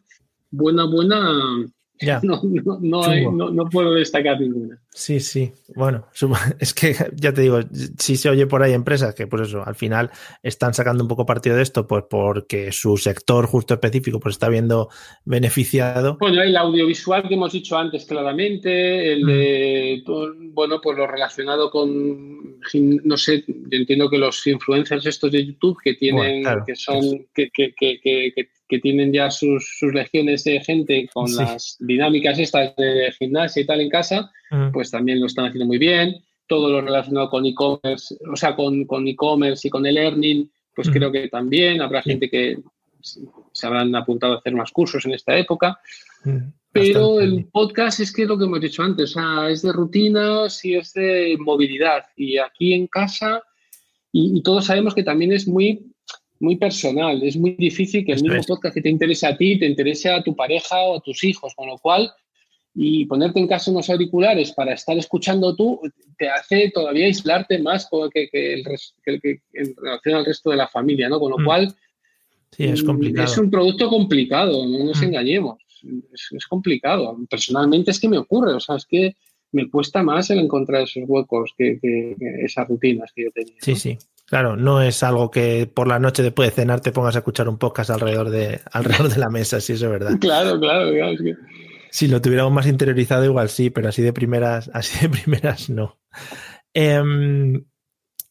buena, 0.51 0.85
buena, 0.85 1.65
no, 2.23 2.41
no, 2.81 3.51
no, 3.51 3.69
puedo 3.69 3.93
destacar 3.93 4.39
ninguna. 4.39 4.79
Sí, 4.89 5.19
sí. 5.19 5.51
Bueno, 5.75 6.07
es 6.59 6.73
que 6.73 6.95
ya 7.15 7.33
te 7.33 7.41
digo, 7.41 7.59
si 7.97 8.15
se 8.15 8.29
oye 8.29 8.47
por 8.47 8.63
ahí 8.63 8.73
empresas 8.73 9.13
que, 9.13 9.27
pues 9.27 9.47
eso, 9.47 9.63
al 9.65 9.75
final 9.75 10.09
están 10.43 10.73
sacando 10.73 11.03
un 11.03 11.07
poco 11.07 11.25
partido 11.25 11.55
de 11.55 11.61
esto, 11.61 11.87
pues 11.87 12.03
porque 12.09 12.71
su 12.71 12.97
sector 12.97 13.45
justo 13.45 13.73
específico 13.73 14.19
pues 14.19 14.35
está 14.35 14.49
viendo 14.49 14.89
beneficiado. 15.25 16.17
Bueno, 16.19 16.41
el 16.41 16.57
audiovisual 16.57 17.27
que 17.27 17.35
hemos 17.35 17.53
dicho 17.53 17.77
antes 17.77 18.05
claramente, 18.05 19.13
el 19.13 19.25
de, 19.25 20.03
bueno, 20.53 20.81
pues 20.81 20.97
lo 20.97 21.07
relacionado 21.07 21.69
con, 21.69 22.59
no 23.03 23.17
sé, 23.17 23.43
yo 23.47 23.77
entiendo 23.77 24.09
que 24.09 24.17
los 24.17 24.45
influencers 24.47 25.05
estos 25.05 25.31
de 25.31 25.45
YouTube 25.45 25.77
que 25.83 25.93
tienen, 25.93 26.43
que 26.65 26.75
son, 26.75 27.01
que, 27.33 27.49
que, 27.51 27.73
que, 27.77 27.99
que 28.01 28.49
tienen 28.79 29.11
ya 29.11 29.29
sus, 29.31 29.77
legiones 29.81 30.43
de 30.43 30.59
gente 30.61 31.09
con 31.13 31.33
las 31.35 31.77
dinámicas 31.79 32.39
estas 32.39 32.75
de 32.75 33.11
gimnasia 33.17 33.61
y 33.61 33.65
tal 33.65 33.81
en 33.81 33.89
casa, 33.89 34.31
pues 34.71 34.91
también 34.91 35.19
lo 35.19 35.27
están 35.27 35.45
haciendo 35.45 35.65
muy 35.65 35.77
bien. 35.77 36.15
Todo 36.47 36.69
lo 36.69 36.81
relacionado 36.81 37.29
con 37.29 37.45
e-commerce, 37.45 38.15
o 38.31 38.35
sea, 38.35 38.55
con, 38.55 38.85
con 38.85 39.07
e-commerce 39.07 39.67
y 39.67 39.71
con 39.71 39.85
el 39.85 39.95
learning, 39.95 40.51
pues 40.75 40.89
creo 40.89 41.11
que 41.11 41.29
también. 41.29 41.81
Habrá 41.81 42.01
gente 42.01 42.29
que 42.29 42.57
se 43.01 43.67
habrán 43.67 43.95
apuntado 43.95 44.33
a 44.33 44.37
hacer 44.37 44.53
más 44.53 44.71
cursos 44.71 45.05
en 45.05 45.13
esta 45.13 45.37
época. 45.37 45.79
Pero 46.71 47.19
el 47.19 47.45
podcast 47.45 47.99
es 47.99 48.13
que 48.13 48.23
es 48.23 48.27
lo 48.27 48.37
que 48.37 48.45
hemos 48.45 48.61
dicho 48.61 48.81
antes, 48.83 49.11
o 49.11 49.13
sea, 49.13 49.49
es 49.49 49.61
de 49.61 49.73
rutinas 49.73 50.63
y 50.63 50.75
es 50.75 50.93
de 50.93 51.37
movilidad. 51.39 52.05
Y 52.15 52.37
aquí 52.37 52.73
en 52.73 52.87
casa, 52.87 53.43
y 54.11 54.41
todos 54.41 54.65
sabemos 54.65 54.93
que 54.93 55.03
también 55.03 55.33
es 55.33 55.47
muy 55.47 55.91
muy 56.41 56.57
personal. 56.57 57.21
Es 57.23 57.37
muy 57.37 57.51
difícil 57.51 58.05
que 58.05 58.13
el 58.13 58.23
mismo 58.23 58.41
podcast 58.47 58.75
que 58.75 58.81
te 58.81 58.89
interese 58.89 59.27
a 59.27 59.37
ti 59.37 59.59
te 59.59 59.65
interese 59.65 60.09
a 60.09 60.23
tu 60.23 60.35
pareja 60.35 60.81
o 60.81 60.97
a 60.97 61.01
tus 61.01 61.23
hijos, 61.23 61.53
con 61.55 61.67
lo 61.67 61.77
cual 61.77 62.11
y 62.73 63.05
ponerte 63.05 63.39
en 63.39 63.47
casa 63.47 63.71
unos 63.71 63.89
auriculares 63.89 64.53
para 64.53 64.73
estar 64.73 64.97
escuchando 64.97 65.55
tú 65.55 65.81
te 66.17 66.29
hace 66.29 66.71
todavía 66.71 67.05
aislarte 67.05 67.59
más 67.59 67.89
que, 68.13 68.29
el, 68.31 68.63
en 69.53 69.75
relación 69.75 70.15
al 70.15 70.25
resto 70.25 70.51
de 70.51 70.57
la 70.57 70.67
familia, 70.67 71.09
¿no? 71.09 71.19
Con 71.19 71.31
lo 71.31 71.39
mm. 71.39 71.45
cual 71.45 71.75
sí, 72.51 72.65
es, 72.65 72.83
complicado. 72.83 73.27
es 73.27 73.37
un 73.37 73.51
producto 73.51 73.89
complicado, 73.89 74.65
no 74.65 74.85
nos 74.85 75.01
mm. 75.01 75.03
engañemos. 75.03 75.61
Es, 76.13 76.45
complicado. 76.45 77.17
Personalmente 77.29 77.91
es 77.91 77.99
que 77.99 78.07
me 78.07 78.19
ocurre, 78.19 78.53
o 78.53 78.59
sea, 78.59 78.75
es 78.75 78.85
que 78.85 79.15
me 79.51 79.69
cuesta 79.69 80.03
más 80.03 80.29
el 80.29 80.39
encontrar 80.39 80.83
esos 80.83 81.03
huecos 81.07 81.51
que, 81.57 81.79
esas 82.43 82.67
rutinas 82.67 83.11
que 83.13 83.23
yo 83.23 83.31
tenía. 83.31 83.55
Sí, 83.59 83.75
sí. 83.75 83.97
Claro, 84.31 84.55
no 84.55 84.81
es 84.81 85.03
algo 85.03 85.29
que 85.29 85.67
por 85.67 85.89
la 85.89 85.99
noche 85.99 86.23
después 86.23 86.49
de 86.49 86.55
cenar 86.55 86.79
te 86.79 86.93
pongas 86.93 87.17
a 87.17 87.19
escuchar 87.19 87.49
un 87.49 87.57
podcast 87.57 87.89
alrededor 87.89 88.29
de, 88.29 88.61
alrededor 88.71 89.09
de 89.09 89.19
la 89.19 89.29
mesa, 89.29 89.59
si 89.59 89.73
eso 89.73 89.87
es 89.87 89.91
verdad. 89.91 90.17
Claro, 90.21 90.57
claro, 90.57 90.89
claro. 90.89 91.17
Si 91.89 92.07
lo 92.07 92.21
tuviéramos 92.21 92.53
más 92.53 92.65
interiorizado, 92.65 93.25
igual 93.25 93.49
sí, 93.49 93.71
pero 93.71 93.89
así 93.89 94.01
de 94.01 94.13
primeras, 94.13 94.71
así 94.73 95.01
de 95.01 95.09
primeras 95.09 95.69
no. 95.69 95.99
Em, 96.73 97.65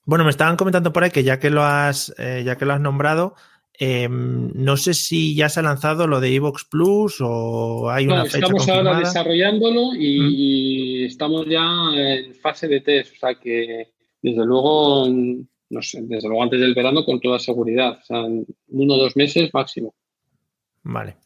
bueno, 0.06 0.24
me 0.24 0.30
estaban 0.30 0.56
comentando 0.56 0.90
por 0.90 1.04
ahí 1.04 1.10
que 1.10 1.22
ya 1.22 1.38
que 1.38 1.50
lo 1.50 1.62
has, 1.62 2.14
eh, 2.16 2.44
ya 2.46 2.56
que 2.56 2.64
lo 2.64 2.72
has 2.72 2.80
nombrado, 2.80 3.34
em, 3.74 4.52
no 4.54 4.78
sé 4.78 4.94
si 4.94 5.34
ya 5.34 5.50
se 5.50 5.60
ha 5.60 5.64
lanzado 5.64 6.06
lo 6.06 6.18
de 6.20 6.34
Evox 6.34 6.64
Plus 6.64 7.18
o 7.20 7.90
hay 7.90 8.06
una 8.06 8.24
fecha 8.24 8.38
Estamos 8.38 8.66
ahora 8.70 9.00
desarrollándolo 9.00 9.94
y, 9.94 11.04
estamos 11.04 11.44
ya 11.46 11.60
en 11.94 12.34
fase 12.36 12.68
de 12.68 12.80
test, 12.80 13.16
o 13.16 13.18
sea 13.18 13.34
que 13.34 13.92
desde 14.22 14.46
luego 14.46 15.06
no 15.70 15.82
sé, 15.82 16.00
desde 16.02 16.28
luego 16.28 16.42
antes 16.42 16.60
del 16.60 16.74
verano 16.74 17.04
con 17.04 17.20
toda 17.20 17.38
seguridad, 17.38 17.98
o 18.00 18.04
sea, 18.04 18.18
en 18.26 18.46
uno 18.68 18.94
o 18.94 18.98
dos 18.98 19.16
meses 19.16 19.50
máximo. 19.52 19.94
Vale, 20.82 21.16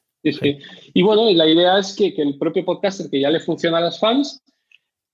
Y 0.95 1.03
bueno, 1.03 1.31
la 1.31 1.47
idea 1.49 1.79
es 1.79 1.95
que, 1.97 2.15
el 2.17 2.39
propio 2.39 2.65
podcaster 2.65 3.11
que 3.11 3.21
ya 3.21 3.31
le 3.31 3.41
funciona 3.41 3.79
a 3.79 3.83
los 3.83 3.99
fans 3.99 4.43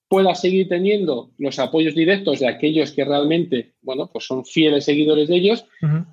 pueda 0.09 0.35
seguir 0.35 0.68
teniendo 0.68 1.31
los 1.39 1.59
apoyos 1.61 1.95
directos 1.95 2.41
de 2.41 2.49
aquellos 2.49 2.91
que 2.93 3.05
realmente, 3.05 3.74
bueno, 3.81 4.11
pues 4.12 4.26
son 4.26 4.45
fieles 4.45 4.85
seguidores 4.85 5.28
de 5.28 5.37
ellos, 5.37 5.64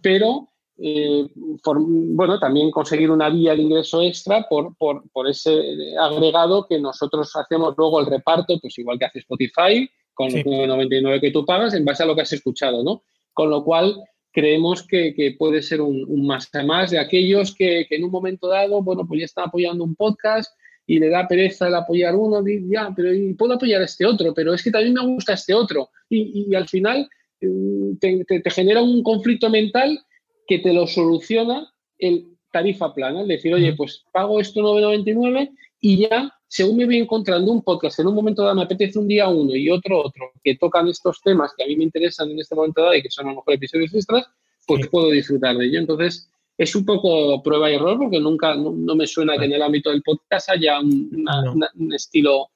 pero 0.04 0.50
eh, 0.78 1.28
bueno, 1.34 2.40
también 2.40 2.70
conseguir 2.70 3.10
una 3.10 3.30
vía 3.30 3.56
de 3.56 3.64
ingreso 3.64 4.04
extra 4.04 4.48
por, 4.48 4.78
por, 4.78 5.28
ese 5.28 5.98
agregado 6.00 6.68
que 6.68 6.80
nosotros 6.80 7.36
hacemos 7.36 7.74
luego 7.76 8.00
el 8.00 8.06
reparto, 8.06 8.60
pues 8.60 8.78
igual 8.78 9.00
que 9.00 9.06
hace 9.06 9.20
Spotify, 9.20 9.90
con 10.18 10.34
los 10.34 10.44
9,99 10.44 11.22
que 11.22 11.32
tú 11.32 11.46
pagas 11.46 11.76
en 11.76 11.86
base 11.86 12.02
a 12.02 12.08
lo 12.08 12.16
que 12.16 12.24
has 12.24 12.34
escuchado, 12.34 12.84
¿no? 12.84 13.04
Con 13.34 13.52
lo 13.52 13.64
cual, 13.64 13.96
creemos 14.38 14.86
que, 14.86 15.36
puede 15.38 15.62
ser 15.62 15.82
un, 15.82 16.28
más 16.28 16.54
a 16.54 16.64
más 16.64 16.92
de 16.92 17.00
aquellos 17.00 17.56
que, 17.56 17.88
en 17.90 18.04
un 18.04 18.12
momento 18.12 18.48
dado, 18.48 18.82
bueno, 18.82 19.06
pues 19.08 19.20
ya 19.20 19.26
están 19.26 19.46
apoyando 19.48 19.84
un 19.84 19.96
podcast 19.96 20.56
y 20.86 21.00
le 21.00 21.10
da 21.10 21.28
pereza 21.28 21.68
el 21.68 21.76
apoyar 21.76 22.16
uno, 22.16 22.48
y 22.48 22.68
ya, 22.70 22.92
pero 22.96 23.10
puedo 23.38 23.54
apoyar 23.54 23.82
a 23.82 23.86
este 23.86 24.06
otro, 24.06 24.34
pero 24.34 24.54
es 24.54 24.64
que 24.64 24.72
también 24.72 24.94
me 24.94 25.06
gusta 25.06 25.34
este 25.34 25.54
otro. 25.54 25.90
Y, 26.10 26.54
al 26.56 26.68
final 26.68 27.10
mm, 27.42 27.98
te, 27.98 28.24
te, 28.26 28.50
genera 28.50 28.82
un 28.82 29.04
conflicto 29.04 29.50
mental 29.50 30.00
que 30.48 30.60
te 30.60 30.74
lo 30.74 30.88
soluciona 30.88 31.72
el 32.00 32.28
tarifa 32.52 32.94
plana, 32.94 33.22
es 33.22 33.28
decir, 33.28 33.54
oye, 33.54 33.74
pues 33.74 34.06
pago 34.12 34.40
esto 34.40 34.62
9,99 34.62 35.52
y 35.82 36.08
ya, 36.08 36.34
según 36.48 36.78
me 36.78 36.86
voy 36.86 36.98
encontrando 36.98 37.52
un 37.52 37.62
podcast, 37.62 38.00
en 38.00 38.08
un 38.08 38.16
momento 38.16 38.42
dado 38.42 38.56
me 38.56 38.64
apetece 38.64 38.98
un 38.98 39.08
día 39.08 39.28
uno 39.28 39.56
y 39.56 39.70
otro 39.70 40.00
otro, 40.00 40.32
que 40.44 40.56
tocan 40.56 40.88
estos 40.88 41.22
temas 41.22 41.54
que 41.56 41.64
a 41.64 41.68
mí 41.68 41.76
me 41.76 41.84
interesan 41.84 42.32
en 42.32 42.40
este 42.40 42.56
momento 42.56 42.82
dado 42.82 42.96
y 42.96 43.02
que 43.02 43.12
son 43.12 43.28
a 43.28 43.30
lo 43.30 43.36
mejor 43.38 43.54
episodios 43.54 43.94
extras, 43.94 44.26
pues 44.66 44.88
puedo 44.88 45.12
disfrutar 45.12 45.58
de 45.58 45.66
ello. 45.66 45.80
Entonces, 45.80 46.30
es 46.58 46.76
un 46.76 46.86
poco 46.86 47.42
prueba 47.44 47.70
y 47.70 47.76
error 47.76 47.98
porque 47.98 48.20
nunca, 48.20 48.56
no, 48.56 48.96
me 48.96 49.06
suena 49.06 49.38
que 49.38 49.46
en 49.46 49.54
el 49.54 49.62
ámbito 49.62 49.90
del 49.90 50.02
podcast 50.02 50.50
haya 50.50 50.80
un, 50.80 51.94
estilo 51.94 52.50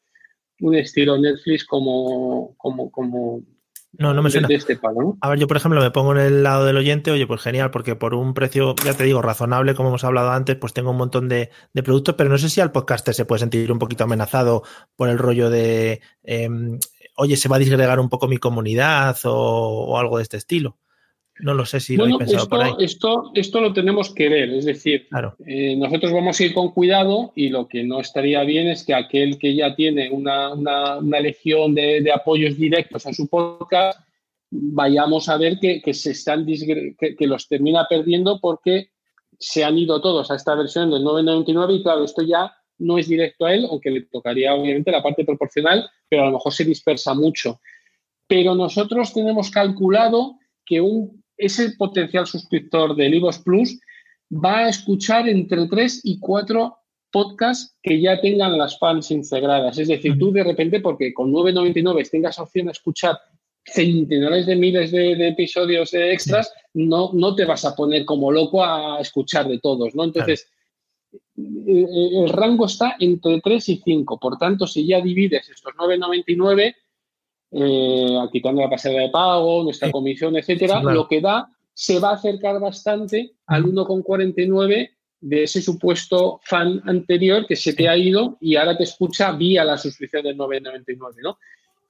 un 0.62 0.76
estilo 0.76 1.18
Netflix 1.18 1.66
como, 1.66 2.56
como, 2.58 2.92
como, 2.92 3.42
no, 3.94 4.14
no 4.14 4.22
me 4.22 4.30
suena. 4.30 4.48
Este 4.50 4.80
a 5.20 5.30
ver, 5.30 5.39
yo 5.39 5.48
por 5.48 5.58
ejemplo 5.58 5.82
me 5.82 5.92
pongo 5.92 6.14
en 6.14 6.20
el 6.20 6.44
lado 6.44 6.66
del 6.66 6.78
oyente, 6.78 7.12
oye, 7.12 7.28
pues 7.28 7.42
genial, 7.42 7.72
porque 7.72 7.96
por 7.96 8.14
un 8.14 8.34
precio, 8.34 8.74
ya 8.84 8.94
te 8.94 9.04
digo, 9.04 9.22
razonable, 9.22 9.76
como 9.76 9.89
hemos 9.89 10.04
hablado 10.04 10.32
antes, 10.32 10.56
pues 10.56 10.74
tengo 10.74 10.92
un 10.92 10.98
montón 10.98 11.28
de, 11.28 11.50
productos, 11.84 12.16
pero 12.16 12.30
no 12.30 12.38
sé 12.38 12.50
si 12.50 12.62
al 12.62 12.72
podcaster 12.72 13.14
se 13.14 13.26
puede 13.26 13.39
sentir 13.39 13.72
un 13.72 13.80
poquito 13.80 14.06
amenazado 14.06 14.64
por 14.96 15.10
el 15.10 15.18
rollo 15.18 15.50
de, 15.50 16.02
em, 16.24 16.80
oye, 17.18 17.36
se 17.36 17.50
va 17.50 17.58
a 17.58 17.60
disgregar 17.60 18.00
un 18.00 18.10
poco 18.10 18.28
mi 18.28 18.38
comunidad 18.38 19.18
o 19.26 19.98
algo 20.00 20.18
de 20.18 20.24
este 20.24 20.38
estilo. 20.38 20.78
No 21.42 21.56
lo 21.56 21.66
sé 21.66 21.80
si 21.80 21.98
lo 21.98 22.06
he 22.06 22.18
pensado 22.18 22.44
esto, 22.44 22.50
por 22.50 22.62
ahí. 22.62 22.74
Esto, 22.80 23.32
esto 23.34 23.62
lo 23.62 23.74
tenemos 23.74 24.14
que 24.14 24.30
ver, 24.30 24.52
es 24.52 24.66
decir, 24.66 25.08
eh, 25.46 25.76
nosotros 25.76 26.14
vamos 26.14 26.39
a 26.39 26.44
ir 26.44 26.54
con 26.54 26.72
cuidado 26.72 27.34
y 27.36 27.50
lo 27.50 27.68
que 27.68 27.84
no 27.84 28.00
estaría 28.00 28.44
bien 28.44 28.68
es 28.68 28.86
que 28.86 28.94
aquel 28.94 29.39
que 29.39 29.56
ya 29.56 29.76
tiene 29.76 30.12
una, 30.12 30.54
una, 30.54 31.20
legión 31.20 31.74
de, 31.74 32.12
apoyos 32.14 32.58
directos 32.58 33.08
a 33.08 33.14
su 33.14 33.28
podcast, 33.28 34.00
vayamos 34.52 35.30
a 35.30 35.38
ver 35.38 35.58
que, 35.60 35.94
se 35.94 36.12
están 36.12 36.46
que, 36.46 37.28
los 37.28 37.48
termina 37.48 37.88
perdiendo 37.89 38.39
porque 38.39 38.89
se 39.39 39.64
han 39.64 39.78
ido 39.78 40.00
todos 40.00 40.30
a 40.30 40.36
esta 40.36 40.54
versión 40.54 40.92
del 40.92 41.04
999 41.04 41.74
y 41.74 41.84
claro, 41.84 42.04
esto 42.04 42.22
ya 42.22 42.54
no 42.78 43.00
es 43.00 43.08
directo 43.08 43.46
a 43.46 43.54
él, 43.54 43.66
aunque 43.70 43.89
le 43.89 44.02
tocaría 44.02 44.54
obviamente 44.54 44.92
la 44.92 45.02
parte 45.02 45.26
proporcional, 45.26 45.89
pero 46.08 46.24
a 46.24 46.26
lo 46.26 46.34
mejor 46.34 46.54
se 46.54 46.66
dispersa 46.66 47.16
mucho. 47.16 47.60
Pero 48.28 48.54
nosotros 48.54 49.14
tenemos 49.14 49.50
calculado 49.50 50.36
que 50.66 50.82
un 50.82 51.20
ese 51.42 51.72
potencial 51.78 52.26
suscriptor 52.26 52.96
de 52.96 53.10
Libros 53.10 53.39
Plus 53.39 53.80
va 54.32 54.60
a 54.60 54.70
escuchar 54.70 55.28
entre 55.28 55.68
3 55.68 56.02
y 56.04 56.20
4 56.20 56.78
podcasts 57.12 57.76
que 57.82 58.00
ya 58.00 58.22
tengan 58.22 58.58
las 58.58 58.80
fans 58.80 59.12
integradas. 59.12 59.78
Es 59.78 59.89
decir, 59.89 60.18
tú 60.18 60.32
de 60.32 60.44
repente, 60.44 60.80
porque 60.80 61.14
con 61.14 61.32
9.99 61.32 62.10
tengas 62.10 62.39
opción 62.39 62.70
a 62.70 62.72
escuchar 62.72 63.20
centenares 63.66 64.46
de 64.46 64.56
miles 64.56 64.92
de, 64.92 65.28
episodios 65.28 65.94
extras, 65.94 66.54
no, 66.74 67.12
no 67.14 67.36
te 67.36 67.46
vas 67.46 67.66
a 67.66 67.76
poner 67.76 68.06
como 68.06 68.32
loco 68.32 68.64
a 68.64 69.00
escuchar 69.00 69.48
de 69.48 69.60
todos, 69.60 69.94
¿no? 69.94 70.06
Entonces, 70.06 70.48
el, 71.36 72.30
rango 72.30 72.66
está 72.66 72.96
entre 73.00 73.42
3 73.42 73.70
y 73.70 73.82
5. 73.84 74.20
Por 74.20 74.38
tanto, 74.38 74.66
si 74.66 74.88
ya 74.88 75.02
divides 75.02 75.50
estos 75.50 75.74
9.99 75.74 76.76
eh, 77.52 78.18
quitando 78.32 78.62
la 78.62 78.70
pasada 78.70 78.99
de 78.99 79.10
pago, 79.10 79.64
nuestra 79.64 79.91
comisión, 79.91 80.36
etcétera, 80.38 80.82
lo 80.82 81.08
que 81.08 81.20
da 81.22 81.49
se 81.74 81.99
va 81.99 82.12
a 82.12 82.16
acercar 82.16 82.60
bastante 82.60 83.34
al 83.47 83.64
1,49 83.66 84.89
de 85.22 85.43
ese 85.43 85.62
supuesto 85.62 86.39
fan 86.43 86.82
anterior 86.86 87.45
que 87.45 87.56
se 87.56 87.74
te 87.74 87.88
ha 87.88 87.95
ido 87.95 88.38
y 88.39 88.56
ahora 88.56 88.78
te 88.78 88.84
escucha 88.84 89.32
vía 89.34 89.64
la 89.64 89.78
suscripción 89.78 90.24
del 90.24 90.38
9,99, 90.38 91.16
¿no? 91.24 91.38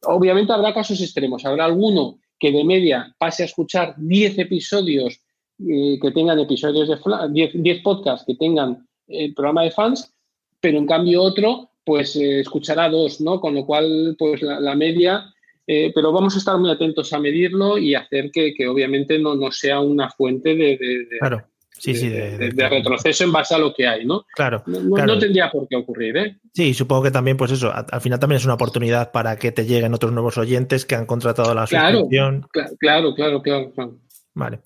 Obviamente 0.03 0.51
habrá 0.51 0.73
casos 0.73 0.99
extremos, 0.99 1.45
habrá 1.45 1.65
alguno 1.65 2.19
que 2.39 2.51
de 2.51 2.63
media 2.63 3.15
pase 3.17 3.43
a 3.43 3.45
escuchar 3.45 3.93
10 3.97 4.39
episodios 4.39 5.21
eh, 5.59 5.99
que 6.01 6.11
tengan 6.11 6.39
episodios 6.39 6.89
de 6.89 7.51
10, 7.53 7.81
podcasts 7.83 8.25
que 8.25 8.35
tengan 8.35 8.87
el 9.07 9.33
programa 9.33 9.63
de 9.63 9.71
fans, 9.71 10.11
pero 10.59 10.77
en 10.77 10.87
cambio 10.87 11.21
otro 11.21 11.69
pues 11.83 12.15
eh, 12.15 12.39
escuchará 12.39 12.89
dos, 12.89 13.21
¿no? 13.21 13.39
Con 13.39 13.55
lo 13.55 13.65
cual 13.65 14.15
pues 14.17 14.41
la 14.41 14.75
media 14.75 15.31
eh, 15.67 15.91
pero 15.93 16.11
vamos 16.11 16.35
a 16.35 16.39
estar 16.39 16.57
muy 16.57 16.71
atentos 16.71 17.11
a 17.13 17.19
medirlo 17.19 17.77
y 17.77 17.95
hacer 17.95 18.31
que, 18.31 18.53
obviamente 18.67 19.19
no, 19.19 19.35
no, 19.35 19.51
sea 19.51 19.79
una 19.79 20.09
fuente 20.09 20.55
de, 20.55 20.77
de, 20.77 22.69
retroceso 22.69 23.23
en 23.23 23.31
base 23.31 23.55
a 23.55 23.57
lo 23.57 23.73
que 23.73 23.87
hay, 23.87 24.05
¿no? 24.05 24.25
Claro 24.35 24.63
no, 24.67 25.17
tendría 25.17 25.49
por 25.49 25.67
qué 25.67 25.75
ocurrir, 25.75 26.17
¿eh? 26.17 26.37
Sí, 26.53 26.73
supongo 26.73 27.03
que 27.03 27.11
también, 27.11 27.37
pues 27.37 27.51
eso, 27.51 27.71
al 27.73 28.01
final 28.01 28.19
también 28.19 28.37
es 28.37 28.45
una 28.45 28.55
oportunidad 28.55 29.11
para 29.11 29.37
que 29.37 29.51
te 29.51 29.65
lleguen 29.65 29.93
otros 29.93 30.11
nuevos 30.11 30.37
oyentes 30.37 30.85
que 30.85 30.95
han 30.95 31.05
contratado 31.05 31.53
la 31.53 31.65
suscripción. 31.67 32.47
Claro, 32.51 33.15
claro, 33.15 33.41
claro, 33.41 33.71
claro. 33.71 33.97
Vale. 34.33 34.61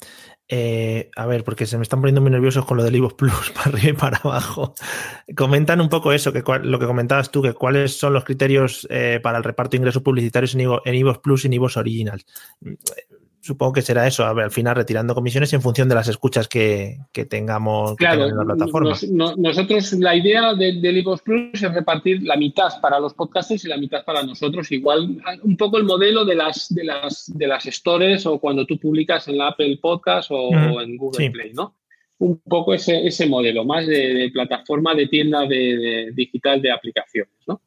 Eh, 0.48 1.10
a 1.16 1.26
ver, 1.26 1.44
porque 1.44 1.66
se 1.66 1.78
me 1.78 1.84
están 1.84 2.02
poniendo 2.02 2.22
muy 2.22 2.30
nerviosos 2.30 2.66
con 2.66 2.78
lo 2.78 2.84
del 2.84 2.96
Ivos 2.96 3.14
Plus 3.14 3.52
para 3.56 3.70
arriba 3.70 3.90
y 3.90 3.94
para 3.94 4.18
abajo. 4.18 4.76
Comentan 5.36 5.82
un 5.82 5.90
poco 5.90 6.12
eso, 6.12 6.32
que 6.32 6.44
lo 6.64 6.80
que 6.80 6.86
comentabas 6.86 7.32
tú, 7.32 7.42
que 7.42 7.54
cuáles 7.54 7.98
son 7.98 8.14
los 8.14 8.24
criterios 8.24 8.88
eh, 8.90 9.20
para 9.22 9.38
el 9.38 9.44
reparto 9.44 9.72
de 9.72 9.78
ingresos 9.78 10.04
publicitarios 10.04 10.56
en 10.56 10.96
Ivos 10.96 11.18
Plus 11.20 11.44
y 11.44 11.48
en 11.48 11.54
Ivos 11.54 11.78
Originals 11.78 12.26
supongo 13.46 13.74
que 13.74 13.84
será 13.84 14.08
eso, 14.08 14.26
a 14.26 14.34
ver, 14.34 14.46
al 14.46 14.52
final 14.52 14.76
retirando 14.76 15.14
comisiones 15.14 15.54
en 15.54 15.62
función 15.62 15.88
de 15.88 15.94
las 15.94 16.08
escuchas 16.08 16.48
que, 16.48 16.98
tengamos 17.30 17.96
en 18.00 18.38
la 18.38 18.44
plataforma. 18.44 18.96
nosotros, 19.38 19.94
la 19.94 20.16
idea 20.16 20.56
del 20.56 20.82
de 20.82 21.04
Plus 21.24 21.52
es 21.54 21.74
repartir 21.74 22.24
la 22.24 22.38
mitad 22.38 22.82
para 22.82 23.00
los 23.00 23.14
podcasters 23.14 23.64
y 23.66 23.68
la 23.68 23.78
mitad 23.78 24.04
para 24.04 24.24
nosotros. 24.24 24.72
Igual, 24.72 25.22
un 25.44 25.58
poco 25.58 25.78
el 25.78 25.84
modelo 25.84 26.26
de 26.26 26.34
las, 26.34 26.74
de 26.74 26.86
las, 26.86 27.32
de 27.36 27.46
las 27.46 27.66
stores 27.66 28.26
o 28.26 28.40
cuando 28.40 28.66
tú 28.66 28.80
publicas 28.80 29.28
en 29.28 29.38
la 29.38 29.50
Apple 29.50 29.78
Podcast 29.80 30.32
o, 30.32 30.82
en 30.82 30.98
Google 30.98 31.30
Play, 31.30 31.54
¿no? 31.54 31.76
Un 32.18 32.40
poco 32.40 32.74
ese, 32.74 33.06
ese 33.06 33.28
modelo, 33.28 33.64
más 33.64 33.86
de, 33.86 34.32
plataforma 34.34 34.96
de 34.96 35.06
tienda 35.06 35.46
de, 35.46 36.12
digital 36.16 36.64
de 36.64 36.72
aplicaciones, 36.72 37.36
¿no? 37.48 37.62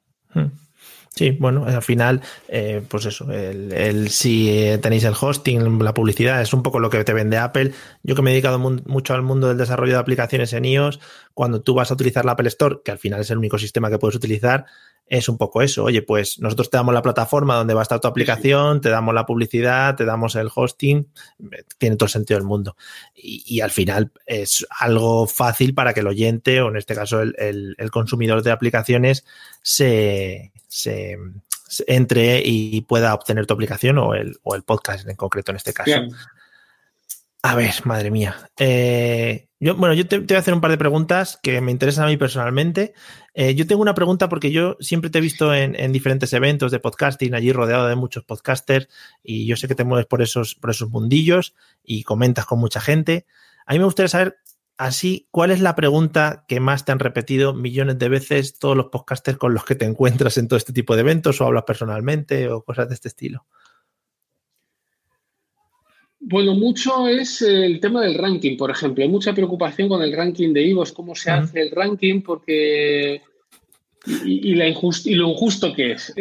Sí, 1.19 1.33
bueno, 1.33 1.65
al 1.65 1.83
final, 1.83 2.23
eh, 2.47 2.81
pues 2.89 3.05
eso, 3.07 3.29
el, 3.33 4.09
si 4.09 4.51
eh, 4.51 4.79
tenéis 4.79 5.03
el 5.03 5.15
hosting, 5.21 5.83
la 5.83 5.93
publicidad, 5.93 6.41
es 6.41 6.53
un 6.53 6.63
poco 6.63 6.79
lo 6.79 6.91
que 6.91 7.03
te 7.03 7.13
vende 7.13 7.37
Apple. 7.39 7.73
Yo 8.05 8.15
que 8.15 8.23
me 8.23 8.31
he 8.31 8.35
dedicado 8.35 8.61
mucho 8.61 9.15
al 9.15 9.23
mundo 9.23 9.49
del 9.49 9.59
desarrollo 9.59 9.95
de 9.95 9.99
aplicaciones 9.99 10.53
en 10.53 10.65
iOS, 10.65 11.01
cuando 11.35 11.61
tú 11.61 11.75
vas 11.75 11.91
a 11.91 11.95
utilizar 11.95 12.25
la 12.25 12.33
Apple 12.33 12.47
Store, 12.47 12.83
que 12.85 12.93
al 12.93 13.01
final 13.01 13.21
es 13.21 13.33
el 13.33 13.39
único 13.39 13.59
sistema 13.59 13.91
que 13.91 13.99
puedes 13.99 14.15
utilizar, 14.15 14.67
es 15.09 15.29
un 15.29 15.39
poco 15.39 15.63
eso. 15.63 15.85
Oye, 15.85 16.03
pues 16.03 16.39
nosotros 16.39 16.71
te 16.71 16.77
damos 16.77 16.95
la 16.95 17.03
plataforma 17.03 17.57
donde 17.57 17.75
va 17.75 17.81
a 17.81 17.83
estar 17.83 18.01
tu 18.01 18.09
aplicación, 18.09 18.81
te 18.81 18.91
damos 18.91 19.15
la 19.15 19.27
publicidad, 19.27 19.97
te 19.97 20.05
damos 20.05 20.37
el 20.37 20.51
hosting, 20.55 21.09
tiene 21.79 21.97
todo 21.97 22.07
el 22.07 22.11
sentido 22.11 22.39
del 22.39 22.47
mundo. 22.47 22.77
Y, 23.15 23.61
al 23.61 23.71
final 23.71 24.13
es 24.27 24.67
algo 24.79 25.27
fácil 25.27 25.75
para 25.75 25.93
que 25.93 26.01
el 26.01 26.07
oyente, 26.07 26.61
o 26.61 26.69
en 26.69 26.77
este 26.77 26.95
caso 26.95 27.21
el, 27.21 27.77
consumidor 27.91 28.43
de 28.43 28.51
aplicaciones, 28.51 29.25
se, 29.63 30.53
entre 31.87 32.43
y 32.45 32.81
pueda 32.83 33.15
obtener 33.15 33.47
tu 33.47 33.55
aplicación 33.55 33.99
o 33.99 34.15
el, 34.15 34.39
o 34.43 34.55
el 34.55 34.63
podcast 34.63 35.09
en 35.09 35.17
concreto 35.17 35.53
en 35.53 35.57
este 35.57 35.73
caso. 35.73 35.91
A 37.43 37.55
ver, 37.55 37.75
madre 37.85 38.11
mía. 38.11 38.37
Eh, 38.59 39.49
yo, 39.61 39.77
bueno, 39.77 39.95
yo 39.95 40.09
te, 40.09 40.19
voy 40.19 40.37
a 40.37 40.41
hacer 40.41 40.55
un 40.55 40.61
par 40.61 40.73
de 40.73 40.79
preguntas 40.79 41.39
que 41.41 41.61
me 41.61 41.71
interesan 41.71 42.05
a 42.05 42.09
mí 42.09 42.17
personalmente. 42.17 42.95
Eh, 43.33 43.55
yo 43.55 43.67
tengo 43.67 43.81
una 43.81 43.95
pregunta 43.95 44.29
porque 44.29 44.51
yo 44.51 44.77
siempre 44.81 45.09
te 45.09 45.19
he 45.19 45.21
visto 45.21 45.55
en, 45.55 45.93
diferentes 45.93 46.33
eventos 46.33 46.73
de 46.73 46.81
podcasting, 46.81 47.35
allí 47.35 47.53
rodeado 47.53 47.87
de 47.87 47.95
muchos 47.95 48.25
podcasters, 48.25 48.89
y 49.23 49.47
yo 49.47 49.57
sé 49.57 49.69
que 49.69 49.77
te 49.77 49.85
mueves 49.85 50.07
por 50.07 50.21
esos, 50.21 50.57
por 50.57 50.71
esos 50.71 50.91
mundillos 50.91 51.55
y 51.85 52.03
comentas 52.03 52.45
con 52.45 52.59
mucha 52.59 52.81
gente. 52.81 53.25
A 53.67 53.73
mí 53.73 53.79
me 53.79 53.85
gustaría 53.85 54.09
saber, 54.09 54.39
así, 54.77 55.29
¿cuál 55.31 55.53
es 55.53 55.61
la 55.61 55.77
pregunta 55.77 56.45
que 56.49 56.59
más 56.59 56.85
te 56.85 56.91
han 56.91 56.99
repetido 56.99 57.55
millones 57.55 57.99
de 57.99 58.09
veces 58.09 58.59
todos 58.59 58.77
los 58.77 58.87
podcasters 58.87 59.39
con 59.39 59.55
los 59.55 59.65
que 59.65 59.77
te 59.77 59.85
encuentras 59.85 60.39
en 60.39 60.49
todo 60.49 60.57
este 60.57 60.73
tipo 60.73 60.97
de 60.97 61.03
eventos 61.03 61.41
o 61.41 61.45
hablas 61.45 61.65
personalmente 61.65 62.49
o 62.49 62.65
cosas 62.65 62.89
de 62.89 62.95
este 62.95 63.09
estilo? 63.09 63.47
Bueno, 66.21 66.55
mucho 66.55 67.09
es 67.09 67.43
el 67.43 67.81
tema 67.81 68.03
del 68.03 68.15
ranking, 68.15 68.57
por 68.57 68.71
ejemplo. 68.71 69.05
Hay 69.05 69.11
mucha 69.11 69.33
preocupación 69.35 69.89
con 69.89 70.03
el 70.03 70.13
ranking 70.13 70.53
de 70.53 70.63
Ivos, 70.63 70.93
cómo 70.93 71.15
se 71.15 71.31
hace 71.31 71.61
el 71.61 71.71
ranking, 71.71 72.23
porque. 72.23 73.23
Y, 74.25 74.55
la 74.55 74.67
y 74.69 75.15
lo 75.15 75.29
injusto 75.29 75.73
que 75.75 75.93
es. 75.93 76.15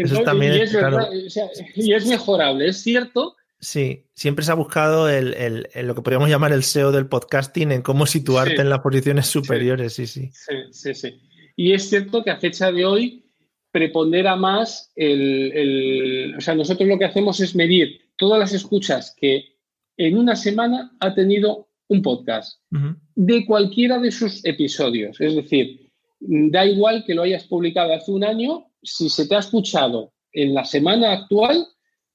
y, 1.75 1.93
es 1.93 2.05
mejorable, 2.05 2.67
es 2.67 2.77
cierto. 2.77 3.35
Sí, 3.59 4.03
siempre 4.13 4.45
se 4.45 4.51
ha 4.51 4.55
buscado 4.55 5.09
el, 5.09 5.67
lo 5.73 5.95
que 5.95 6.01
podríamos 6.01 6.29
llamar 6.29 6.53
el 6.53 6.63
SEO 6.63 6.91
del 6.91 7.07
podcasting, 7.07 7.71
en 7.71 7.81
cómo 7.81 8.05
situarte 8.05 8.61
en 8.61 8.69
las 8.69 8.79
posiciones 8.79 9.27
superiores, 9.27 9.93
sí, 9.93 10.05
sí. 10.05 10.29
Sí, 10.31 10.55
sí, 10.71 10.93
sí. 10.93 11.21
Y 11.55 11.73
es 11.73 11.89
cierto 11.89 12.23
que 12.23 12.29
a 12.29 12.37
fecha 12.37 12.71
de 12.71 12.85
hoy 12.85 13.25
prepondera 13.71 14.35
más 14.35 14.91
el, 14.95 16.35
O 16.37 16.41
sea, 16.41 16.53
nosotros 16.53 16.87
lo 16.87 16.99
que 16.99 17.05
hacemos 17.05 17.39
es 17.39 17.55
medir 17.55 18.01
todas 18.15 18.39
las 18.39 18.53
escuchas 18.53 19.15
que 19.19 19.56
en 19.97 20.17
una 20.17 20.35
semana 20.35 20.95
ha 20.99 21.13
tenido 21.13 21.67
un 21.89 22.01
podcast 22.01 22.61
de 23.15 23.45
cualquiera 23.45 23.99
de 23.99 24.11
sus 24.11 24.43
episodios. 24.45 25.19
Es 25.19 25.35
decir, 25.35 25.91
da 26.19 26.65
igual 26.65 27.03
que 27.05 27.15
lo 27.15 27.23
hayas 27.23 27.45
publicado 27.45 27.93
hace 27.93 28.11
un 28.11 28.23
año, 28.23 28.65
si 28.81 29.09
se 29.09 29.27
te 29.27 29.35
ha 29.35 29.39
escuchado 29.39 30.13
en 30.31 30.53
la 30.53 30.65
semana 30.65 31.13
actual, 31.13 31.65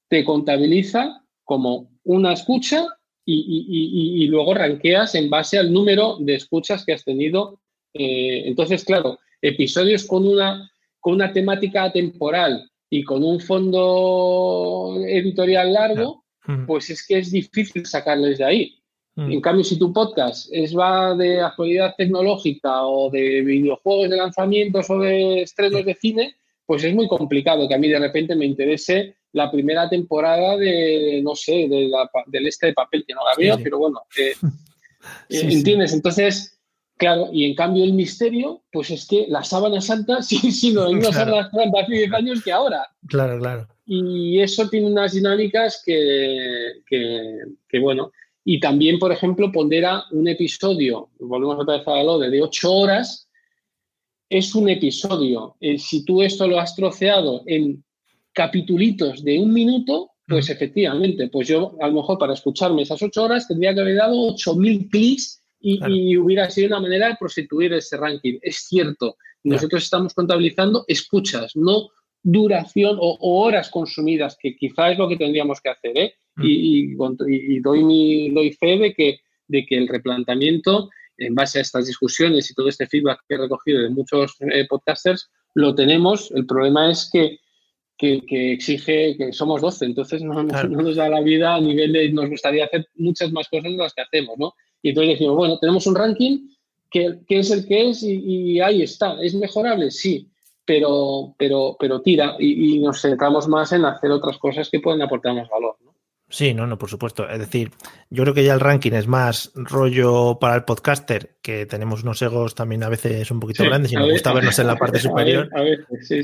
te 0.09 0.25
contabiliza 0.25 1.25
como 1.45 1.91
una 2.05 2.33
escucha 2.33 2.87
y, 3.25 4.27
luego 4.27 4.55
ranqueas 4.55 5.15
en 5.15 5.31
base 5.31 5.59
al 5.59 5.73
número 5.73 6.19
de 6.21 6.35
escuchas 6.35 6.85
que 6.85 6.93
has 6.93 7.05
tenido. 7.05 7.61
Eh, 7.95 8.43
entonces, 8.47 8.85
claro, 8.85 9.19
episodios 9.41 10.05
con 10.07 10.27
una, 10.27 10.71
con 11.01 11.15
una 11.15 11.33
temática 11.33 11.91
temporal 11.93 12.69
y 12.91 13.05
con 13.05 13.25
un 13.25 13.41
fondo 13.41 14.97
editorial 15.07 15.73
largo, 15.73 16.22
pues 16.67 16.91
es 16.91 17.07
que 17.07 17.19
es 17.19 17.31
difícil 17.31 17.87
sacarles 17.87 18.39
de 18.39 18.45
ahí. 18.45 18.83
En 19.15 19.43
cambio, 19.43 19.63
si 19.63 19.79
tu 19.79 19.93
podcast 19.93 20.49
es, 20.51 20.77
va 20.77 21.15
de 21.15 21.43
actualidad 21.43 21.95
tecnológica 21.99 22.87
o 22.87 23.11
de 23.11 23.43
videojuegos 23.43 24.09
de 24.09 24.17
lanzamientos 24.17 24.89
o 24.89 25.01
de 25.01 25.43
estrenos 25.43 25.85
de 25.85 25.95
cine, 25.95 26.37
pues 26.65 26.83
es 26.85 26.95
muy 26.95 27.07
complicado 27.09 27.69
que 27.69 27.75
a 27.75 27.79
mí 27.79 27.89
de 27.89 27.99
repente 27.99 28.35
me 28.35 28.47
interese 28.47 29.17
la 29.33 29.51
primera 29.51 29.89
temporada 29.89 30.57
de, 30.57 31.21
no 31.23 31.35
sé, 31.35 31.69
de 31.69 31.89
la, 31.89 32.11
del 32.27 32.47
este 32.47 32.69
de 32.69 32.73
papel, 32.73 33.05
que 33.07 33.13
no 33.13 33.21
la 33.25 33.35
veo, 33.37 33.59
pero 33.63 33.79
bueno, 33.79 34.01
eh, 34.19 34.33
eh, 35.29 35.41
¿entiendes? 35.43 35.93
Entonces, 35.93 36.59
claro, 36.97 37.29
y 37.33 37.45
en 37.45 37.55
cambio 37.55 37.85
el 37.85 37.93
misterio, 37.93 38.63
pues 38.73 38.91
es 38.91 39.07
que 39.07 39.27
la 39.29 39.45
sábana 39.45 39.83
santa 39.83 40.23
sí, 40.23 40.53
sí, 40.53 40.73
no, 40.73 40.91
no 40.91 41.11
claro. 41.11 41.39
hace 41.39 41.93
10 41.93 42.13
años 42.15 42.43
que 42.43 42.53
ahora. 42.53 42.87
Claro, 43.09 43.39
claro. 43.39 43.69
Y 43.85 44.41
eso 44.41 44.69
tiene 44.69 44.87
unas 44.87 45.13
dinámicas 45.13 45.83
que, 45.85 46.83
que, 46.87 47.79
bueno, 47.81 48.13
y 48.45 48.61
también, 48.61 48.99
por 48.99 49.13
ejemplo, 49.13 49.51
pondera 49.51 50.05
un 50.13 50.29
episodio, 50.29 51.11
volvemos 51.19 51.59
otra 51.61 51.79
vez 51.79 51.89
a 51.89 52.03
lo 52.03 52.19
de, 52.19 52.31
de 52.31 52.43
ocho 52.43 52.73
horas, 52.73 53.29
es 54.29 54.55
un 54.55 54.69
episodio. 54.69 55.57
Eh, 55.61 55.79
si 55.79 56.05
tú 56.05 56.23
esto 56.23 56.47
lo 56.47 56.59
has 56.59 56.75
troceado 56.75 57.43
en 57.47 57.85
capitulitos 58.33 59.23
de 59.23 59.39
un 59.39 59.53
minuto, 59.53 60.13
pues 60.27 60.49
efectivamente, 60.49 61.29
pues 61.29 61.49
yo 61.49 61.77
a 61.81 61.89
lo 61.89 61.95
mejor 61.95 62.19
para 62.19 62.33
escucharme 62.33 62.83
esas 62.83 63.03
ocho 63.03 63.25
horas 63.25 63.47
tendría 63.47 63.75
que 63.75 63.81
haber 63.81 63.97
dado 63.97 64.19
ocho 64.29 64.55
mil 64.55 64.89
clics 64.89 65.43
y, 65.61 65.79
y, 65.87 66.17
hubiera 66.17 66.51
sido 66.51 66.69
una 66.69 66.81
manera 66.81 67.09
de 67.09 67.17
prostituir 67.21 67.73
ese 67.75 67.97
ranking. 67.97 68.39
Es 68.43 68.67
cierto, 68.69 69.17
nosotros 69.45 69.85
estamos 69.85 70.15
contabilizando 70.15 70.85
escuchas, 70.89 71.55
no 71.55 71.91
duración 72.23 72.97
o, 73.01 73.19
horas 73.21 73.71
consumidas, 73.71 74.37
que 74.41 74.57
quizá 74.57 74.91
es 74.91 74.99
lo 74.99 75.09
que 75.09 75.17
tendríamos 75.17 75.61
que 75.61 75.71
hacer. 75.71 75.99
¿eh? 75.99 76.15
Mm. 76.37 76.43
Y, 76.45 77.61
doy, 77.61 77.85
mi, 77.85 78.31
doy 78.31 78.53
fe 78.53 78.79
de 78.79 78.95
que, 78.95 79.21
de 79.49 79.67
que 79.67 79.77
el 79.77 79.89
replanteamiento, 79.89 80.91
en 81.19 81.35
base 81.35 81.59
a 81.59 81.63
estas 81.63 81.87
discusiones 81.87 82.51
y 82.51 82.55
todo 82.55 82.69
este 82.69 82.87
feedback 82.87 83.21
que 83.29 83.35
he 83.35 83.39
recogido 83.39 83.83
de 83.83 83.91
muchos 83.91 84.37
eh, 84.41 84.67
podcasters, 84.69 85.31
lo 85.55 85.75
tenemos. 85.75 86.31
El 86.35 86.47
problema 86.47 86.91
es 86.91 87.11
que, 87.13 87.39
que, 87.99 88.53
exige 88.53 89.17
que 89.17 89.33
somos 89.33 89.61
12, 89.61 89.85
entonces 89.85 90.23
no, 90.23 90.43
nos 90.43 90.97
da 90.97 91.09
la 91.09 91.21
vida 91.21 91.55
a 91.55 91.61
nivel 91.61 91.93
de, 91.93 92.11
nos 92.11 92.29
gustaría 92.29 92.65
hacer 92.65 92.89
muchas 92.97 93.31
más 93.31 93.49
cosas 93.49 93.71
de 93.71 93.79
las 93.79 93.95
que 93.95 94.03
hacemos, 94.03 94.39
¿no? 94.39 94.55
Y 94.83 94.89
entonces 94.89 95.13
decimos, 95.13 95.37
bueno, 95.37 95.59
tenemos 95.61 95.87
un 95.87 95.95
ranking 95.95 96.49
que, 96.91 97.21
es 97.29 97.51
el 97.53 97.67
que 97.67 97.91
es 97.91 98.03
y, 98.03 98.15
y 98.25 98.61
ahí 98.61 98.83
está. 98.83 99.17
¿Es 99.23 99.35
mejorable? 99.35 99.93
Sí 99.93 100.32
pero, 100.65 101.35
pero, 101.39 101.77
pero 101.79 102.03
tira 102.03 102.37
y, 102.39 102.79
nos 102.79 103.01
centramos 103.01 103.49
más 103.49 103.73
en 103.73 103.85
hacer 103.85 104.11
otras 104.11 104.39
cosas 104.39 104.69
que 104.71 104.81
pueden 104.81 105.03
aportar 105.03 105.35
más 105.35 105.49
valor. 105.49 105.77
¿no? 105.85 105.93
Sí, 106.33 106.55
no, 106.55 106.67
no, 106.67 106.79
por 106.79 106.89
supuesto. 106.89 107.29
Es 107.29 107.39
decir, 107.39 107.73
yo 108.09 108.23
creo 108.23 108.33
que 108.33 108.43
ya 108.43 108.55
el 108.55 108.61
ranking 108.61 108.93
es 108.93 109.07
más 109.07 109.53
rollo 109.55 110.39
para 110.41 110.55
el 110.55 110.65
podcaster, 110.65 111.37
que 111.43 111.67
tenemos 111.67 112.05
unos 112.05 112.23
egos 112.23 112.55
también 112.55 112.83
a 112.85 112.89
veces 112.89 113.31
un 113.31 113.39
poquito 113.39 113.65
grandes 113.65 113.93
y 113.93 113.97
nos 113.97 114.11
gusta 114.11 114.33
vernos 114.33 114.59
en 114.59 114.67
la 114.67 114.77
parte 114.77 114.99
superior. 114.99 115.51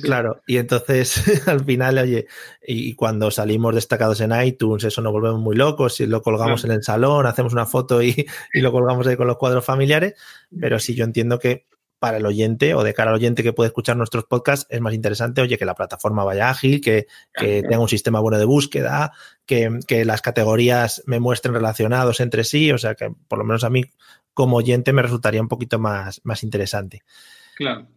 Claro, 0.03 0.41
y 0.47 0.57
entonces 0.57 1.47
al 1.47 1.62
final, 1.62 1.99
oye, 1.99 2.26
y 2.66 2.95
cuando 2.95 3.30
salimos 3.30 3.74
destacados 3.74 4.22
en 4.22 4.32
iTunes, 4.43 4.84
eso 4.84 5.03
nos 5.03 5.12
volvemos 5.12 5.41
muy 5.41 5.57
locos, 5.57 6.01
y 6.01 6.07
lo 6.07 6.22
colgamos 6.22 6.64
en 6.64 6.70
el 6.70 6.82
salón, 6.82 7.26
hacemos 7.26 7.53
una 7.53 7.66
foto 7.66 8.03
y, 8.03 8.26
y 8.55 8.61
lo 8.62 8.72
colgamos 8.72 9.07
ahí 9.07 9.16
con 9.16 9.26
los 9.26 9.36
cuadros 9.36 9.66
familiares, 9.66 10.14
pero 10.59 10.78
sí 10.78 10.95
yo 10.95 11.05
entiendo 11.05 11.39
que 11.39 11.66
para 11.99 12.19
el 12.19 12.27
oyente 12.27 12.75
o 12.75 12.83
de 12.83 12.95
cara 12.95 13.11
al 13.11 13.17
oyente 13.17 13.43
que 13.43 13.53
puede 13.53 13.69
escuchar 13.69 13.97
nuestros 13.97 14.25
podcasts 14.25 14.67
es 14.71 14.81
más 14.81 14.95
interesante, 14.95 15.41
oye, 15.41 15.59
que 15.59 15.65
la 15.65 15.75
plataforma 15.75 16.25
vaya 16.25 16.51
ágil, 16.51 16.81
que, 16.81 17.07
tenga 17.35 17.81
un 17.81 17.89
sistema 17.89 18.21
bueno 18.21 18.39
de 18.39 18.45
búsqueda, 18.45 19.13
que, 19.47 20.05
las 20.05 20.23
categorías 20.23 21.03
me 21.07 21.21
muestren 21.21 21.55
relacionados 21.55 22.21
entre 22.21 22.45
sí, 22.45 22.71
o 22.73 22.79
sea 22.79 22.95
que 22.95 23.11
por 23.29 23.39
lo 23.39 23.45
menos 23.45 23.65
a 23.65 23.71
mí 23.71 23.85
como 24.35 24.59
oyente 24.59 24.93
me 24.93 25.03
resultaría 25.03 25.41
un 25.41 25.49
poquito 25.49 25.79
más, 25.79 26.21
más 26.25 26.43
interesante. 26.43 27.03
Claro. 27.57 27.89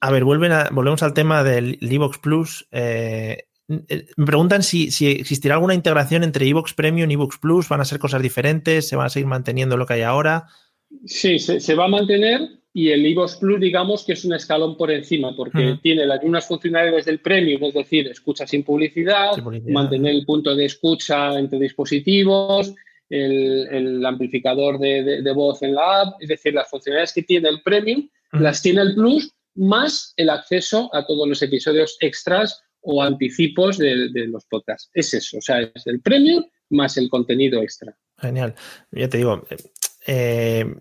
A 0.00 0.10
ver, 0.10 0.24
vuelven 0.24 0.52
volvemos 0.72 1.02
al 1.02 1.14
tema 1.14 1.42
del 1.42 1.78
Evox 1.80 2.18
Plus. 2.18 2.68
Eh, 2.72 3.46
eh, 3.68 4.06
me 4.16 4.26
preguntan 4.26 4.62
si, 4.62 4.90
si, 4.90 5.06
existirá 5.08 5.54
alguna 5.54 5.74
integración 5.74 6.22
entre 6.24 6.46
Evox 6.46 6.74
Premium 6.74 7.10
y 7.10 7.14
Evox 7.14 7.38
Plus, 7.38 7.68
van 7.68 7.80
a 7.80 7.84
ser 7.84 7.98
cosas 7.98 8.22
diferentes, 8.22 8.88
se 8.88 8.96
van 8.96 9.06
a 9.06 9.10
seguir 9.10 9.26
manteniendo 9.26 9.76
lo 9.76 9.86
que 9.86 9.94
hay 9.94 10.02
ahora. 10.02 10.46
Sí, 11.04 11.38
se, 11.38 11.60
se 11.60 11.74
va 11.74 11.84
a 11.84 11.88
mantener, 11.88 12.48
y 12.76 12.90
el 12.90 13.06
iVoox 13.06 13.36
Plus, 13.36 13.60
digamos 13.60 14.04
que 14.04 14.14
es 14.14 14.24
un 14.24 14.34
escalón 14.34 14.76
por 14.76 14.90
encima, 14.90 15.34
porque 15.36 15.78
tiene 15.80 16.04
las 16.04 16.20
mismas 16.20 16.48
funcionalidades 16.48 17.04
del 17.04 17.20
Premium, 17.20 17.62
es 17.62 17.74
decir, 17.74 18.08
escucha 18.08 18.48
sin 18.48 18.64
publicidad, 18.64 19.36
mantener 19.68 20.12
el 20.12 20.26
punto 20.26 20.56
de 20.56 20.64
escucha 20.64 21.38
entre 21.38 21.60
dispositivos, 21.60 22.74
el, 23.08 24.04
amplificador 24.04 24.80
de, 24.80 25.32
voz 25.32 25.62
en 25.62 25.76
la 25.76 26.02
app, 26.02 26.16
es 26.20 26.28
decir, 26.28 26.52
las 26.52 26.68
funcionalidades 26.68 27.12
que 27.12 27.22
tiene 27.22 27.48
el 27.48 27.62
Premium 27.62 28.08
las 28.32 28.60
tiene 28.60 28.82
el 28.82 28.96
Plus, 28.96 29.32
más 29.54 30.12
el 30.16 30.28
acceso 30.28 30.90
a 30.92 31.06
todos 31.06 31.28
los 31.28 31.40
episodios 31.42 31.96
extras 32.00 32.60
o 32.80 33.00
anticipos 33.00 33.78
de, 33.78 34.08
los 34.26 34.44
podcasts. 34.46 34.90
Es 34.92 35.14
eso, 35.14 35.38
o 35.38 35.40
sea, 35.40 35.60
es 35.60 35.86
el 35.86 36.00
Premium 36.00 36.44
más 36.70 36.96
el 36.96 37.08
contenido 37.08 37.62
extra. 37.62 37.96
Genial. 38.18 38.56
Ya 38.90 39.08
te 39.08 39.18
digo, 39.18 39.44
eh, 40.06 40.74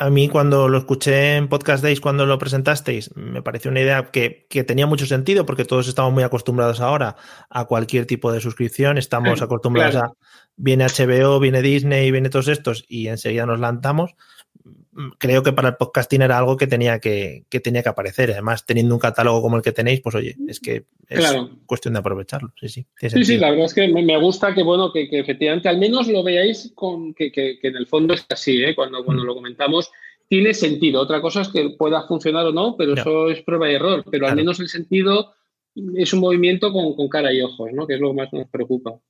a 0.00 0.08
mí 0.08 0.30
cuando 0.30 0.66
lo 0.68 0.78
escuché 0.78 1.36
en 1.36 1.48
Podcast 1.48 1.82
Days, 1.82 2.00
cuando 2.00 2.24
lo 2.24 2.38
presentasteis, 2.38 3.14
me 3.16 3.42
pareció 3.42 3.70
una 3.70 3.80
idea 3.80 4.10
que, 4.10 4.46
tenía 4.66 4.86
mucho 4.86 5.04
sentido 5.04 5.44
porque 5.44 5.66
todos 5.66 5.88
estamos 5.88 6.10
muy 6.12 6.22
acostumbrados 6.22 6.80
ahora 6.80 7.16
a 7.50 7.66
cualquier 7.66 8.06
tipo 8.06 8.32
de 8.32 8.40
suscripción, 8.40 8.96
estamos 8.96 9.42
acostumbrados 9.42 9.96
a, 9.96 10.12
viene 10.56 10.86
HBO, 10.86 11.38
viene 11.38 11.60
Disney, 11.60 12.10
viene 12.10 12.30
todos 12.30 12.48
estos 12.48 12.84
y 12.88 13.08
enseguida 13.08 13.44
nos 13.44 13.60
lanzamos 13.60 14.14
creo 15.18 15.42
que 15.42 15.52
para 15.52 15.68
el 15.68 15.76
podcasting 15.76 16.22
era 16.22 16.38
algo 16.38 16.56
que 16.56 16.66
tenía 16.66 16.98
que, 16.98 17.44
tenía 17.62 17.82
que 17.82 17.88
aparecer. 17.88 18.30
Además, 18.30 18.64
teniendo 18.66 18.94
un 18.94 19.00
catálogo 19.00 19.42
como 19.42 19.56
el 19.56 19.62
que 19.62 19.72
tenéis, 19.72 20.00
pues 20.00 20.14
oye, 20.14 20.36
es 20.48 20.60
que 20.60 20.84
es 21.08 21.36
cuestión 21.66 21.94
de 21.94 22.00
aprovecharlo. 22.00 22.52
Sí, 22.58 22.68
sí. 22.68 22.86
Sí, 22.96 23.24
sí, 23.24 23.38
la 23.38 23.50
verdad 23.50 23.66
es 23.66 23.74
que 23.74 23.88
me, 23.88 24.18
gusta 24.18 24.54
que, 24.54 24.62
bueno, 24.62 24.92
que, 24.92 25.08
efectivamente 25.10 25.68
al 25.68 25.78
menos 25.78 26.08
lo 26.08 26.22
veáis 26.22 26.72
con 26.74 27.14
que, 27.14 27.32
en 27.62 27.76
el 27.76 27.86
fondo 27.86 28.14
es 28.14 28.26
así, 28.28 28.62
¿eh? 28.62 28.74
cuando, 28.74 29.04
cuando 29.04 29.22
mm. 29.22 29.26
lo 29.26 29.34
comentamos. 29.34 29.90
Tiene 30.28 30.54
sentido. 30.54 31.00
Otra 31.00 31.20
cosa 31.20 31.40
es 31.40 31.48
que 31.48 31.70
pueda 31.70 32.06
funcionar 32.06 32.46
o 32.46 32.52
no, 32.52 32.76
pero 32.76 32.94
eso 32.94 33.30
es 33.30 33.42
prueba 33.42 33.68
y 33.68 33.74
error. 33.74 34.04
Pero 34.08 34.28
al 34.28 34.36
menos 34.36 34.60
el 34.60 34.68
sentido 34.68 35.34
es 35.96 36.12
un 36.12 36.20
movimiento 36.20 36.72
con, 36.72 36.94
con 36.94 37.08
cara 37.08 37.32
y 37.32 37.42
ojos, 37.42 37.70
¿no? 37.72 37.86
que 37.86 37.94
es 37.94 38.00
lo 38.00 38.10
que 38.10 38.14
más 38.14 38.32
nos 38.32 38.48
preocupa. 38.48 39.00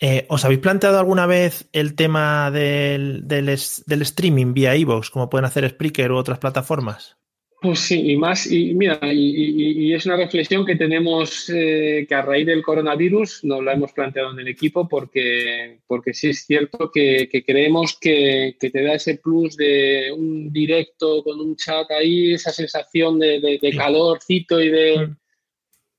Eh, 0.00 0.26
¿Os 0.28 0.44
habéis 0.44 0.60
planteado 0.60 0.98
alguna 0.98 1.26
vez 1.26 1.68
el 1.72 1.96
tema 1.96 2.50
del, 2.52 3.26
del, 3.26 3.48
streaming 3.48 4.54
vía 4.54 4.76
iVoox, 4.76 5.10
como 5.10 5.28
pueden 5.28 5.44
hacer 5.44 5.68
Spreaker 5.68 6.12
u 6.12 6.16
otras 6.16 6.38
plataformas? 6.38 7.16
Pues 7.60 7.80
sí, 7.80 8.12
y 8.12 8.16
más, 8.16 8.46
y 8.46 8.72
mira, 8.74 9.00
y, 9.02 9.92
es 9.92 10.06
una 10.06 10.16
reflexión 10.16 10.64
que 10.64 10.76
tenemos 10.76 11.50
eh, 11.52 12.06
que 12.08 12.14
a 12.14 12.22
raíz 12.22 12.46
del 12.46 12.62
coronavirus 12.62 13.42
nos 13.42 13.64
la 13.64 13.72
hemos 13.72 13.92
planteado 13.92 14.30
en 14.30 14.38
el 14.38 14.46
equipo 14.46 14.88
porque, 14.88 15.80
porque 15.88 16.14
sí 16.14 16.28
es 16.28 16.44
cierto 16.46 16.92
que, 16.94 17.28
creemos 17.44 17.98
que, 17.98 18.56
te 18.60 18.70
da 18.70 18.94
ese 18.94 19.16
plus 19.16 19.56
de 19.56 20.12
un 20.16 20.52
directo 20.52 21.24
con 21.24 21.40
un 21.40 21.56
chat 21.56 21.90
ahí, 21.90 22.34
esa 22.34 22.52
sensación 22.52 23.18
de, 23.18 23.58
calorcito 23.76 24.60
y 24.60 24.68
de... 24.68 25.06
Mm. 25.08 25.16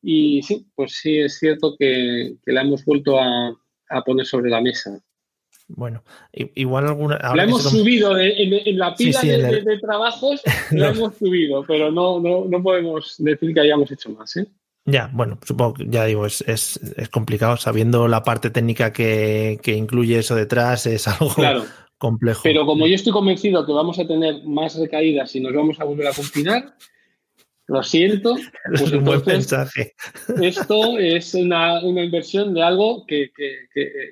Y 0.01 0.41
sí, 0.43 0.65
pues 0.73 0.93
sí 0.93 1.17
es 1.17 1.37
cierto 1.39 1.75
que 1.77 2.35
la 2.45 2.61
hemos 2.61 2.85
vuelto 2.85 3.19
a, 3.19 3.53
a 3.89 4.01
poner 4.03 4.25
sobre 4.25 4.49
la 4.49 4.61
mesa. 4.61 4.99
Bueno, 5.67 6.03
igual 6.33 6.87
alguna. 6.87 7.19
La 7.35 7.43
hemos 7.43 7.63
subido 7.63 8.17
en, 8.17 8.77
la 8.77 8.95
pila 8.95 9.21
de, 9.21 9.77
trabajos, 9.79 10.41
la 10.71 10.89
hemos 10.89 11.15
subido, 11.15 11.63
pero 11.67 11.91
no, 11.91 12.19
no, 12.19 12.45
no 12.45 12.63
podemos 12.63 13.15
decir 13.19 13.53
que 13.53 13.59
hayamos 13.59 13.91
hecho 13.91 14.09
más. 14.09 14.35
¿eh? 14.37 14.47
Ya, 14.85 15.11
bueno, 15.13 15.37
supongo 15.45 15.75
que 15.75 15.85
ya 15.87 16.05
digo, 16.05 16.25
es, 16.25 16.41
es, 16.47 16.79
es 16.97 17.09
complicado. 17.09 17.57
Sabiendo 17.57 18.07
la 18.07 18.23
parte 18.23 18.49
técnica 18.49 18.91
que, 18.91 19.59
que, 19.61 19.75
incluye 19.75 20.17
eso 20.17 20.35
detrás, 20.35 20.87
es 20.87 21.07
algo 21.07 21.35
complejo. 21.99 22.41
Pero 22.43 22.65
como 22.65 22.87
yo 22.87 22.95
estoy 22.95 23.13
convencido 23.13 23.65
que 23.65 23.71
vamos 23.71 23.99
a 23.99 24.07
tener 24.07 24.43
más 24.45 24.75
recaídas 24.75 25.35
y 25.35 25.39
nos 25.39 25.53
vamos 25.53 25.79
a 25.79 25.83
volver 25.83 26.07
a 26.07 26.13
confinar, 26.13 26.73
lo 27.69 27.83
siento. 27.83 28.35
Pues 28.69 28.81
es 28.81 28.91
un 28.91 29.03
buen 29.03 29.21
mensaje. 29.25 29.95
Esto 30.41 30.99
es 30.99 31.33
una, 31.33 31.83
una 31.83 32.03
inversión 32.03 32.53
de 32.53 32.61
algo 32.61 33.05
que, 33.07 33.31
que, 33.35 33.67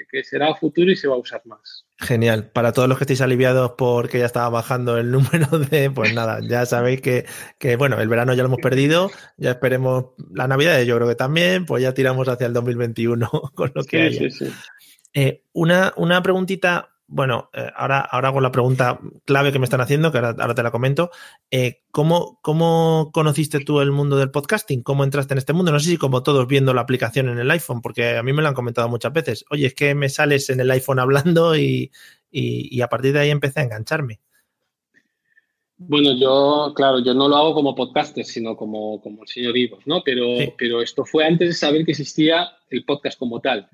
que, 0.10 0.24
será 0.24 0.56
futuro 0.56 0.92
y 0.92 0.96
se 0.96 1.08
va 1.08 1.16
a 1.16 1.20
usar 1.20 1.42
más. 1.46 1.86
Genial. 2.00 2.50
Para 2.52 2.72
todos 2.72 2.90
los 2.90 2.98
que 2.98 3.04
estéis 3.04 3.22
aliviados 3.22 3.74
porque 3.78 4.20
ya 4.20 4.26
estaba 4.26 4.50
bajando 4.50 4.98
el 4.98 5.12
número 5.12 5.60
de, 5.72 5.92
pues 5.92 6.14
nada, 6.14 6.40
ya 6.42 6.66
sabéis 6.66 7.02
que, 7.02 7.26
que, 7.60 7.76
bueno, 7.76 8.00
el 8.00 8.08
verano 8.08 8.34
ya 8.34 8.42
lo 8.44 8.48
hemos 8.48 8.62
perdido, 8.62 9.12
ya 9.38 9.52
esperemos 9.52 10.08
la 10.34 10.48
Navidad, 10.48 10.82
yo 10.82 10.96
creo 10.96 11.08
que 11.08 11.16
también, 11.16 11.66
pues 11.66 11.84
ya 11.84 11.94
tiramos 11.94 12.28
hacia 12.28 12.48
el 12.48 12.54
2021 12.54 13.30
con 13.54 13.72
lo 13.76 13.84
que 13.84 14.12
sí, 14.12 14.30
Sí, 14.30 14.32
sí. 14.32 14.54
Eh, 15.14 15.44
una, 15.54 15.94
una 15.98 16.22
preguntita 16.22 16.97
bueno, 17.10 17.50
eh, 17.54 17.72
ahora, 17.74 18.02
ahora 18.02 18.28
hago 18.28 18.42
la 18.42 18.52
pregunta 18.52 19.00
clave 19.24 19.54
que 19.54 19.60
me 19.60 19.64
están 19.64 19.80
haciendo, 19.80 20.12
que 20.12 20.18
ahora, 20.18 20.54
te 20.54 20.64
la 20.64 20.72
comento. 20.72 21.10
Eh, 21.50 21.82
¿cómo, 21.92 22.38
¿Cómo 22.42 23.12
conociste 23.14 23.62
tú 23.62 23.80
el 23.80 23.92
mundo 23.92 24.18
del 24.18 24.30
podcasting? 24.30 24.84
¿Cómo 24.84 25.06
entraste 25.06 25.34
en 25.34 25.38
este 25.38 25.54
mundo? 25.54 25.72
No 25.72 25.80
sé 25.80 25.92
si 25.92 25.98
como 25.98 26.22
todos 26.22 26.48
viendo 26.48 26.74
la 26.74 26.82
aplicación 26.82 27.30
en 27.30 27.40
el 27.40 27.50
iPhone, 27.50 27.82
porque 27.82 28.18
a 28.18 28.24
mí 28.24 28.34
me 28.34 28.42
lo 28.42 28.50
han 28.50 28.54
comentado 28.54 28.90
muchas 28.90 29.14
veces. 29.14 29.46
Oye, 29.50 29.68
es 29.68 29.74
que 29.74 29.96
me 29.96 30.10
sales 30.10 30.50
en 30.50 30.60
el 30.60 30.70
iPhone 30.70 31.00
hablando 31.00 31.56
y, 31.56 31.92
y, 32.30 32.82
a 32.82 32.90
partir 32.90 33.14
de 33.14 33.20
ahí 33.20 33.30
empecé 33.30 33.62
a 33.62 33.64
engancharme. 33.64 34.20
Bueno, 35.78 36.12
yo, 36.14 36.74
claro, 36.76 37.00
yo 37.00 37.14
no 37.14 37.30
lo 37.30 37.38
hago 37.38 37.54
como 37.54 37.74
podcaster, 37.74 38.26
sino 38.26 38.58
como, 38.58 39.00
como 39.02 39.24
el 39.24 39.30
señor 39.30 39.56
Ivo, 39.56 39.80
¿no? 39.86 40.02
Pero, 40.04 40.26
pero 40.58 40.82
esto 40.82 41.06
fue 41.06 41.26
antes 41.26 41.48
de 41.48 41.54
saber 41.54 41.86
que 41.86 41.92
existía 41.92 42.50
el 42.70 42.84
podcast 42.84 43.18
como 43.18 43.40
tal 43.40 43.70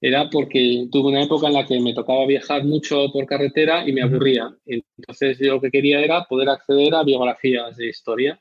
era 0.00 0.30
porque 0.30 0.86
tuve 0.92 1.08
una 1.08 1.22
época 1.22 1.48
en 1.48 1.54
la 1.54 1.66
que 1.66 1.80
me 1.80 1.92
tocaba 1.92 2.26
viajar 2.26 2.64
mucho 2.64 3.10
por 3.12 3.26
carretera 3.26 3.86
y 3.88 3.92
me 3.92 4.02
aburría. 4.02 4.54
Entonces 4.66 5.38
yo 5.38 5.54
lo 5.54 5.60
que 5.60 5.70
quería 5.70 6.00
era 6.00 6.24
poder 6.24 6.48
acceder 6.48 6.94
a 6.94 7.02
biografías 7.02 7.76
de 7.76 7.88
historia. 7.88 8.40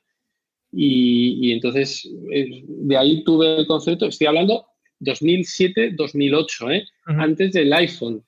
Y, 0.72 1.51
entonces 1.53 2.08
eh, 2.32 2.64
de 2.68 2.97
ahí 2.97 3.24
tuve 3.24 3.60
el 3.60 3.68
concepto, 3.68 4.05
estoy 4.05 4.28
hablando 4.28 4.66
2007-2008, 4.99 6.76
¿eh? 6.76 6.86
antes 7.05 7.53
del 7.53 7.74
iPhone. 7.74 8.24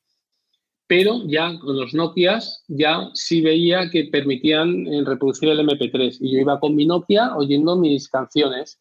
Pero 0.87 1.21
ya 1.27 1.59
con 1.59 1.77
los 1.77 1.93
Nokias 1.93 2.63
ya 2.67 3.11
sí 3.13 3.41
veía 3.41 3.91
que 3.91 4.05
permitían 4.05 4.87
eh, 4.87 5.03
reproducir 5.05 5.49
el 5.49 5.59
MP3 5.59 6.17
y 6.19 6.33
yo 6.33 6.39
iba 6.39 6.59
con 6.59 6.75
mi 6.75 6.87
Nokia 6.87 7.35
oyendo 7.35 7.75
mis 7.75 8.09
canciones 8.09 8.79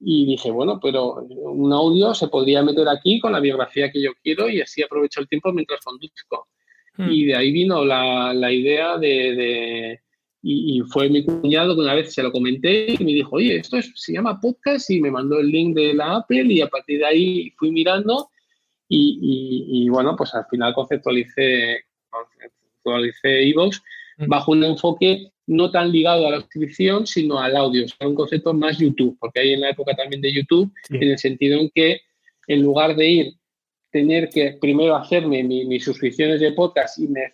y 0.00 0.26
dije, 0.26 0.50
bueno, 0.50 0.78
pero 0.80 1.14
un 1.14 1.72
audio 1.72 2.14
se 2.14 2.28
podría 2.28 2.62
meter 2.62 2.88
aquí 2.88 3.18
con 3.20 3.32
la 3.32 3.40
biografía 3.40 3.90
que 3.90 4.00
yo 4.00 4.12
quiero 4.22 4.48
y 4.48 4.60
así 4.60 4.82
aprovecho 4.82 5.20
el 5.20 5.28
tiempo 5.28 5.52
mientras 5.52 5.80
conduzco. 5.84 6.48
Hmm. 6.96 7.10
Y 7.10 7.26
de 7.26 7.36
ahí 7.36 7.52
vino 7.52 7.84
la, 7.84 8.32
la 8.32 8.52
idea 8.52 8.96
de, 8.96 10.00
y, 10.42 10.80
fue 10.88 11.08
mi 11.08 11.24
cuñado 11.24 11.74
que 11.74 11.80
una 11.80 11.94
vez 11.94 12.14
se 12.14 12.22
lo 12.22 12.30
comenté 12.30 12.94
y 12.98 13.04
me 13.04 13.12
dijo, 13.12 13.36
oye, 13.36 13.56
esto 13.56 13.78
se 13.82 14.12
llama 14.12 14.40
podcast 14.40 14.88
y 14.90 15.00
me 15.00 15.10
mandó 15.10 15.40
el 15.40 15.50
link 15.50 15.74
de 15.74 15.94
la 15.94 16.16
Apple 16.16 16.44
y 16.44 16.60
a 16.60 16.68
partir 16.68 17.00
de 17.00 17.06
ahí 17.06 17.50
fui 17.56 17.72
mirando 17.72 18.30
y, 18.88 19.84
y, 19.84 19.88
bueno, 19.90 20.16
pues 20.16 20.34
al 20.34 20.46
final 20.46 20.72
conceptualicé, 20.72 21.84
conceptualicé 22.08 23.50
Evox. 23.50 23.82
Bajo 24.26 24.52
un 24.52 24.64
enfoque 24.64 25.30
no 25.46 25.70
tan 25.70 25.90
ligado 25.90 26.26
a 26.26 26.30
la 26.30 26.40
suscripción, 26.40 27.06
sino 27.06 27.38
al 27.38 27.56
audio. 27.56 27.84
O 27.84 27.88
sea, 27.88 28.08
un 28.08 28.14
concepto 28.14 28.52
más 28.52 28.78
YouTube, 28.78 29.16
porque 29.18 29.40
hay 29.40 29.52
en 29.54 29.62
la 29.62 29.70
época 29.70 29.94
también 29.94 30.20
de 30.20 30.32
YouTube, 30.32 30.70
en 30.90 31.02
el 31.02 31.18
sentido 31.18 31.58
en 31.58 31.70
que 31.70 32.00
en 32.46 32.62
lugar 32.62 32.96
de 32.96 33.08
ir, 33.08 33.32
tener 33.90 34.28
que 34.28 34.58
primero 34.60 34.94
hacerme 34.96 35.42
mis 35.42 35.84
suscripciones 35.84 36.40
de 36.40 36.52
podcast 36.52 36.98
y 36.98 37.08
me 37.08 37.32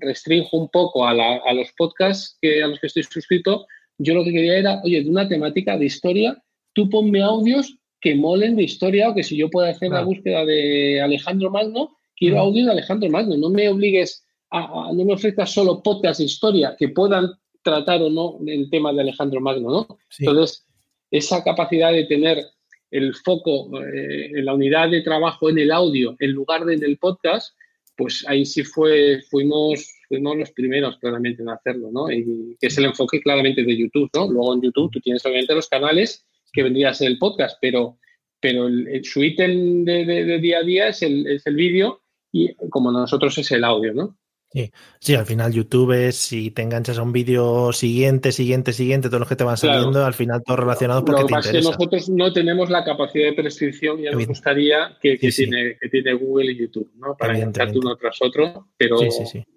restringo 0.00 0.48
un 0.52 0.68
poco 0.68 1.06
a, 1.06 1.14
los 1.52 1.72
podcasts 1.76 2.38
que, 2.40 2.62
a 2.62 2.68
los 2.68 2.80
que 2.80 2.86
estoy 2.86 3.02
suscrito, 3.02 3.66
yo 3.98 4.14
lo 4.14 4.24
que 4.24 4.32
quería 4.32 4.58
era, 4.58 4.80
oye, 4.82 5.02
de 5.02 5.10
una 5.10 5.28
temática 5.28 5.76
de 5.76 5.86
historia, 5.86 6.42
tú 6.72 6.88
ponme 6.88 7.20
audios 7.22 7.76
que 8.00 8.14
molen 8.14 8.56
de 8.56 8.62
historia 8.62 9.10
o 9.10 9.14
que 9.14 9.22
si 9.22 9.36
yo 9.36 9.50
puedo 9.50 9.66
hacer 9.66 9.90
la 9.90 10.02
búsqueda 10.02 10.46
de 10.46 11.02
Alejandro 11.02 11.50
Magno, 11.50 11.96
quiero 12.16 12.38
audio 12.38 12.64
de 12.64 12.72
Alejandro 12.72 13.10
Magno. 13.10 13.36
No 13.36 13.50
me 13.50 13.68
obligues 13.68 14.24
a, 14.50 14.90
no 14.92 15.04
me 15.04 15.14
ofrezcas 15.14 15.52
solo 15.52 15.82
podcasts 15.82 16.18
de 16.18 16.24
historia 16.24 16.74
que 16.78 16.88
puedan 16.88 17.30
tratar 17.62 18.02
o 18.02 18.10
no 18.10 18.38
el 18.46 18.70
tema 18.70 18.92
de 18.92 19.02
Alejandro 19.02 19.40
Magno, 19.40 19.70
¿no? 19.70 19.98
Entonces, 20.18 20.66
esa 21.10 21.42
capacidad 21.44 21.92
de 21.92 22.04
tener 22.04 22.44
el 22.90 23.14
foco 23.14 23.70
eh, 23.82 24.30
en 24.34 24.44
la 24.44 24.54
unidad 24.54 24.90
de 24.90 25.02
trabajo 25.02 25.48
en 25.48 25.58
el 25.58 25.70
audio 25.70 26.16
en 26.18 26.32
lugar 26.32 26.64
de 26.64 26.74
en 26.74 26.84
el 26.84 26.98
podcast, 26.98 27.54
pues 27.96 28.24
ahí 28.26 28.44
sí 28.46 28.64
fue, 28.64 29.20
fuimos, 29.28 29.92
fuimos 30.08 30.36
los 30.36 30.50
primeros 30.52 30.96
claramente 30.98 31.42
en 31.42 31.50
hacerlo, 31.50 31.90
¿no? 31.92 32.10
Y 32.10 32.56
que 32.58 32.68
es 32.68 32.78
el 32.78 32.86
enfoque 32.86 33.20
claramente 33.20 33.62
de 33.62 33.76
YouTube, 33.76 34.10
¿no? 34.14 34.30
Luego 34.30 34.54
en 34.54 34.62
YouTube 34.62 34.90
tú 34.90 35.00
tienes 35.00 35.24
obviamente 35.26 35.54
los 35.54 35.68
canales 35.68 36.26
que 36.52 36.62
vendría 36.62 36.90
a 36.90 36.94
ser 36.94 37.08
el 37.08 37.18
podcast, 37.18 37.58
pero, 37.60 37.98
pero 38.40 38.66
el, 38.66 39.04
su 39.04 39.22
ítem 39.22 39.84
de, 39.84 40.04
de, 40.04 40.38
día 40.38 40.58
a 40.58 40.62
día 40.62 40.88
es 40.88 41.02
el, 41.02 41.26
es 41.26 41.46
el 41.46 41.54
vídeo 41.54 42.00
y 42.32 42.54
como 42.70 42.90
nosotros 42.90 43.36
es 43.38 43.52
el 43.52 43.64
audio, 43.64 43.92
¿no? 43.92 44.16
Sí. 44.52 44.72
sí, 44.98 45.14
al 45.14 45.26
final 45.26 45.52
YouTube 45.52 45.92
es 45.92 46.16
si 46.16 46.50
te 46.50 46.62
enganchas 46.62 46.98
a 46.98 47.02
un 47.02 47.12
vídeo 47.12 47.72
siguiente, 47.72 48.32
siguiente, 48.32 48.72
siguiente, 48.72 49.08
todos 49.08 49.20
los 49.20 49.28
que 49.28 49.36
te 49.36 49.44
van 49.44 49.56
saliendo, 49.56 50.04
al 50.04 50.14
final 50.14 50.42
todos 50.44 50.58
relacionados 50.58 51.04
porque 51.04 51.24
te 51.24 51.34
interesa. 51.34 51.52
que 51.52 51.62
nosotros 51.62 52.08
no 52.08 52.32
tenemos 52.32 52.68
la 52.68 52.84
capacidad 52.84 53.26
de 53.26 53.34
prescripción 53.34 54.00
y 54.00 54.10
nos 54.10 54.26
gustaría 54.26 54.96
que, 55.00 55.16
tiene, 55.18 55.76
que 55.80 55.88
tiene 55.88 56.14
Google 56.14 56.50
y 56.50 56.58
YouTube, 56.58 56.90
¿no? 56.96 57.16
Para 57.16 57.36
engancharte 57.36 57.78
uno 57.78 57.94
tras 57.96 58.18
otro, 58.22 58.66
pero 58.76 58.96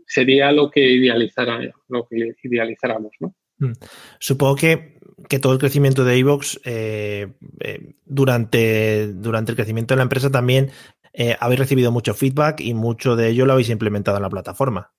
sería 0.06 0.52
lo 0.52 0.70
que 0.70 0.82
idealizara, 0.82 1.60
lo 1.88 2.08
que 2.08 2.34
idealizáramos, 2.44 3.14
¿no? 3.20 3.34
Mm. 3.58 3.74
Supongo 4.20 4.56
que, 4.56 5.00
que, 5.30 5.40
todo 5.40 5.54
el 5.54 5.60
crecimiento 5.60 6.04
de 6.04 6.18
Evox 6.18 6.60
eh, 6.66 7.34
eh, 7.60 7.96
durante, 8.06 9.08
durante 9.14 9.52
el 9.52 9.56
crecimiento 9.56 9.94
de 9.94 9.98
la 9.98 10.04
empresa 10.04 10.32
también 10.32 10.72
eh, 11.14 11.36
habéis 11.40 11.60
recibido 11.60 11.92
mucho 11.92 12.14
feedback 12.14 12.60
y 12.60 12.74
mucho 12.74 13.16
de 13.16 13.30
ello 13.30 13.46
lo 13.46 13.54
habéis 13.54 13.70
implementado 13.70 14.18
en 14.18 14.24
la 14.24 14.30
plataforma. 14.30 14.92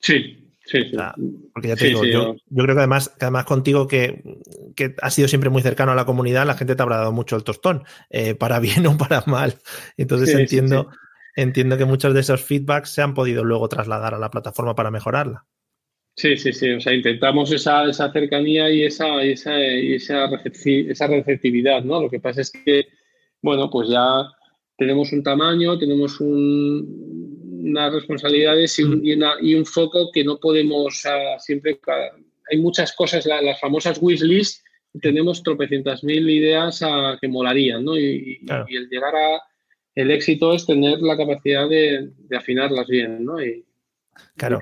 Sí, 0.00 0.56
sí, 0.64 0.84
sí. 0.90 0.96
porque 1.52 1.68
ya 1.68 1.76
te 1.76 1.86
digo, 1.86 2.04
yo, 2.04 2.34
yo, 2.34 2.62
creo 2.62 2.74
que 2.74 2.80
además, 2.80 3.14
además 3.20 3.44
contigo 3.44 3.86
que, 3.86 4.22
que 4.76 4.94
has 5.00 5.14
sido 5.14 5.28
siempre 5.28 5.50
muy 5.50 5.62
cercano 5.62 5.92
a 5.92 5.94
la 5.94 6.04
comunidad, 6.04 6.46
la 6.46 6.54
gente 6.54 6.76
te 6.76 6.82
habrá 6.82 6.98
dado 6.98 7.12
mucho 7.12 7.36
el 7.36 7.44
tostón, 7.44 7.84
eh, 8.10 8.34
para 8.34 8.58
bien 8.60 8.86
o 8.86 8.96
para 8.96 9.22
mal. 9.26 9.54
Entonces 9.96 10.34
entiendo, 10.34 10.90
entiendo 11.36 11.78
que 11.78 11.84
muchos 11.84 12.14
de 12.14 12.20
esos 12.20 12.42
feedbacks 12.42 12.90
se 12.90 13.02
han 13.02 13.14
podido 13.14 13.44
luego 13.44 13.68
trasladar 13.68 14.14
a 14.14 14.18
la 14.18 14.30
plataforma 14.30 14.74
para 14.74 14.90
mejorarla. 14.90 15.46
Sí, 16.16 16.36
sí, 16.36 16.52
sí. 16.52 16.70
O 16.72 16.80
sea, 16.80 16.92
intentamos 16.92 17.52
esa, 17.52 17.84
esa 17.84 18.10
cercanía 18.10 18.68
y 18.70 18.82
esa, 18.82 19.22
esa, 19.22 19.56
esa, 19.56 20.28
esa 20.34 21.06
receptividad, 21.06 21.84
¿no? 21.84 22.02
Lo 22.02 22.10
que 22.10 22.18
pasa 22.18 22.40
es 22.40 22.50
que, 22.50 22.88
bueno, 23.40 23.70
pues 23.70 23.88
ya 23.88 24.28
tenemos 24.78 25.12
un 25.12 25.22
tamaño, 25.24 25.76
tenemos 25.76 26.20
unas 26.20 27.92
responsabilidades 27.92 28.78
mm. 28.78 29.00
y 29.42 29.54
un, 29.54 29.66
foco 29.66 30.10
que 30.12 30.24
no 30.24 30.38
podemos 30.38 31.04
siempre. 31.40 31.80
Hay 32.50 32.58
muchas 32.58 32.94
cosas, 32.94 33.26
las 33.26 33.60
famosas 33.60 33.98
wishlist, 34.00 34.64
tenemos 35.02 35.42
tropecientas 35.42 36.02
mil 36.04 36.30
ideas 36.30 36.80
a, 36.82 37.18
que 37.20 37.28
molarían, 37.28 37.84
¿no? 37.84 37.98
Y, 37.98 38.40
el 38.68 38.88
llegar 38.88 39.14
a. 39.14 39.42
El 39.94 40.12
éxito 40.12 40.54
es 40.54 40.64
tener 40.64 41.02
la 41.02 41.16
capacidad 41.16 41.68
de, 41.68 42.12
afinarlas 42.36 42.86
bien, 42.86 43.24
¿no? 43.24 43.44
Y, 43.44 43.66
claro. 44.36 44.60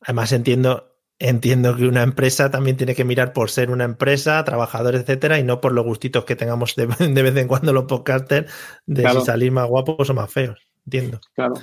Además, 0.00 0.32
entiendo, 0.32 0.91
entiendo 1.22 1.76
que 1.76 1.86
una 1.86 2.02
empresa 2.02 2.50
también 2.50 2.76
tiene 2.76 2.96
que 2.96 3.04
mirar 3.04 3.32
por 3.32 3.48
ser 3.48 3.70
una 3.70 3.84
empresa, 3.84 4.42
trabajadores, 4.44 5.02
etcétera, 5.02 5.38
y 5.38 5.44
no 5.44 5.60
por 5.60 5.72
los 5.72 5.84
gustitos 5.84 6.24
que 6.24 6.34
tengamos 6.34 6.74
de, 6.74 6.86
vez 7.22 7.36
en 7.36 7.46
cuando 7.46 7.72
los 7.72 7.84
podcasters 7.84 8.52
de 8.86 9.08
si 9.08 9.20
salir 9.20 9.52
más 9.52 9.68
guapos 9.68 10.10
o 10.10 10.14
más 10.14 10.30
feos. 10.32 10.66
Entiendo. 10.84 11.20
Claro. 11.34 11.54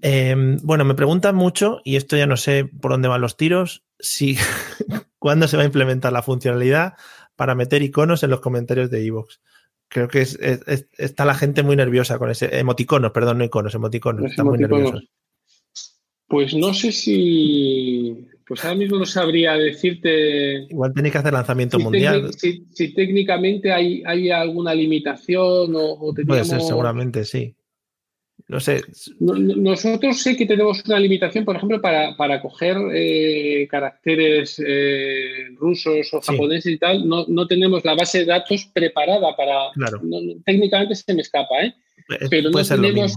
Em, 0.00 0.58
bueno, 0.62 0.84
me 0.84 0.94
preguntan 0.94 1.34
mucho, 1.34 1.80
y 1.84 1.96
esto 1.96 2.16
ya 2.16 2.26
no 2.26 2.36
sé 2.36 2.64
por 2.64 2.92
dónde 2.92 3.08
van 3.08 3.20
los 3.20 3.36
tiros, 3.36 3.84
si 3.98 4.36
cuándo 5.18 5.48
se 5.48 5.56
va 5.56 5.64
a 5.64 5.66
implementar 5.66 6.12
la 6.12 6.22
funcionalidad 6.22 6.94
para 7.34 7.56
meter 7.56 7.82
iconos 7.82 8.22
en 8.22 8.30
los 8.30 8.40
comentarios 8.40 8.90
de 8.90 9.04
Evox. 9.04 9.40
Creo 9.88 10.06
que 10.06 10.24
está 10.96 11.24
la 11.24 11.34
gente 11.34 11.64
muy 11.64 11.76
nerviosa 11.76 12.18
con 12.18 12.30
ese 12.30 12.58
emoticonos, 12.58 13.10
perdón, 13.10 13.38
no 13.38 13.44
iconos, 13.44 13.74
emoticonos. 13.74 14.30
Están 14.30 14.46
muy 14.46 14.58
nerviosos. 14.58 15.10
Pues 16.28 16.54
no 16.54 16.72
sé 16.72 16.92
si 16.92 18.26
pues 18.52 18.66
ahora 18.66 18.76
mismo 18.76 18.98
no 18.98 19.06
sabría 19.06 19.54
decirte. 19.54 20.66
Igual 20.68 20.92
tenéis 20.92 21.12
que 21.12 21.18
hacer 21.18 21.32
lanzamiento 21.32 21.78
mundial. 21.78 22.30
Si, 22.34 22.92
técnicamente 22.92 23.72
hay, 23.72 24.02
hay 24.04 24.30
alguna 24.30 24.74
limitación 24.74 25.72
o, 25.74 26.14
Puede 26.26 26.44
ser, 26.44 26.60
seguramente 26.60 27.24
sí. 27.24 27.56
No 28.48 28.60
sé. 28.60 28.82
Nosotros 29.20 30.18
sí 30.18 30.36
que 30.36 30.44
tenemos 30.44 30.84
una 30.84 31.00
limitación, 31.00 31.46
por 31.46 31.56
ejemplo, 31.56 31.80
para, 31.80 32.14
para 32.14 32.42
coger 32.42 32.76
eh, 32.92 33.66
caracteres 33.70 34.62
eh, 34.62 35.46
rusos 35.56 36.12
o 36.12 36.20
japoneses 36.20 36.74
y 36.74 36.78
tal, 36.78 37.08
no, 37.08 37.24
no, 37.28 37.46
tenemos 37.46 37.82
la 37.86 37.94
base 37.94 38.18
de 38.18 38.26
datos 38.26 38.66
preparada 38.74 39.34
para... 39.34 39.70
Claro. 39.72 40.02
técnicamente 40.44 40.94
se 40.94 41.14
me 41.14 41.22
escapa, 41.22 41.62
¿eh? 41.62 41.74
Pero 42.28 42.50
no 42.50 42.62
tenemos... 42.62 43.16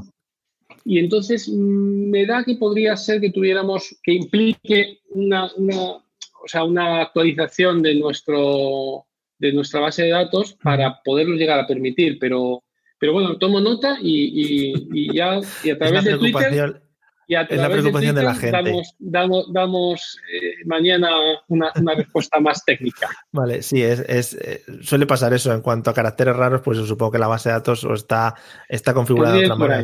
Y 0.86 1.00
entonces 1.00 1.50
mm, 1.50 2.10
me 2.10 2.26
da 2.26 2.44
que 2.44 2.56
podría 2.56 2.96
ser 2.96 3.20
que 3.20 3.32
tuviéramos, 3.32 3.98
que 4.04 4.14
implique 4.14 5.00
una, 5.16 5.51
una, 5.55 5.82
o 5.82 6.47
sea, 6.47 6.63
una 6.63 7.01
actualización 7.01 7.82
de, 7.82 7.95
nuestro, 7.95 9.05
de 9.39 9.53
nuestra 9.53 9.80
base 9.80 10.03
de 10.03 10.09
datos 10.09 10.53
para 10.61 11.01
poderlo 11.03 11.36
llegar 11.36 11.59
a 11.59 11.68
permitir, 11.68 12.18
pero 12.20 12.63
pero 12.97 13.13
bueno, 13.13 13.38
tomo 13.38 13.59
nota 13.59 13.97
y, 14.01 15.13
ya 15.13 15.39
y 15.63 15.70
a 15.70 15.78
través 15.78 16.03
de 16.05 16.18
Twitter. 16.18 16.82
Y 17.28 17.36
a 17.36 17.42
es 17.42 17.58
la 17.58 17.70
preocupación 17.70 18.16
de, 18.16 18.24
la 18.24 18.36
gente. 18.36 18.82
Damos, 19.00 19.52
damos, 19.52 20.20
eh, 20.32 20.56
mañana 20.66 21.10
una, 21.48 21.72
respuesta 21.96 22.40
más 22.40 22.64
técnica. 22.64 23.10
Vale, 23.32 23.62
sí, 23.62 23.82
es, 23.82 24.34
eh, 24.34 24.64
suele 24.82 25.06
pasar 25.06 25.34
eso. 25.34 25.52
En 25.52 25.62
cuanto 25.62 25.90
a 25.90 25.94
caracteres 25.94 26.36
raros, 26.36 26.62
pues 26.62 26.78
supongo 26.78 27.14
que 27.14 27.20
la 27.20 27.28
base 27.28 27.50
de 27.50 27.54
datos 27.54 27.84
está, 27.84 28.36
está 28.70 28.94
configurada 28.94 29.36
de 29.36 29.46
otra 29.46 29.56
manera. 29.56 29.84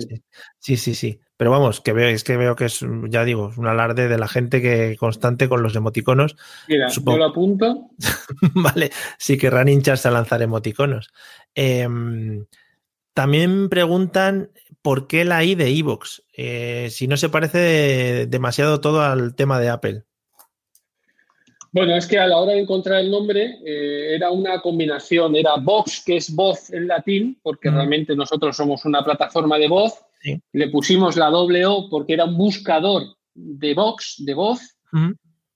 Sí. 0.60 0.78
sí, 0.78 0.94
sí, 0.94 1.20
Pero 1.38 1.52
vamos, 1.52 1.82
que 1.82 1.94
veo, 1.94 2.10
es 2.10 2.24
que 2.24 2.38
veo 2.38 2.56
que 2.56 2.66
es, 2.66 2.86
ya 3.10 3.24
digo, 3.24 3.52
un 3.58 3.68
alarde 3.68 4.08
de 4.08 4.18
la 4.18 4.28
gente 4.28 4.62
que 4.62 4.96
constante 5.00 5.50
con 5.50 5.64
los 5.64 5.76
emoticonos. 5.76 6.36
Mira, 6.68 6.90
yo 6.90 7.18
lo 7.18 7.26
apunto. 7.26 7.90
vale, 8.54 8.92
sí 9.18 9.38
querrán 9.38 9.70
hincharse 9.70 10.08
a 10.08 10.12
lanzar 10.12 10.42
emoticonos. 10.42 11.12
Eh, 11.56 11.88
también 13.14 13.68
preguntan 13.70 14.52
por 14.82 15.08
qué 15.08 15.26
la 15.26 15.44
I 15.44 15.56
de 15.56 15.70
Evox, 15.78 16.24
eh, 16.36 16.88
si 16.90 17.08
no 17.08 17.18
se 17.18 17.30
parece 17.30 18.28
demasiado 18.28 18.82
todo 18.82 19.02
al 19.02 19.36
tema 19.36 19.60
de 19.60 19.70
Apple. 19.70 20.04
Bueno, 21.74 21.96
es 21.96 22.06
que 22.06 22.20
a 22.20 22.28
la 22.28 22.38
hora 22.38 22.52
de 22.52 22.60
encontrar 22.60 23.00
el 23.00 23.10
nombre 23.10 23.60
eh, 23.66 24.16
era 24.16 24.30
una 24.30 24.60
combinación, 24.62 25.36
era 25.38 25.56
Vox, 25.56 26.04
que 26.06 26.18
es 26.18 26.36
voz 26.36 26.72
en 26.74 26.88
latín, 26.88 27.40
porque 27.42 27.70
realmente 27.70 28.14
nosotros 28.14 28.58
somos 28.58 28.84
una 28.84 29.04
plataforma 29.06 29.58
de 29.58 29.70
voz, 29.70 29.94
le 30.52 30.68
pusimos 30.68 31.16
la 31.16 31.30
doble 31.30 31.66
O 31.66 31.90
porque 31.90 32.14
era 32.14 32.26
un 32.26 32.38
buscador 32.38 33.04
de 33.34 33.74
Vox, 33.74 34.16
de 34.18 34.34
voz, 34.34 34.60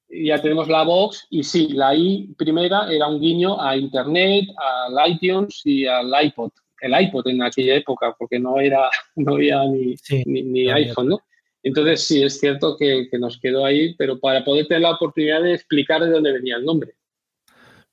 y 0.08 0.28
ya 0.28 0.42
tenemos 0.42 0.70
la 0.70 0.84
Vox, 0.84 1.28
y 1.30 1.44
sí, 1.44 1.68
la 1.74 1.94
I 1.94 2.34
primera 2.38 2.90
era 2.90 3.08
un 3.08 3.20
guiño 3.20 3.62
a 3.62 3.76
Internet, 3.76 4.46
al 4.58 5.12
iTunes 5.12 5.62
y 5.66 5.86
al 5.86 6.14
iPod 6.24 6.52
el 6.82 7.02
iPod 7.02 7.28
en 7.28 7.44
aquella 7.44 7.76
época, 7.76 8.16
porque 8.18 8.40
no, 8.40 8.60
era, 8.60 8.90
no 9.16 9.36
había 9.36 9.64
ni, 9.66 9.96
ni, 10.26 10.70
iPhone, 10.70 11.10
¿no? 11.10 11.20
Entonces 11.64 12.04
sí, 12.04 12.24
es 12.24 12.40
cierto 12.40 12.78
que, 12.78 13.08
nos 13.14 13.40
quedó 13.40 13.66
ahí, 13.66 13.96
pero 13.96 14.20
para 14.20 14.44
poder 14.44 14.68
tener 14.68 14.84
la 14.84 14.92
oportunidad 14.92 15.42
de 15.42 15.56
explicar 15.56 16.04
de 16.04 16.12
dónde 16.12 16.32
venía 16.32 16.58
el 16.58 16.66
nombre. 16.66 16.94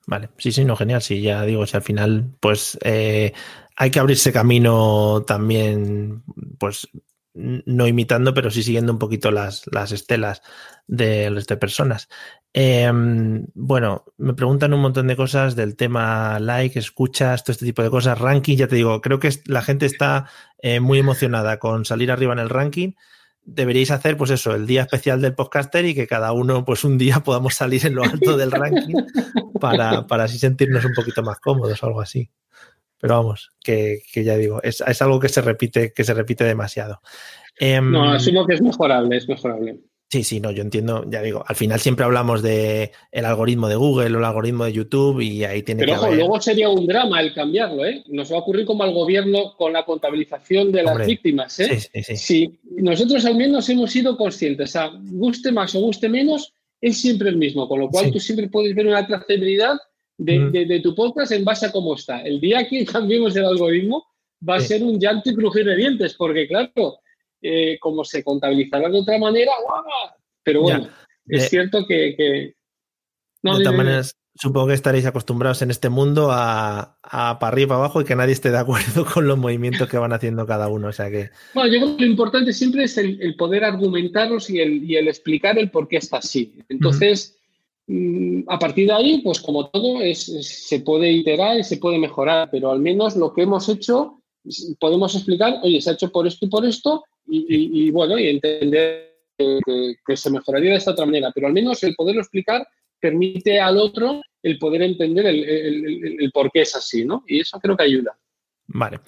Vale, 0.07 0.29
sí, 0.37 0.53
sí, 0.53 0.65
no, 0.65 0.77
genial. 0.77 1.01
Sí, 1.01 1.23
ya 1.23 1.45
digo, 1.45 1.67
si 1.67 1.77
al 1.77 1.83
final, 1.83 2.33
pues 2.39 2.79
eh, 2.85 3.33
hay 3.77 3.91
que 3.91 3.99
abrirse 3.99 4.33
camino 4.33 5.25
también, 5.27 6.23
pues 6.59 6.89
no 7.35 7.87
imitando, 7.87 8.35
pero 8.35 8.51
sí 8.51 8.63
siguiendo 8.63 8.93
un 8.93 8.99
poquito 8.99 9.31
las, 9.31 9.65
las 9.73 9.93
estelas 9.93 10.43
de 10.87 11.31
resto 11.31 11.55
de 11.55 11.61
personas. 11.61 12.09
Em, 12.55 13.47
bueno, 13.55 14.05
me 14.19 14.35
preguntan 14.35 14.75
un 14.75 14.81
montón 14.81 15.07
de 15.07 15.17
cosas 15.17 15.57
del 15.57 15.75
tema 15.75 16.39
like, 16.39 16.79
escuchas, 16.79 17.45
todo 17.45 17.53
este 17.53 17.65
tipo 17.65 17.83
de 17.83 17.89
cosas, 17.89 18.19
ranking, 18.19 18.57
ya 18.57 18.69
te 18.69 18.77
digo, 18.77 19.01
creo 19.01 19.19
que 19.19 19.31
la 19.47 19.63
gente 19.63 19.87
está 19.87 20.27
eh, 20.59 20.81
muy 20.81 20.99
emocionada 20.99 21.59
con 21.59 21.87
salir 21.87 22.11
arriba 22.11 22.35
en 22.35 22.41
el 22.41 22.51
ranking. 22.51 22.93
Deberíais 23.45 23.91
hacer, 23.91 24.17
pues 24.17 24.31
eso, 24.31 24.55
el 24.55 24.67
día 24.67 24.83
especial 24.83 25.21
del 25.23 25.35
podcaster 25.35 25.85
y 25.87 25.95
que 25.95 26.07
cada 26.07 26.33
uno, 26.33 26.65
pues 26.65 26.85
un 26.85 26.99
día 26.99 27.21
podamos 27.25 27.55
salir 27.55 27.87
en 27.87 27.95
lo 27.95 28.05
alto 28.05 28.37
del 28.37 28.51
ranking 28.51 28.97
para, 29.59 30.07
para 30.07 30.25
así 30.25 30.39
sentirnos 30.39 30.85
un 30.85 30.93
poquito 30.95 31.23
más 31.23 31.41
cómodos 31.41 31.83
o 31.83 31.87
algo 31.87 32.03
así. 32.03 32.31
Pero 33.03 33.17
vamos, 33.17 33.51
que, 33.65 34.03
ya 34.15 34.37
digo, 34.37 34.63
es, 34.63 34.81
algo 35.03 35.19
que 35.19 35.29
se 35.29 35.41
repite, 35.41 35.93
que 35.93 36.05
se 36.05 36.15
repite 36.15 36.45
demasiado. 36.45 37.01
Em, 37.59 37.91
no, 37.91 38.13
asumo 38.13 38.47
que 38.47 38.55
es 38.55 38.63
mejorable, 38.63 39.17
es 39.17 39.29
mejorable. 39.29 39.81
Sí, 40.13 40.25
sí, 40.25 40.41
no, 40.41 40.51
yo 40.51 40.61
entiendo, 40.61 41.07
ya 41.09 41.23
digo, 41.23 41.43
al 41.49 41.57
final 41.57 41.81
siempre 41.81 42.05
hablamos 42.05 42.43
de 42.43 42.93
el 43.13 43.25
algoritmo 43.25 43.67
de 43.67 43.77
Google 43.77 44.15
o 44.15 44.19
el 44.19 44.25
algoritmo 44.27 44.67
de 44.67 44.75
YouTube 44.75 45.23
y 45.23 45.43
ahí 45.45 45.63
tiene 45.63 45.87
Pero 45.87 45.95
que 45.95 45.99
ojo, 46.01 46.15
luego 46.15 46.39
sería 46.39 46.69
un 46.69 46.87
drama 46.87 47.19
el 47.23 47.33
cambiarlo, 47.33 47.87
¿eh? 47.87 48.05
Nos 48.09 48.31
va 48.31 48.37
a 48.37 48.41
ocurrir 48.41 48.67
como 48.67 48.83
al 48.83 48.93
gobierno 48.93 49.55
con 49.57 49.73
la 49.73 49.87
contabilización 49.87 50.71
de 50.71 50.83
las 50.83 51.07
víctimas, 51.07 51.59
¿eh? 51.61 51.81
Sí, 51.81 52.03
sí, 52.03 52.17
sí. 52.19 52.59
nosotros 52.77 53.25
al 53.25 53.37
menos 53.37 53.67
hemos 53.71 53.91
sido 53.91 54.19
conscientes, 54.19 54.69
o 54.69 54.73
sea, 54.73 54.91
guste 55.03 55.51
más 55.51 55.75
o 55.77 55.81
guste 55.81 56.11
menos, 56.11 56.53
es 56.79 57.01
siempre 57.01 57.31
el 57.31 57.39
mismo, 57.39 57.67
con 57.67 57.81
lo 57.81 57.89
cual 57.89 58.13
tú 58.13 58.21
siempre 58.21 58.49
puedes 58.49 58.75
ver 58.75 58.87
una 58.89 59.07
trazabilidad 59.07 59.79
de, 60.19 60.67
de, 60.67 60.81
tu 60.81 60.95
podcast 60.95 61.33
en 61.33 61.43
base 61.43 61.65
a 61.65 61.73
cómo 61.73 61.95
está. 61.95 62.21
El 62.21 62.39
día 62.39 62.69
que 62.69 62.85
cambiemos 62.85 63.35
el 63.35 63.47
algoritmo 63.47 64.05
va 64.47 64.57
a 64.57 64.61
ser 64.61 64.83
un 64.83 65.01
llanto 65.01 65.31
y 65.31 65.35
crujir 65.35 65.65
de 65.65 65.75
dientes, 65.75 66.13
porque 66.13 66.47
claro, 66.47 66.99
eh, 67.43 67.79
como 67.81 68.05
se 68.05 68.23
contabilizará 68.23 68.89
de 68.89 69.01
otra 69.01 69.19
manera, 69.19 69.53
pero 70.43 70.63
bueno, 70.63 70.89
es 71.27 71.51
cierto 71.51 71.85
que... 71.87 72.17
de 72.17 72.55
todas 73.43 73.75
maneras, 73.75 74.17
supongo 74.35 74.69
que 74.69 74.75
estaréis 74.75 75.07
acostumbrados 75.07 75.63
en 75.63 75.71
este 75.71 75.89
mundo 75.89 76.29
a, 76.31 76.99
para 77.03 77.49
arriba 77.49 77.65
y 77.65 77.69
para 77.69 77.81
abajo 77.81 78.01
y 78.01 78.05
que 78.05 78.17
nadie 78.17 78.33
esté 78.33 78.51
de 78.51 78.59
acuerdo 78.59 79.05
con 79.13 79.27
los 79.27 79.39
movimientos 79.39 79.89
que 79.89 79.99
van 79.99 80.13
haciendo 80.13 80.47
cada 80.47 80.69
uno. 80.69 80.89
O 80.89 80.93
sea 80.93 81.11
que... 81.11 81.31
Bueno, 81.55 81.73
yo 81.73 81.81
creo 81.81 81.97
que 81.97 82.05
lo 82.05 82.11
importante 82.11 82.53
siempre 82.53 82.85
es 82.85 82.97
el, 82.99 83.35
poder 83.37 83.65
argumentarlos 83.65 84.49
y 84.51 84.61
el, 84.61 84.89
y 84.89 84.97
el, 84.97 85.09
explicar 85.09 85.59
el 85.59 85.71
por 85.71 85.89
qué 85.89 85.99
está 85.99 86.19
así. 86.19 86.55
Entonces, 86.69 87.39
mm, 87.87 88.43
a 88.49 88.59
partir 88.59 88.87
de 88.87 88.95
ahí, 88.95 89.21
pues 89.23 89.41
como 89.41 89.69
todo, 89.69 90.01
es, 90.01 90.25
se 90.25 90.81
puede 90.81 91.11
iterar 91.13 91.59
y 91.59 91.65
se 91.65 91.77
puede 91.77 91.99
mejorar, 91.99 92.49
pero 92.51 92.71
al 92.71 92.81
menos 92.81 93.17
lo 93.17 93.33
que 93.33 93.43
hemos 93.43 93.69
hecho, 93.69 94.23
podemos 94.81 95.15
explicar, 95.15 95.61
oye, 95.63 95.81
se 95.81 95.91
ha 95.91 95.93
hecho 95.95 96.11
por 96.11 96.27
esto 96.27 96.47
y 96.47 96.49
por 96.49 96.65
esto, 96.65 97.05
y, 97.27 97.91
bueno, 97.91 98.19
y 98.19 98.29
entender 98.29 99.13
que, 99.37 100.17
se 100.17 100.31
mejoraría 100.31 100.73
de 100.73 100.77
esta 100.77 100.93
otra 100.93 101.07
manera, 101.07 101.31
pero 101.35 101.47
al 101.47 101.53
menos 101.53 101.83
el 101.83 101.95
poderlo 101.95 102.21
explicar 102.21 102.67
permite 103.01 103.61
al 103.61 103.79
otro 103.79 104.21
el 104.43 104.59
poder 104.59 104.83
entender 104.83 105.27
el, 105.27 106.31
por 106.33 106.51
qué 106.51 106.63
es 106.63 106.77
así, 106.77 107.05
¿no? 107.05 107.25
Y 107.27 107.41
eso 107.41 107.59
creo 107.59 107.77
que 107.77 107.85
ayuda. 107.85 108.17
Vale. 108.67 109.01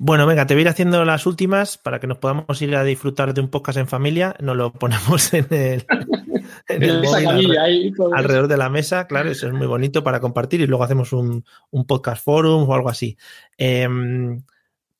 Bueno, 0.00 0.26
venga, 0.26 0.46
te 0.46 0.54
voy 0.54 0.60
a 0.60 0.62
ir 0.62 0.68
haciendo 0.68 1.04
las 1.04 1.26
últimas 1.26 1.76
para 1.76 1.98
que 1.98 2.06
nos 2.06 2.18
podamos 2.18 2.62
ir 2.62 2.76
a 2.76 2.84
disfrutar 2.84 3.34
de 3.34 3.40
un 3.40 3.48
podcast 3.48 3.78
en 3.78 3.88
familia. 3.88 4.36
Nos 4.38 4.56
lo 4.56 4.72
ponemos 4.72 5.34
en 5.34 5.46
el, 5.50 5.84
alrededor, 8.14 8.46
de 8.46 8.56
la 8.56 8.68
mesa, 8.68 9.08
claro, 9.08 9.30
eso 9.30 9.48
es 9.48 9.52
muy 9.52 9.66
bonito 9.66 10.04
para 10.04 10.20
compartir 10.20 10.60
y 10.60 10.68
luego 10.68 10.84
hacemos 10.84 11.12
un, 11.12 11.44
podcast 11.88 12.24
forum 12.24 12.68
o 12.68 12.74
algo 12.74 12.88
así. 12.88 13.16
Em, 13.56 14.40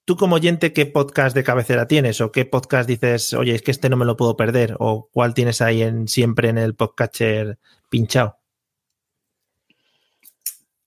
Tú 0.09 0.17
como 0.17 0.37
oyente, 0.37 0.73
¿qué 0.73 0.87
podcast 0.87 1.37
de 1.37 1.45
cabecera 1.45 1.87
tienes? 1.87 2.23
¿O 2.23 2.33
qué 2.33 2.47
podcast 2.47 2.89
dices, 2.89 3.35
oye, 3.35 3.55
es 3.55 3.61
que 3.61 3.71
este 3.71 3.91
no 3.91 3.99
me 3.99 4.07
lo 4.07 4.17
puedo 4.17 4.39
perder? 4.39 4.75
¿O 4.79 5.11
cuál 5.13 5.35
tienes 5.35 5.61
ahí 5.61 5.83
en, 5.83 6.09
siempre 6.09 6.49
en 6.49 6.57
el 6.57 6.75
podcatcher 6.75 7.59
pinchado? 7.91 8.39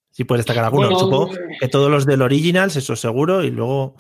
Si 0.10 0.24
puedes 0.24 0.44
destacar 0.44 0.66
alguno, 0.66 0.98
supongo 0.98 1.30
que 1.60 1.68
todos 1.68 1.92
los 1.92 2.08
del 2.08 2.24
Originals, 2.24 2.76
eso 2.78 2.96
seguro, 2.96 3.44
y 3.44 3.52
luego... 3.52 3.96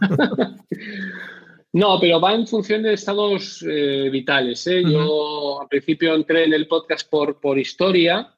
no, 1.72 1.98
pero 1.98 2.20
va 2.20 2.34
en 2.34 2.46
función 2.46 2.82
de 2.82 2.92
estados 2.92 3.64
eh, 3.66 4.10
vitales. 4.12 4.66
¿eh? 4.66 4.82
Yo 4.82 5.62
al 5.62 5.68
principio 5.68 6.14
entré 6.14 6.44
en 6.44 6.52
el 6.52 6.68
podcast 6.68 7.08
por, 7.08 7.40
por 7.40 7.58
historia 7.58 8.36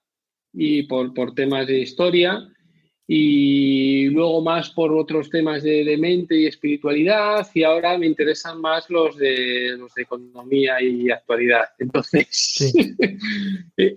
y 0.53 0.85
por, 0.85 1.13
por 1.13 1.35
temas 1.35 1.67
de 1.67 1.81
historia 1.81 2.54
y 3.07 4.09
luego 4.09 4.41
más 4.41 4.71
por 4.71 4.93
otros 4.93 5.29
temas 5.29 5.63
de, 5.63 5.97
mente 5.99 6.37
y 6.37 6.47
espiritualidad 6.47 7.47
y 7.53 7.63
ahora 7.63 7.99
me 7.99 8.07
interesan 8.07 8.61
más 8.61 8.89
los 8.89 9.17
de, 9.19 9.77
los 9.77 9.93
de 9.95 10.03
economía 10.03 10.81
y 10.81 11.11
actualidad. 11.11 11.67
Entonces, 11.79 12.75
eh, 13.77 13.95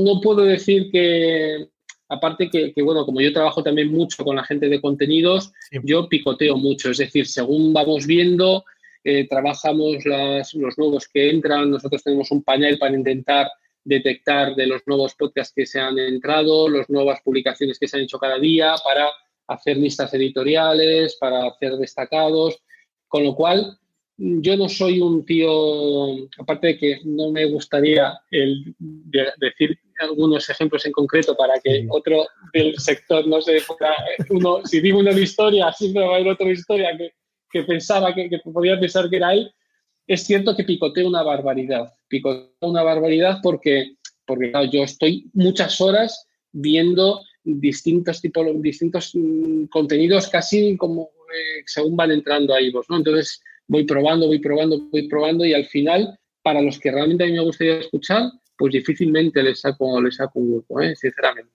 no 0.00 0.20
puedo 0.20 0.44
decir 0.44 0.90
que, 0.92 1.68
aparte 2.08 2.48
que, 2.50 2.82
bueno, 2.82 3.04
como 3.04 3.20
yo 3.20 3.32
trabajo 3.32 3.62
también 3.62 3.90
mucho 3.90 4.24
con 4.24 4.36
la 4.36 4.44
gente 4.44 4.68
de 4.68 4.80
contenidos, 4.80 5.52
yo 5.82 6.08
picoteo 6.08 6.56
mucho, 6.56 6.90
es 6.90 6.98
decir, 6.98 7.26
según 7.26 7.72
vamos 7.72 8.06
viendo, 8.06 8.64
eh, 9.02 9.26
trabajamos 9.28 10.04
los 10.04 10.78
nuevos 10.78 11.08
que 11.08 11.30
entran, 11.30 11.70
nosotros 11.70 12.02
tenemos 12.02 12.30
un 12.30 12.42
panel 12.42 12.78
para 12.78 12.96
intentar 12.96 13.48
detectar 13.84 14.54
de 14.54 14.66
los 14.66 14.82
nuevos 14.86 15.14
podcasts 15.14 15.52
que 15.54 15.66
se 15.66 15.78
han 15.78 15.98
entrado, 15.98 16.68
las 16.68 16.88
nuevas 16.88 17.20
publicaciones 17.22 17.78
que 17.78 17.86
se 17.86 17.96
han 17.96 18.04
hecho 18.04 18.18
cada 18.18 18.38
día, 18.38 18.74
para 18.82 19.08
hacer 19.46 19.76
listas 19.76 20.12
editoriales, 20.14 21.16
para 21.16 21.46
hacer 21.46 21.72
destacados, 21.76 22.62
con 23.08 23.24
lo 23.24 23.34
cual 23.34 23.78
yo 24.16 24.56
no 24.56 24.68
soy 24.68 25.00
un 25.00 25.24
tío, 25.24 26.28
aparte 26.38 26.68
de 26.68 26.78
que 26.78 27.00
no 27.04 27.30
me 27.30 27.46
gustaría 27.46 28.16
el, 28.30 28.74
decir 28.78 29.78
algunos 29.98 30.48
ejemplos 30.48 30.86
en 30.86 30.92
concreto 30.92 31.36
para 31.36 31.54
que 31.60 31.86
otro 31.90 32.26
del 32.52 32.78
sector 32.78 33.26
no 33.26 33.40
se 33.40 33.58
uno, 34.30 34.64
si 34.64 34.80
digo 34.80 35.00
una 35.00 35.12
historia, 35.12 35.72
siempre 35.72 36.04
va 36.04 36.12
a 36.12 36.16
haber 36.16 36.28
otra 36.28 36.48
historia 36.50 36.96
que, 36.96 37.12
que 37.50 37.64
pensaba 37.64 38.14
que, 38.14 38.28
que, 38.28 38.38
podía 38.38 38.78
pensar 38.78 39.10
que 39.10 39.16
era 39.16 39.34
él, 39.34 39.52
es 40.06 40.24
cierto 40.24 40.54
que 40.56 40.64
picoteo 40.64 41.08
una 41.08 41.22
barbaridad. 41.22 41.92
Picoteo 42.08 42.68
una 42.68 42.82
barbaridad 42.82 43.38
porque, 43.42 43.96
porque 44.26 44.52
yo 44.72 44.82
estoy 44.82 45.30
muchas 45.32 45.80
horas 45.80 46.26
viendo 46.52 47.20
distintos 47.44 48.20
tipos, 48.20 48.46
distintos 48.62 49.12
mm, 49.14 49.64
contenidos 49.66 50.28
casi 50.28 50.76
como 50.76 51.10
eh, 51.34 51.62
según 51.66 51.96
van 51.96 52.10
entrando 52.10 52.54
ahí 52.54 52.70
vos, 52.70 52.86
¿no? 52.88 52.96
Entonces 52.96 53.42
voy 53.66 53.84
probando, 53.84 54.26
voy 54.26 54.38
probando, 54.38 54.80
voy 54.90 55.08
probando 55.08 55.44
y 55.44 55.52
al 55.52 55.64
final, 55.66 56.18
para 56.42 56.62
los 56.62 56.78
que 56.78 56.90
realmente 56.90 57.24
a 57.24 57.26
mí 57.26 57.32
me 57.32 57.40
gustaría 57.40 57.78
escuchar, 57.78 58.30
pues 58.56 58.72
difícilmente 58.72 59.42
les 59.42 59.60
saco, 59.60 60.00
les 60.00 60.16
saco 60.16 60.38
un 60.38 60.52
grupo, 60.52 60.80
¿eh? 60.80 60.94
sinceramente. 60.96 61.53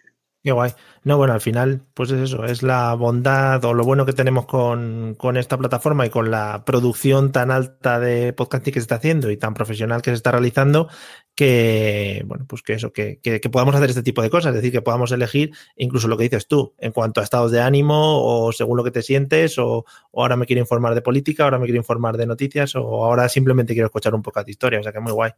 Qué 0.50 0.54
guay. 0.54 0.72
No, 1.04 1.18
bueno, 1.18 1.34
al 1.34 1.42
final, 1.42 1.84
pues 1.94 2.10
es 2.10 2.22
eso, 2.22 2.44
es 2.44 2.64
la 2.64 2.96
bondad 2.96 3.64
o 3.66 3.76
lo 3.76 3.84
bueno 3.84 4.08
que 4.08 4.14
tenemos 4.14 4.48
con, 4.48 5.16
esta 5.38 5.60
plataforma 5.60 6.08
y 6.08 6.10
con 6.10 6.32
la 6.32 6.64
producción 6.66 7.32
tan 7.32 7.52
alta 7.52 8.00
de 8.00 8.34
podcasting 8.34 8.74
que 8.74 8.80
se 8.80 8.86
está 8.86 8.96
haciendo 8.96 9.30
y 9.30 9.38
tan 9.38 9.54
profesional 9.54 10.02
que 10.02 10.10
se 10.10 10.16
está 10.16 10.32
realizando, 10.32 10.90
que, 11.36 12.24
bueno, 12.26 12.46
pues 12.50 12.64
que 12.64 12.74
eso, 12.74 12.92
que, 12.92 13.20
que, 13.22 13.40
podamos 13.52 13.76
hacer 13.76 13.92
este 13.92 14.02
tipo 14.02 14.24
de 14.24 14.32
cosas, 14.32 14.50
es 14.50 14.56
decir, 14.56 14.72
que 14.72 14.82
podamos 14.82 15.12
elegir 15.12 15.52
incluso 15.76 16.08
lo 16.08 16.18
que 16.18 16.24
dices 16.24 16.48
tú, 16.48 16.74
en 16.80 16.94
cuanto 16.94 17.22
a 17.22 17.24
estados 17.24 17.52
de 17.52 17.62
ánimo 17.62 18.24
o 18.24 18.52
según 18.52 18.76
lo 18.76 18.84
que 18.84 18.90
te 18.90 19.04
sientes, 19.04 19.60
o, 19.60 19.86
ahora 20.16 20.36
me 20.36 20.48
quiero 20.48 20.62
informar 20.62 20.96
de 20.96 21.04
política, 21.04 21.44
ahora 21.44 21.60
me 21.60 21.66
quiero 21.66 21.78
informar 21.78 22.18
de 22.18 22.26
noticias, 22.26 22.76
o 22.76 23.06
ahora 23.06 23.30
simplemente 23.30 23.74
quiero 23.74 23.86
escuchar 23.86 24.16
un 24.16 24.24
poco 24.24 24.44
de 24.44 24.50
historia, 24.50 24.80
o 24.80 24.84
sea 24.84 24.92
que 24.92 25.00
muy 25.00 25.12
guay. 25.12 25.32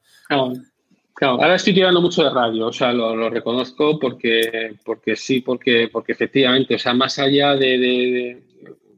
Claro, 1.14 1.34
ahora 1.34 1.56
estoy 1.56 1.74
tirando 1.74 2.02
mucho 2.02 2.24
de 2.24 2.30
radio, 2.30 2.68
o 2.68 2.74
sea, 2.74 2.94
lo, 2.94 3.30
reconozco 3.30 4.00
porque, 4.00 4.76
porque 4.84 5.16
sí, 5.16 5.42
porque, 5.42 5.90
porque 5.92 6.14
efectivamente, 6.14 6.76
o 6.76 6.80
sea, 6.80 6.94
más 6.94 7.20
allá 7.20 7.56
de, 7.56 8.42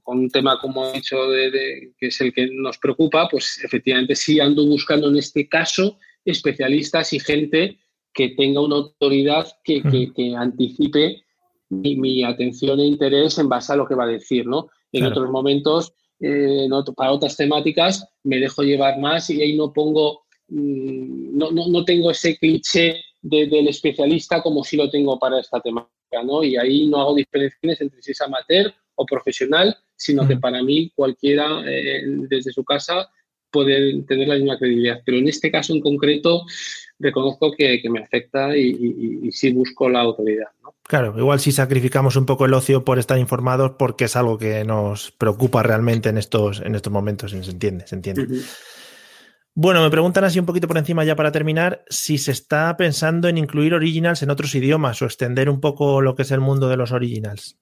con 0.04 0.20
un 0.20 0.30
tema 0.30 0.60
como 0.60 0.88
he 0.88 0.94
dicho, 0.94 1.28
de, 1.30 1.92
que 1.98 2.08
es 2.08 2.22
el 2.22 2.34
que 2.34 2.48
nos 2.52 2.78
preocupa, 2.78 3.28
pues 3.30 3.60
efectivamente 3.64 4.16
sí 4.16 4.40
ando 4.40 4.66
buscando 4.66 5.10
en 5.10 5.18
este 5.18 5.48
caso 5.48 5.98
especialistas 6.24 7.14
y 7.14 7.20
gente 7.20 7.80
que 8.14 8.30
tenga 8.30 8.62
una 8.62 8.76
autoridad 8.76 9.48
que, 9.64 9.82
que, 9.82 10.36
anticipe 10.36 11.24
mi, 11.70 12.24
atención 12.24 12.80
e 12.80 12.86
interés 12.86 13.40
en 13.40 13.50
base 13.50 13.74
a 13.74 13.76
lo 13.76 13.88
que 13.88 13.96
va 13.96 14.04
a 14.04 14.08
decir, 14.08 14.46
¿no? 14.46 14.70
En 14.92 15.06
otros 15.06 15.30
momentos, 15.32 15.94
eh, 16.20 16.70
para 16.96 17.12
otras 17.12 17.36
temáticas, 17.36 18.08
me 18.24 18.38
dejo 18.38 18.62
llevar 18.62 19.00
más 19.00 19.32
y 19.32 19.42
ahí 19.42 19.58
no 19.58 19.74
pongo 19.74 20.23
Mm, 20.23 20.23
no, 20.50 21.52
no, 21.52 21.68
no 21.68 21.86
tengo 21.86 22.12
ese 22.12 22.38
cliché 22.38 23.02
del 23.22 23.68
especialista 23.68 24.42
como 24.42 24.64
si 24.64 24.76
lo 24.76 24.90
tengo 24.90 25.18
para 25.18 25.40
esta 25.40 25.62
temática, 25.62 26.24
¿no? 26.26 26.44
Y 26.44 26.58
ahí 26.58 26.88
no 26.88 27.02
hago 27.02 27.16
diferencias 27.16 27.80
entre 27.82 28.02
si 28.02 28.12
es 28.12 28.22
amateur 28.22 28.74
o 28.96 29.06
profesional, 29.06 29.76
sino 29.96 30.28
que 30.28 30.38
para 30.38 30.62
mí 30.62 30.92
cualquiera 30.94 31.64
eh, 31.66 32.04
desde 32.06 32.52
su 32.52 32.64
casa 32.64 33.10
puede 33.50 34.04
tener 34.04 34.28
la 34.28 34.36
misma 34.36 34.58
credibilidad. 34.58 35.02
Pero 35.06 35.20
en 35.20 35.28
este 35.30 35.50
caso 35.52 35.74
en 35.74 35.80
concreto 35.80 36.44
reconozco 37.00 37.54
que, 37.54 37.82
me 37.90 38.00
afecta 38.00 38.56
y, 38.58 39.20
y, 39.24 39.32
sí 39.32 39.52
busco 39.52 39.90
la 39.90 40.02
autoridad. 40.02 40.48
¿no? 40.62 40.74
Claro, 40.84 41.18
igual 41.18 41.40
si 41.40 41.52
sacrificamos 41.52 42.16
un 42.16 42.26
poco 42.26 42.46
el 42.46 42.54
ocio 42.54 42.84
por 42.84 43.00
estar 43.00 43.18
informados 43.18 43.74
porque 43.78 44.06
es 44.06 44.16
algo 44.16 44.38
que 44.38 44.64
nos 44.64 45.12
preocupa 45.12 45.64
realmente 45.64 46.10
en 46.10 46.18
estos, 46.18 46.62
en 46.62 46.76
estos 46.76 46.92
momentos, 46.92 47.32
se 47.32 47.38
entiende, 47.38 47.88
se 47.88 47.96
entiende. 47.96 48.28
Bueno, 49.56 49.84
me 49.84 49.92
preguntan 49.92 50.24
así 50.24 50.40
un 50.40 50.48
poquito 50.48 50.68
por 50.68 50.80
encima 50.80 51.06
ya 51.06 51.16
para 51.16 51.32
terminar 51.32 51.86
si 51.88 52.18
se 52.18 52.32
está 52.32 52.76
pensando 52.76 53.28
en 53.28 53.38
incluir 53.38 53.76
originals 53.76 54.24
en 54.24 54.32
otros 54.32 54.56
idiomas 54.56 55.00
o 55.02 55.06
extender 55.06 55.48
un 55.48 55.62
poco 55.62 56.02
lo 56.02 56.16
que 56.16 56.24
es 56.24 56.32
el 56.32 56.40
mundo 56.40 56.70
de 56.70 56.78
los 56.78 56.92
originals. 56.92 57.60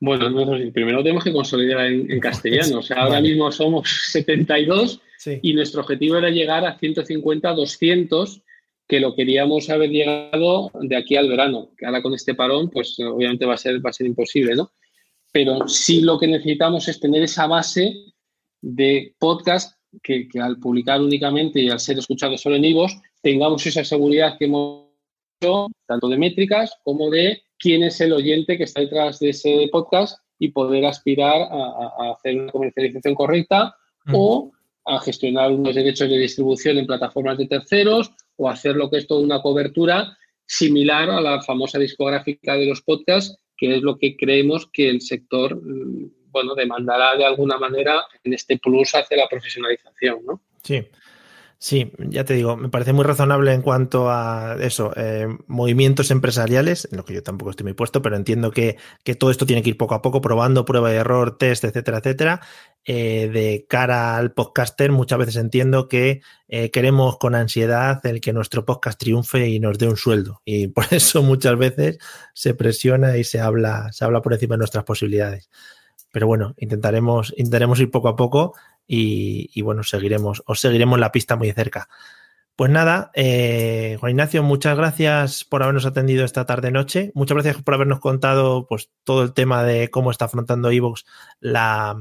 Bueno, 0.00 0.28
primero 0.72 1.02
tenemos 1.02 1.22
que 1.22 1.32
consolidar 1.32 1.86
en, 1.86 2.20
castellano. 2.20 2.78
O 2.78 2.82
sea, 2.82 3.02
ahora 3.02 3.20
mismo 3.20 3.50
somos 3.52 3.88
72 4.10 5.00
y 5.42 5.52
nuestro 5.54 5.82
objetivo 5.82 6.16
era 6.16 6.30
llegar 6.30 6.64
a 6.64 6.78
150, 6.78 7.52
200, 7.52 8.42
que 8.88 9.00
lo 9.00 9.14
queríamos 9.14 9.70
haber 9.70 9.90
llegado 9.90 10.70
de 10.80 10.96
aquí 10.96 11.16
al 11.16 11.28
verano. 11.28 11.70
Que 11.76 11.86
ahora 11.86 12.02
con 12.02 12.14
este 12.14 12.34
parón, 12.34 12.70
pues 12.70 12.96
obviamente 13.00 13.44
va 13.44 13.54
a 13.54 13.58
ser, 13.58 13.84
va 13.84 13.90
a 13.90 13.92
ser 13.92 14.06
imposible, 14.06 14.54
¿no? 14.54 14.72
Pero 15.32 15.68
sí 15.68 16.00
lo 16.00 16.18
que 16.18 16.26
necesitamos 16.26 16.88
es 16.88 16.98
tener 16.98 17.22
esa 17.22 17.46
base 17.46 17.92
de 18.60 19.14
podcast 19.18 19.77
que, 20.02 20.28
al 20.40 20.58
publicar 20.58 21.00
únicamente 21.00 21.60
y 21.60 21.70
al 21.70 21.80
ser 21.80 21.98
escuchado 21.98 22.36
solo 22.36 22.56
en 22.56 22.64
IVOS, 22.64 22.98
tengamos 23.22 23.66
esa 23.66 23.84
seguridad 23.84 24.36
que 24.38 24.46
hemos 24.46 24.86
hecho, 25.40 25.68
tanto 25.86 26.08
de 26.08 26.18
métricas 26.18 26.72
como 26.84 27.10
de 27.10 27.42
quién 27.58 27.82
es 27.82 28.00
el 28.00 28.12
oyente 28.12 28.56
que 28.56 28.64
está 28.64 28.80
detrás 28.80 29.18
de 29.18 29.30
ese 29.30 29.68
podcast 29.70 30.18
y 30.38 30.48
poder 30.48 30.86
aspirar 30.86 31.48
a, 31.50 32.12
hacer 32.12 32.40
una 32.40 32.52
comercialización 32.52 33.14
correcta 33.14 33.74
o 34.12 34.52
a 34.84 35.00
gestionar 35.00 35.52
unos 35.52 35.74
derechos 35.74 36.08
de 36.08 36.18
distribución 36.18 36.78
en 36.78 36.86
plataformas 36.86 37.36
de 37.36 37.46
terceros 37.46 38.10
o 38.36 38.48
hacer 38.48 38.76
lo 38.76 38.88
que 38.88 38.98
es 38.98 39.06
toda 39.06 39.20
una 39.20 39.42
cobertura 39.42 40.16
similar 40.46 41.10
a 41.10 41.20
la 41.20 41.42
famosa 41.42 41.78
discográfica 41.78 42.54
de 42.54 42.66
los 42.66 42.80
podcasts, 42.80 43.36
que 43.56 43.76
es 43.76 43.82
lo 43.82 43.98
que 43.98 44.16
creemos 44.16 44.68
que 44.72 44.88
el 44.88 45.02
sector 45.02 45.60
mm, 45.60 46.10
bueno, 46.30 46.54
demandará 46.54 47.16
de 47.16 47.24
alguna 47.24 47.58
manera 47.58 48.04
en 48.24 48.32
este 48.32 48.58
plus 48.58 48.94
hacia 48.94 49.16
la 49.16 49.28
profesionalización, 49.28 50.24
¿no? 50.24 50.40
Sí. 50.62 50.86
Sí, 51.60 51.90
ya 51.98 52.24
te 52.24 52.34
digo, 52.34 52.56
me 52.56 52.68
parece 52.68 52.92
muy 52.92 53.04
razonable 53.04 53.52
en 53.52 53.62
cuanto 53.62 54.10
a 54.10 54.56
eso, 54.60 54.92
eh, 54.94 55.26
movimientos 55.48 56.12
empresariales, 56.12 56.86
en 56.92 56.98
lo 56.98 57.04
que 57.04 57.14
yo 57.14 57.22
tampoco 57.24 57.50
estoy 57.50 57.64
muy 57.64 57.72
puesto, 57.72 58.00
pero 58.00 58.14
entiendo 58.14 58.52
que, 58.52 58.76
todo 59.18 59.32
esto 59.32 59.44
tiene 59.44 59.64
que 59.64 59.70
ir 59.70 59.76
poco 59.76 59.96
a 59.96 60.02
poco, 60.02 60.20
probando, 60.20 60.64
prueba 60.64 60.92
y 60.92 60.96
error, 60.96 61.36
test, 61.36 61.64
etcétera, 61.64 61.98
etcétera. 61.98 62.40
Eh, 62.84 63.28
de 63.32 63.66
cara 63.68 64.16
al 64.16 64.32
podcaster, 64.32 64.92
muchas 64.92 65.18
veces 65.18 65.36
entiendo 65.36 65.88
que 65.88 66.20
eh, 66.46 66.70
queremos 66.70 67.18
con 67.18 67.34
ansiedad 67.34 68.06
el 68.06 68.20
que 68.20 68.32
nuestro 68.32 68.64
podcast 68.64 68.98
triunfe 69.00 69.48
y 69.48 69.58
nos 69.58 69.78
dé 69.78 69.88
un 69.88 69.96
sueldo. 69.96 70.40
Y 70.44 70.68
por 70.68 70.84
eso 70.92 71.24
muchas 71.24 71.58
veces 71.58 71.98
se 72.34 72.54
presiona 72.54 73.16
y 73.16 73.24
se 73.24 73.40
habla, 73.40 73.90
se 73.90 74.04
habla 74.04 74.22
por 74.22 74.32
encima 74.32 74.54
de 74.54 74.58
nuestras 74.58 74.84
posibilidades. 74.84 75.50
Pero 76.12 76.26
bueno, 76.26 76.54
intentaremos, 76.58 77.34
intentaremos 77.36 77.80
ir 77.80 77.90
poco 77.90 78.08
a 78.08 78.16
poco 78.16 78.54
y, 78.86 79.60
bueno, 79.62 79.82
seguiremos, 79.82 80.42
os 80.46 80.60
seguiremos 80.60 80.98
la 80.98 81.12
pista 81.12 81.36
muy 81.36 81.52
cerca. 81.52 81.88
Pues 82.56 82.72
nada, 82.72 83.12
eh, 83.14 83.96
Juan 84.00 84.10
Ignacio, 84.10 84.42
muchas 84.42 84.76
gracias 84.76 85.44
por 85.44 85.62
habernos 85.62 85.86
atendido 85.86 86.24
esta 86.24 86.44
tarde 86.44 86.72
noche. 86.72 87.12
Muchas 87.14 87.36
gracias 87.36 87.62
por 87.62 87.74
habernos 87.74 88.00
contado 88.00 88.66
pues, 88.66 88.90
todo 89.04 89.22
el 89.22 89.32
tema 89.32 89.62
de 89.62 89.90
cómo 89.90 90.10
está 90.10 90.24
afrontando 90.24 90.68
Evox 90.68 91.04
la, 91.38 91.96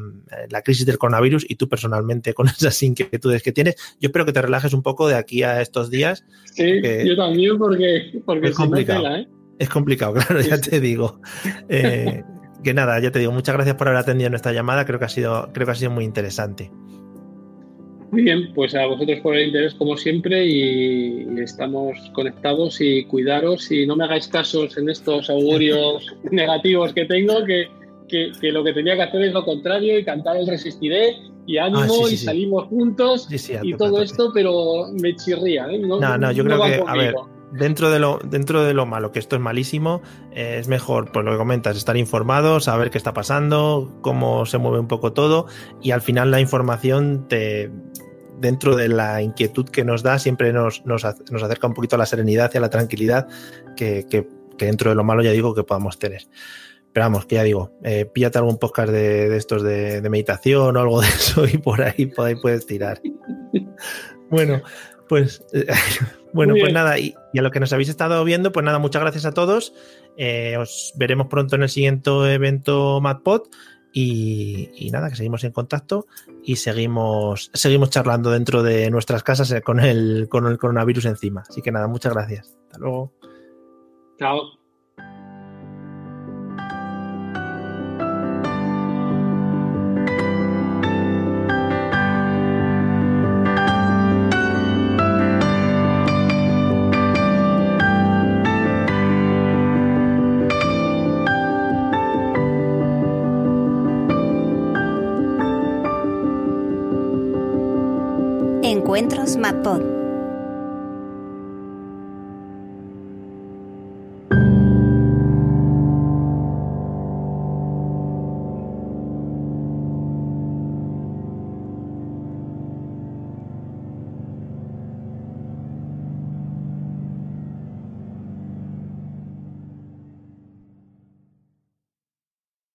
la, 0.49 0.61
crisis 0.63 0.87
del 0.87 0.97
coronavirus 0.97 1.45
y 1.47 1.57
tú 1.57 1.69
personalmente 1.69 2.33
con 2.33 2.47
esas 2.57 2.81
inquietudes 2.81 3.43
que 3.43 3.51
tienes. 3.51 3.75
Yo 3.99 4.07
espero 4.07 4.25
que 4.25 4.33
te 4.33 4.41
relajes 4.41 4.73
un 4.73 4.81
poco 4.81 5.07
de 5.07 5.13
aquí 5.13 5.43
a 5.43 5.61
estos 5.61 5.91
días. 5.91 6.25
Sí, 6.45 6.81
yo 7.05 7.15
también 7.15 7.59
porque, 7.59 8.19
porque 8.25 8.47
es 8.47 8.55
complicado. 8.55 9.15
¿eh? 9.15 9.27
Es 9.59 9.69
complicado, 9.69 10.13
claro, 10.15 10.41
ya 10.41 10.59
te 10.59 10.79
digo. 10.79 11.21
Eh, 11.69 12.23
que 12.63 12.73
nada, 12.73 12.99
ya 12.99 13.11
te 13.11 13.19
digo, 13.19 13.31
muchas 13.31 13.55
gracias 13.55 13.75
por 13.75 13.87
haber 13.87 13.99
atendido 13.99 14.29
nuestra 14.29 14.53
llamada, 14.53 14.85
creo 14.85 14.99
que 14.99 15.05
ha 15.05 15.09
sido, 15.09 15.49
creo 15.53 15.65
que 15.65 15.71
ha 15.71 15.75
sido 15.75 15.91
muy 15.91 16.05
interesante. 16.05 16.71
Muy 18.11 18.21
bien, 18.21 18.53
pues 18.55 18.73
a 18.73 18.85
vosotros 18.85 19.19
por 19.19 19.35
el 19.35 19.47
interés 19.47 19.73
como 19.73 19.97
siempre 19.97 20.45
y 20.45 21.27
estamos 21.41 21.97
conectados 22.13 22.79
y 22.79 23.03
cuidaros 23.03 23.69
y 23.69 23.85
no 23.85 23.97
me 23.97 24.05
hagáis 24.05 24.29
casos 24.29 24.77
en 24.77 24.89
estos 24.89 25.29
augurios 25.29 26.15
negativos 26.31 26.93
que 26.93 27.05
tengo, 27.05 27.43
que, 27.43 27.67
que, 28.07 28.51
lo 28.51 28.63
que 28.63 28.71
tenía 28.71 28.95
que 28.95 29.03
hacer 29.03 29.23
es 29.23 29.33
lo 29.33 29.43
contrario 29.43 29.99
y 29.99 30.05
cantar 30.05 30.37
el 30.37 30.47
resistiré 30.47 31.17
y 31.45 31.57
ánimo 31.57 32.05
ah, 32.05 32.09
y 32.09 32.15
salimos 32.15 32.67
juntos 32.67 33.27
y 33.29 33.73
todo 33.73 34.01
esto, 34.01 34.31
pero 34.33 34.87
me 35.01 35.13
chirría. 35.15 35.67
¿eh? 35.69 35.79
No, 35.79 36.17
no, 36.17 36.31
yo 36.31 36.45
creo 36.45 36.63
que, 36.63 36.83
a 36.85 36.93
ver, 36.93 37.15
dentro 37.51 37.89
de 37.89 37.99
lo, 37.99 38.19
dentro 38.23 38.63
de 38.63 38.73
lo 38.73 38.85
malo, 38.85 39.11
que 39.11 39.19
esto 39.19 39.35
es 39.35 39.41
malísimo, 39.41 40.01
eh, 40.31 40.57
es 40.59 40.67
mejor, 40.67 41.11
pues 41.11 41.25
lo 41.25 41.31
que 41.31 41.37
comentas, 41.37 41.77
estar 41.77 41.97
informado, 41.97 42.59
saber 42.59 42.89
qué 42.89 42.97
está 42.97 43.13
pasando, 43.13 43.97
cómo 44.01 44.45
se 44.45 44.57
mueve 44.57 44.79
un 44.79 44.87
poco 44.87 45.13
todo, 45.13 45.47
y 45.81 45.91
al 45.91 46.01
final 46.01 46.31
la 46.31 46.39
información 46.39 47.27
te 47.27 47.71
dentro 48.39 48.75
de 48.75 48.87
la 48.87 49.21
inquietud 49.21 49.67
que 49.67 49.83
nos 49.83 50.03
da, 50.03 50.19
siempre 50.19 50.53
nos, 50.53 50.85
nos, 50.85 51.03
acerca 51.05 51.67
un 51.67 51.73
poquito 51.73 51.95
a 51.95 51.99
la 51.99 52.05
serenidad 52.05 52.51
y 52.53 52.57
a 52.57 52.61
la 52.61 52.69
tranquilidad 52.69 53.27
que, 53.75 54.05
que, 54.07 54.27
dentro 54.57 54.89
de 54.89 54.95
lo 54.95 55.03
malo 55.03 55.23
ya 55.23 55.31
digo 55.31 55.55
que 55.55 55.63
podamos 55.63 55.97
tener. 55.99 56.23
Pero 56.93 57.05
vamos, 57.05 57.25
que 57.25 57.35
ya 57.35 57.43
digo, 57.43 57.71
eh, 57.83 58.05
píllate 58.05 58.37
algún 58.37 58.57
podcast 58.57 58.91
de, 58.91 59.29
de 59.29 59.37
estos 59.37 59.61
de, 59.61 60.01
de, 60.01 60.09
meditación 60.09 60.77
o 60.77 60.79
algo 60.79 61.01
de 61.01 61.07
eso 61.07 61.45
y 61.45 61.57
por 61.57 61.81
ahí, 61.81 62.07
por 62.07 62.27
ahí 62.27 62.35
puedes 62.35 62.65
tirar. 62.65 63.01
bueno, 64.29 64.61
pues 65.07 65.43
bueno, 66.33 66.55
pues 66.59 66.73
nada, 66.73 66.97
y, 66.99 67.15
a 67.37 67.41
lo 67.41 67.51
que 67.51 67.59
nos 67.59 67.73
habéis 67.73 67.89
estado 67.89 68.23
viendo, 68.23 68.51
pues 68.51 68.63
nada, 68.65 68.79
muchas 68.79 69.01
gracias 69.01 69.25
a 69.25 69.33
todos. 69.33 69.73
Eh, 70.17 70.57
os 70.57 70.93
veremos 70.95 71.27
pronto 71.27 71.55
en 71.55 71.63
el 71.63 71.69
siguiente 71.69 72.11
evento 72.33 72.99
MadPod. 73.01 73.43
Y, 73.93 74.69
y, 74.75 74.91
nada, 74.91 75.09
que 75.09 75.15
seguimos 75.15 75.43
en 75.43 75.51
contacto 75.51 76.05
y 76.43 76.57
seguimos, 76.57 77.49
seguimos 77.53 77.89
charlando 77.89 78.29
dentro 78.29 78.61
de 78.61 78.91
nuestras 78.91 79.23
casas 79.23 79.55
con 79.63 79.79
el, 79.79 80.27
con 80.29 80.45
el 80.45 80.57
coronavirus 80.59 81.05
encima. 81.05 81.43
Así 81.47 81.61
que 81.61 81.71
nada, 81.71 81.87
muchas 81.87 82.13
gracias. 82.13 82.57
Hasta 82.65 82.77
luego. 82.77 83.13
Chao. 84.19 84.56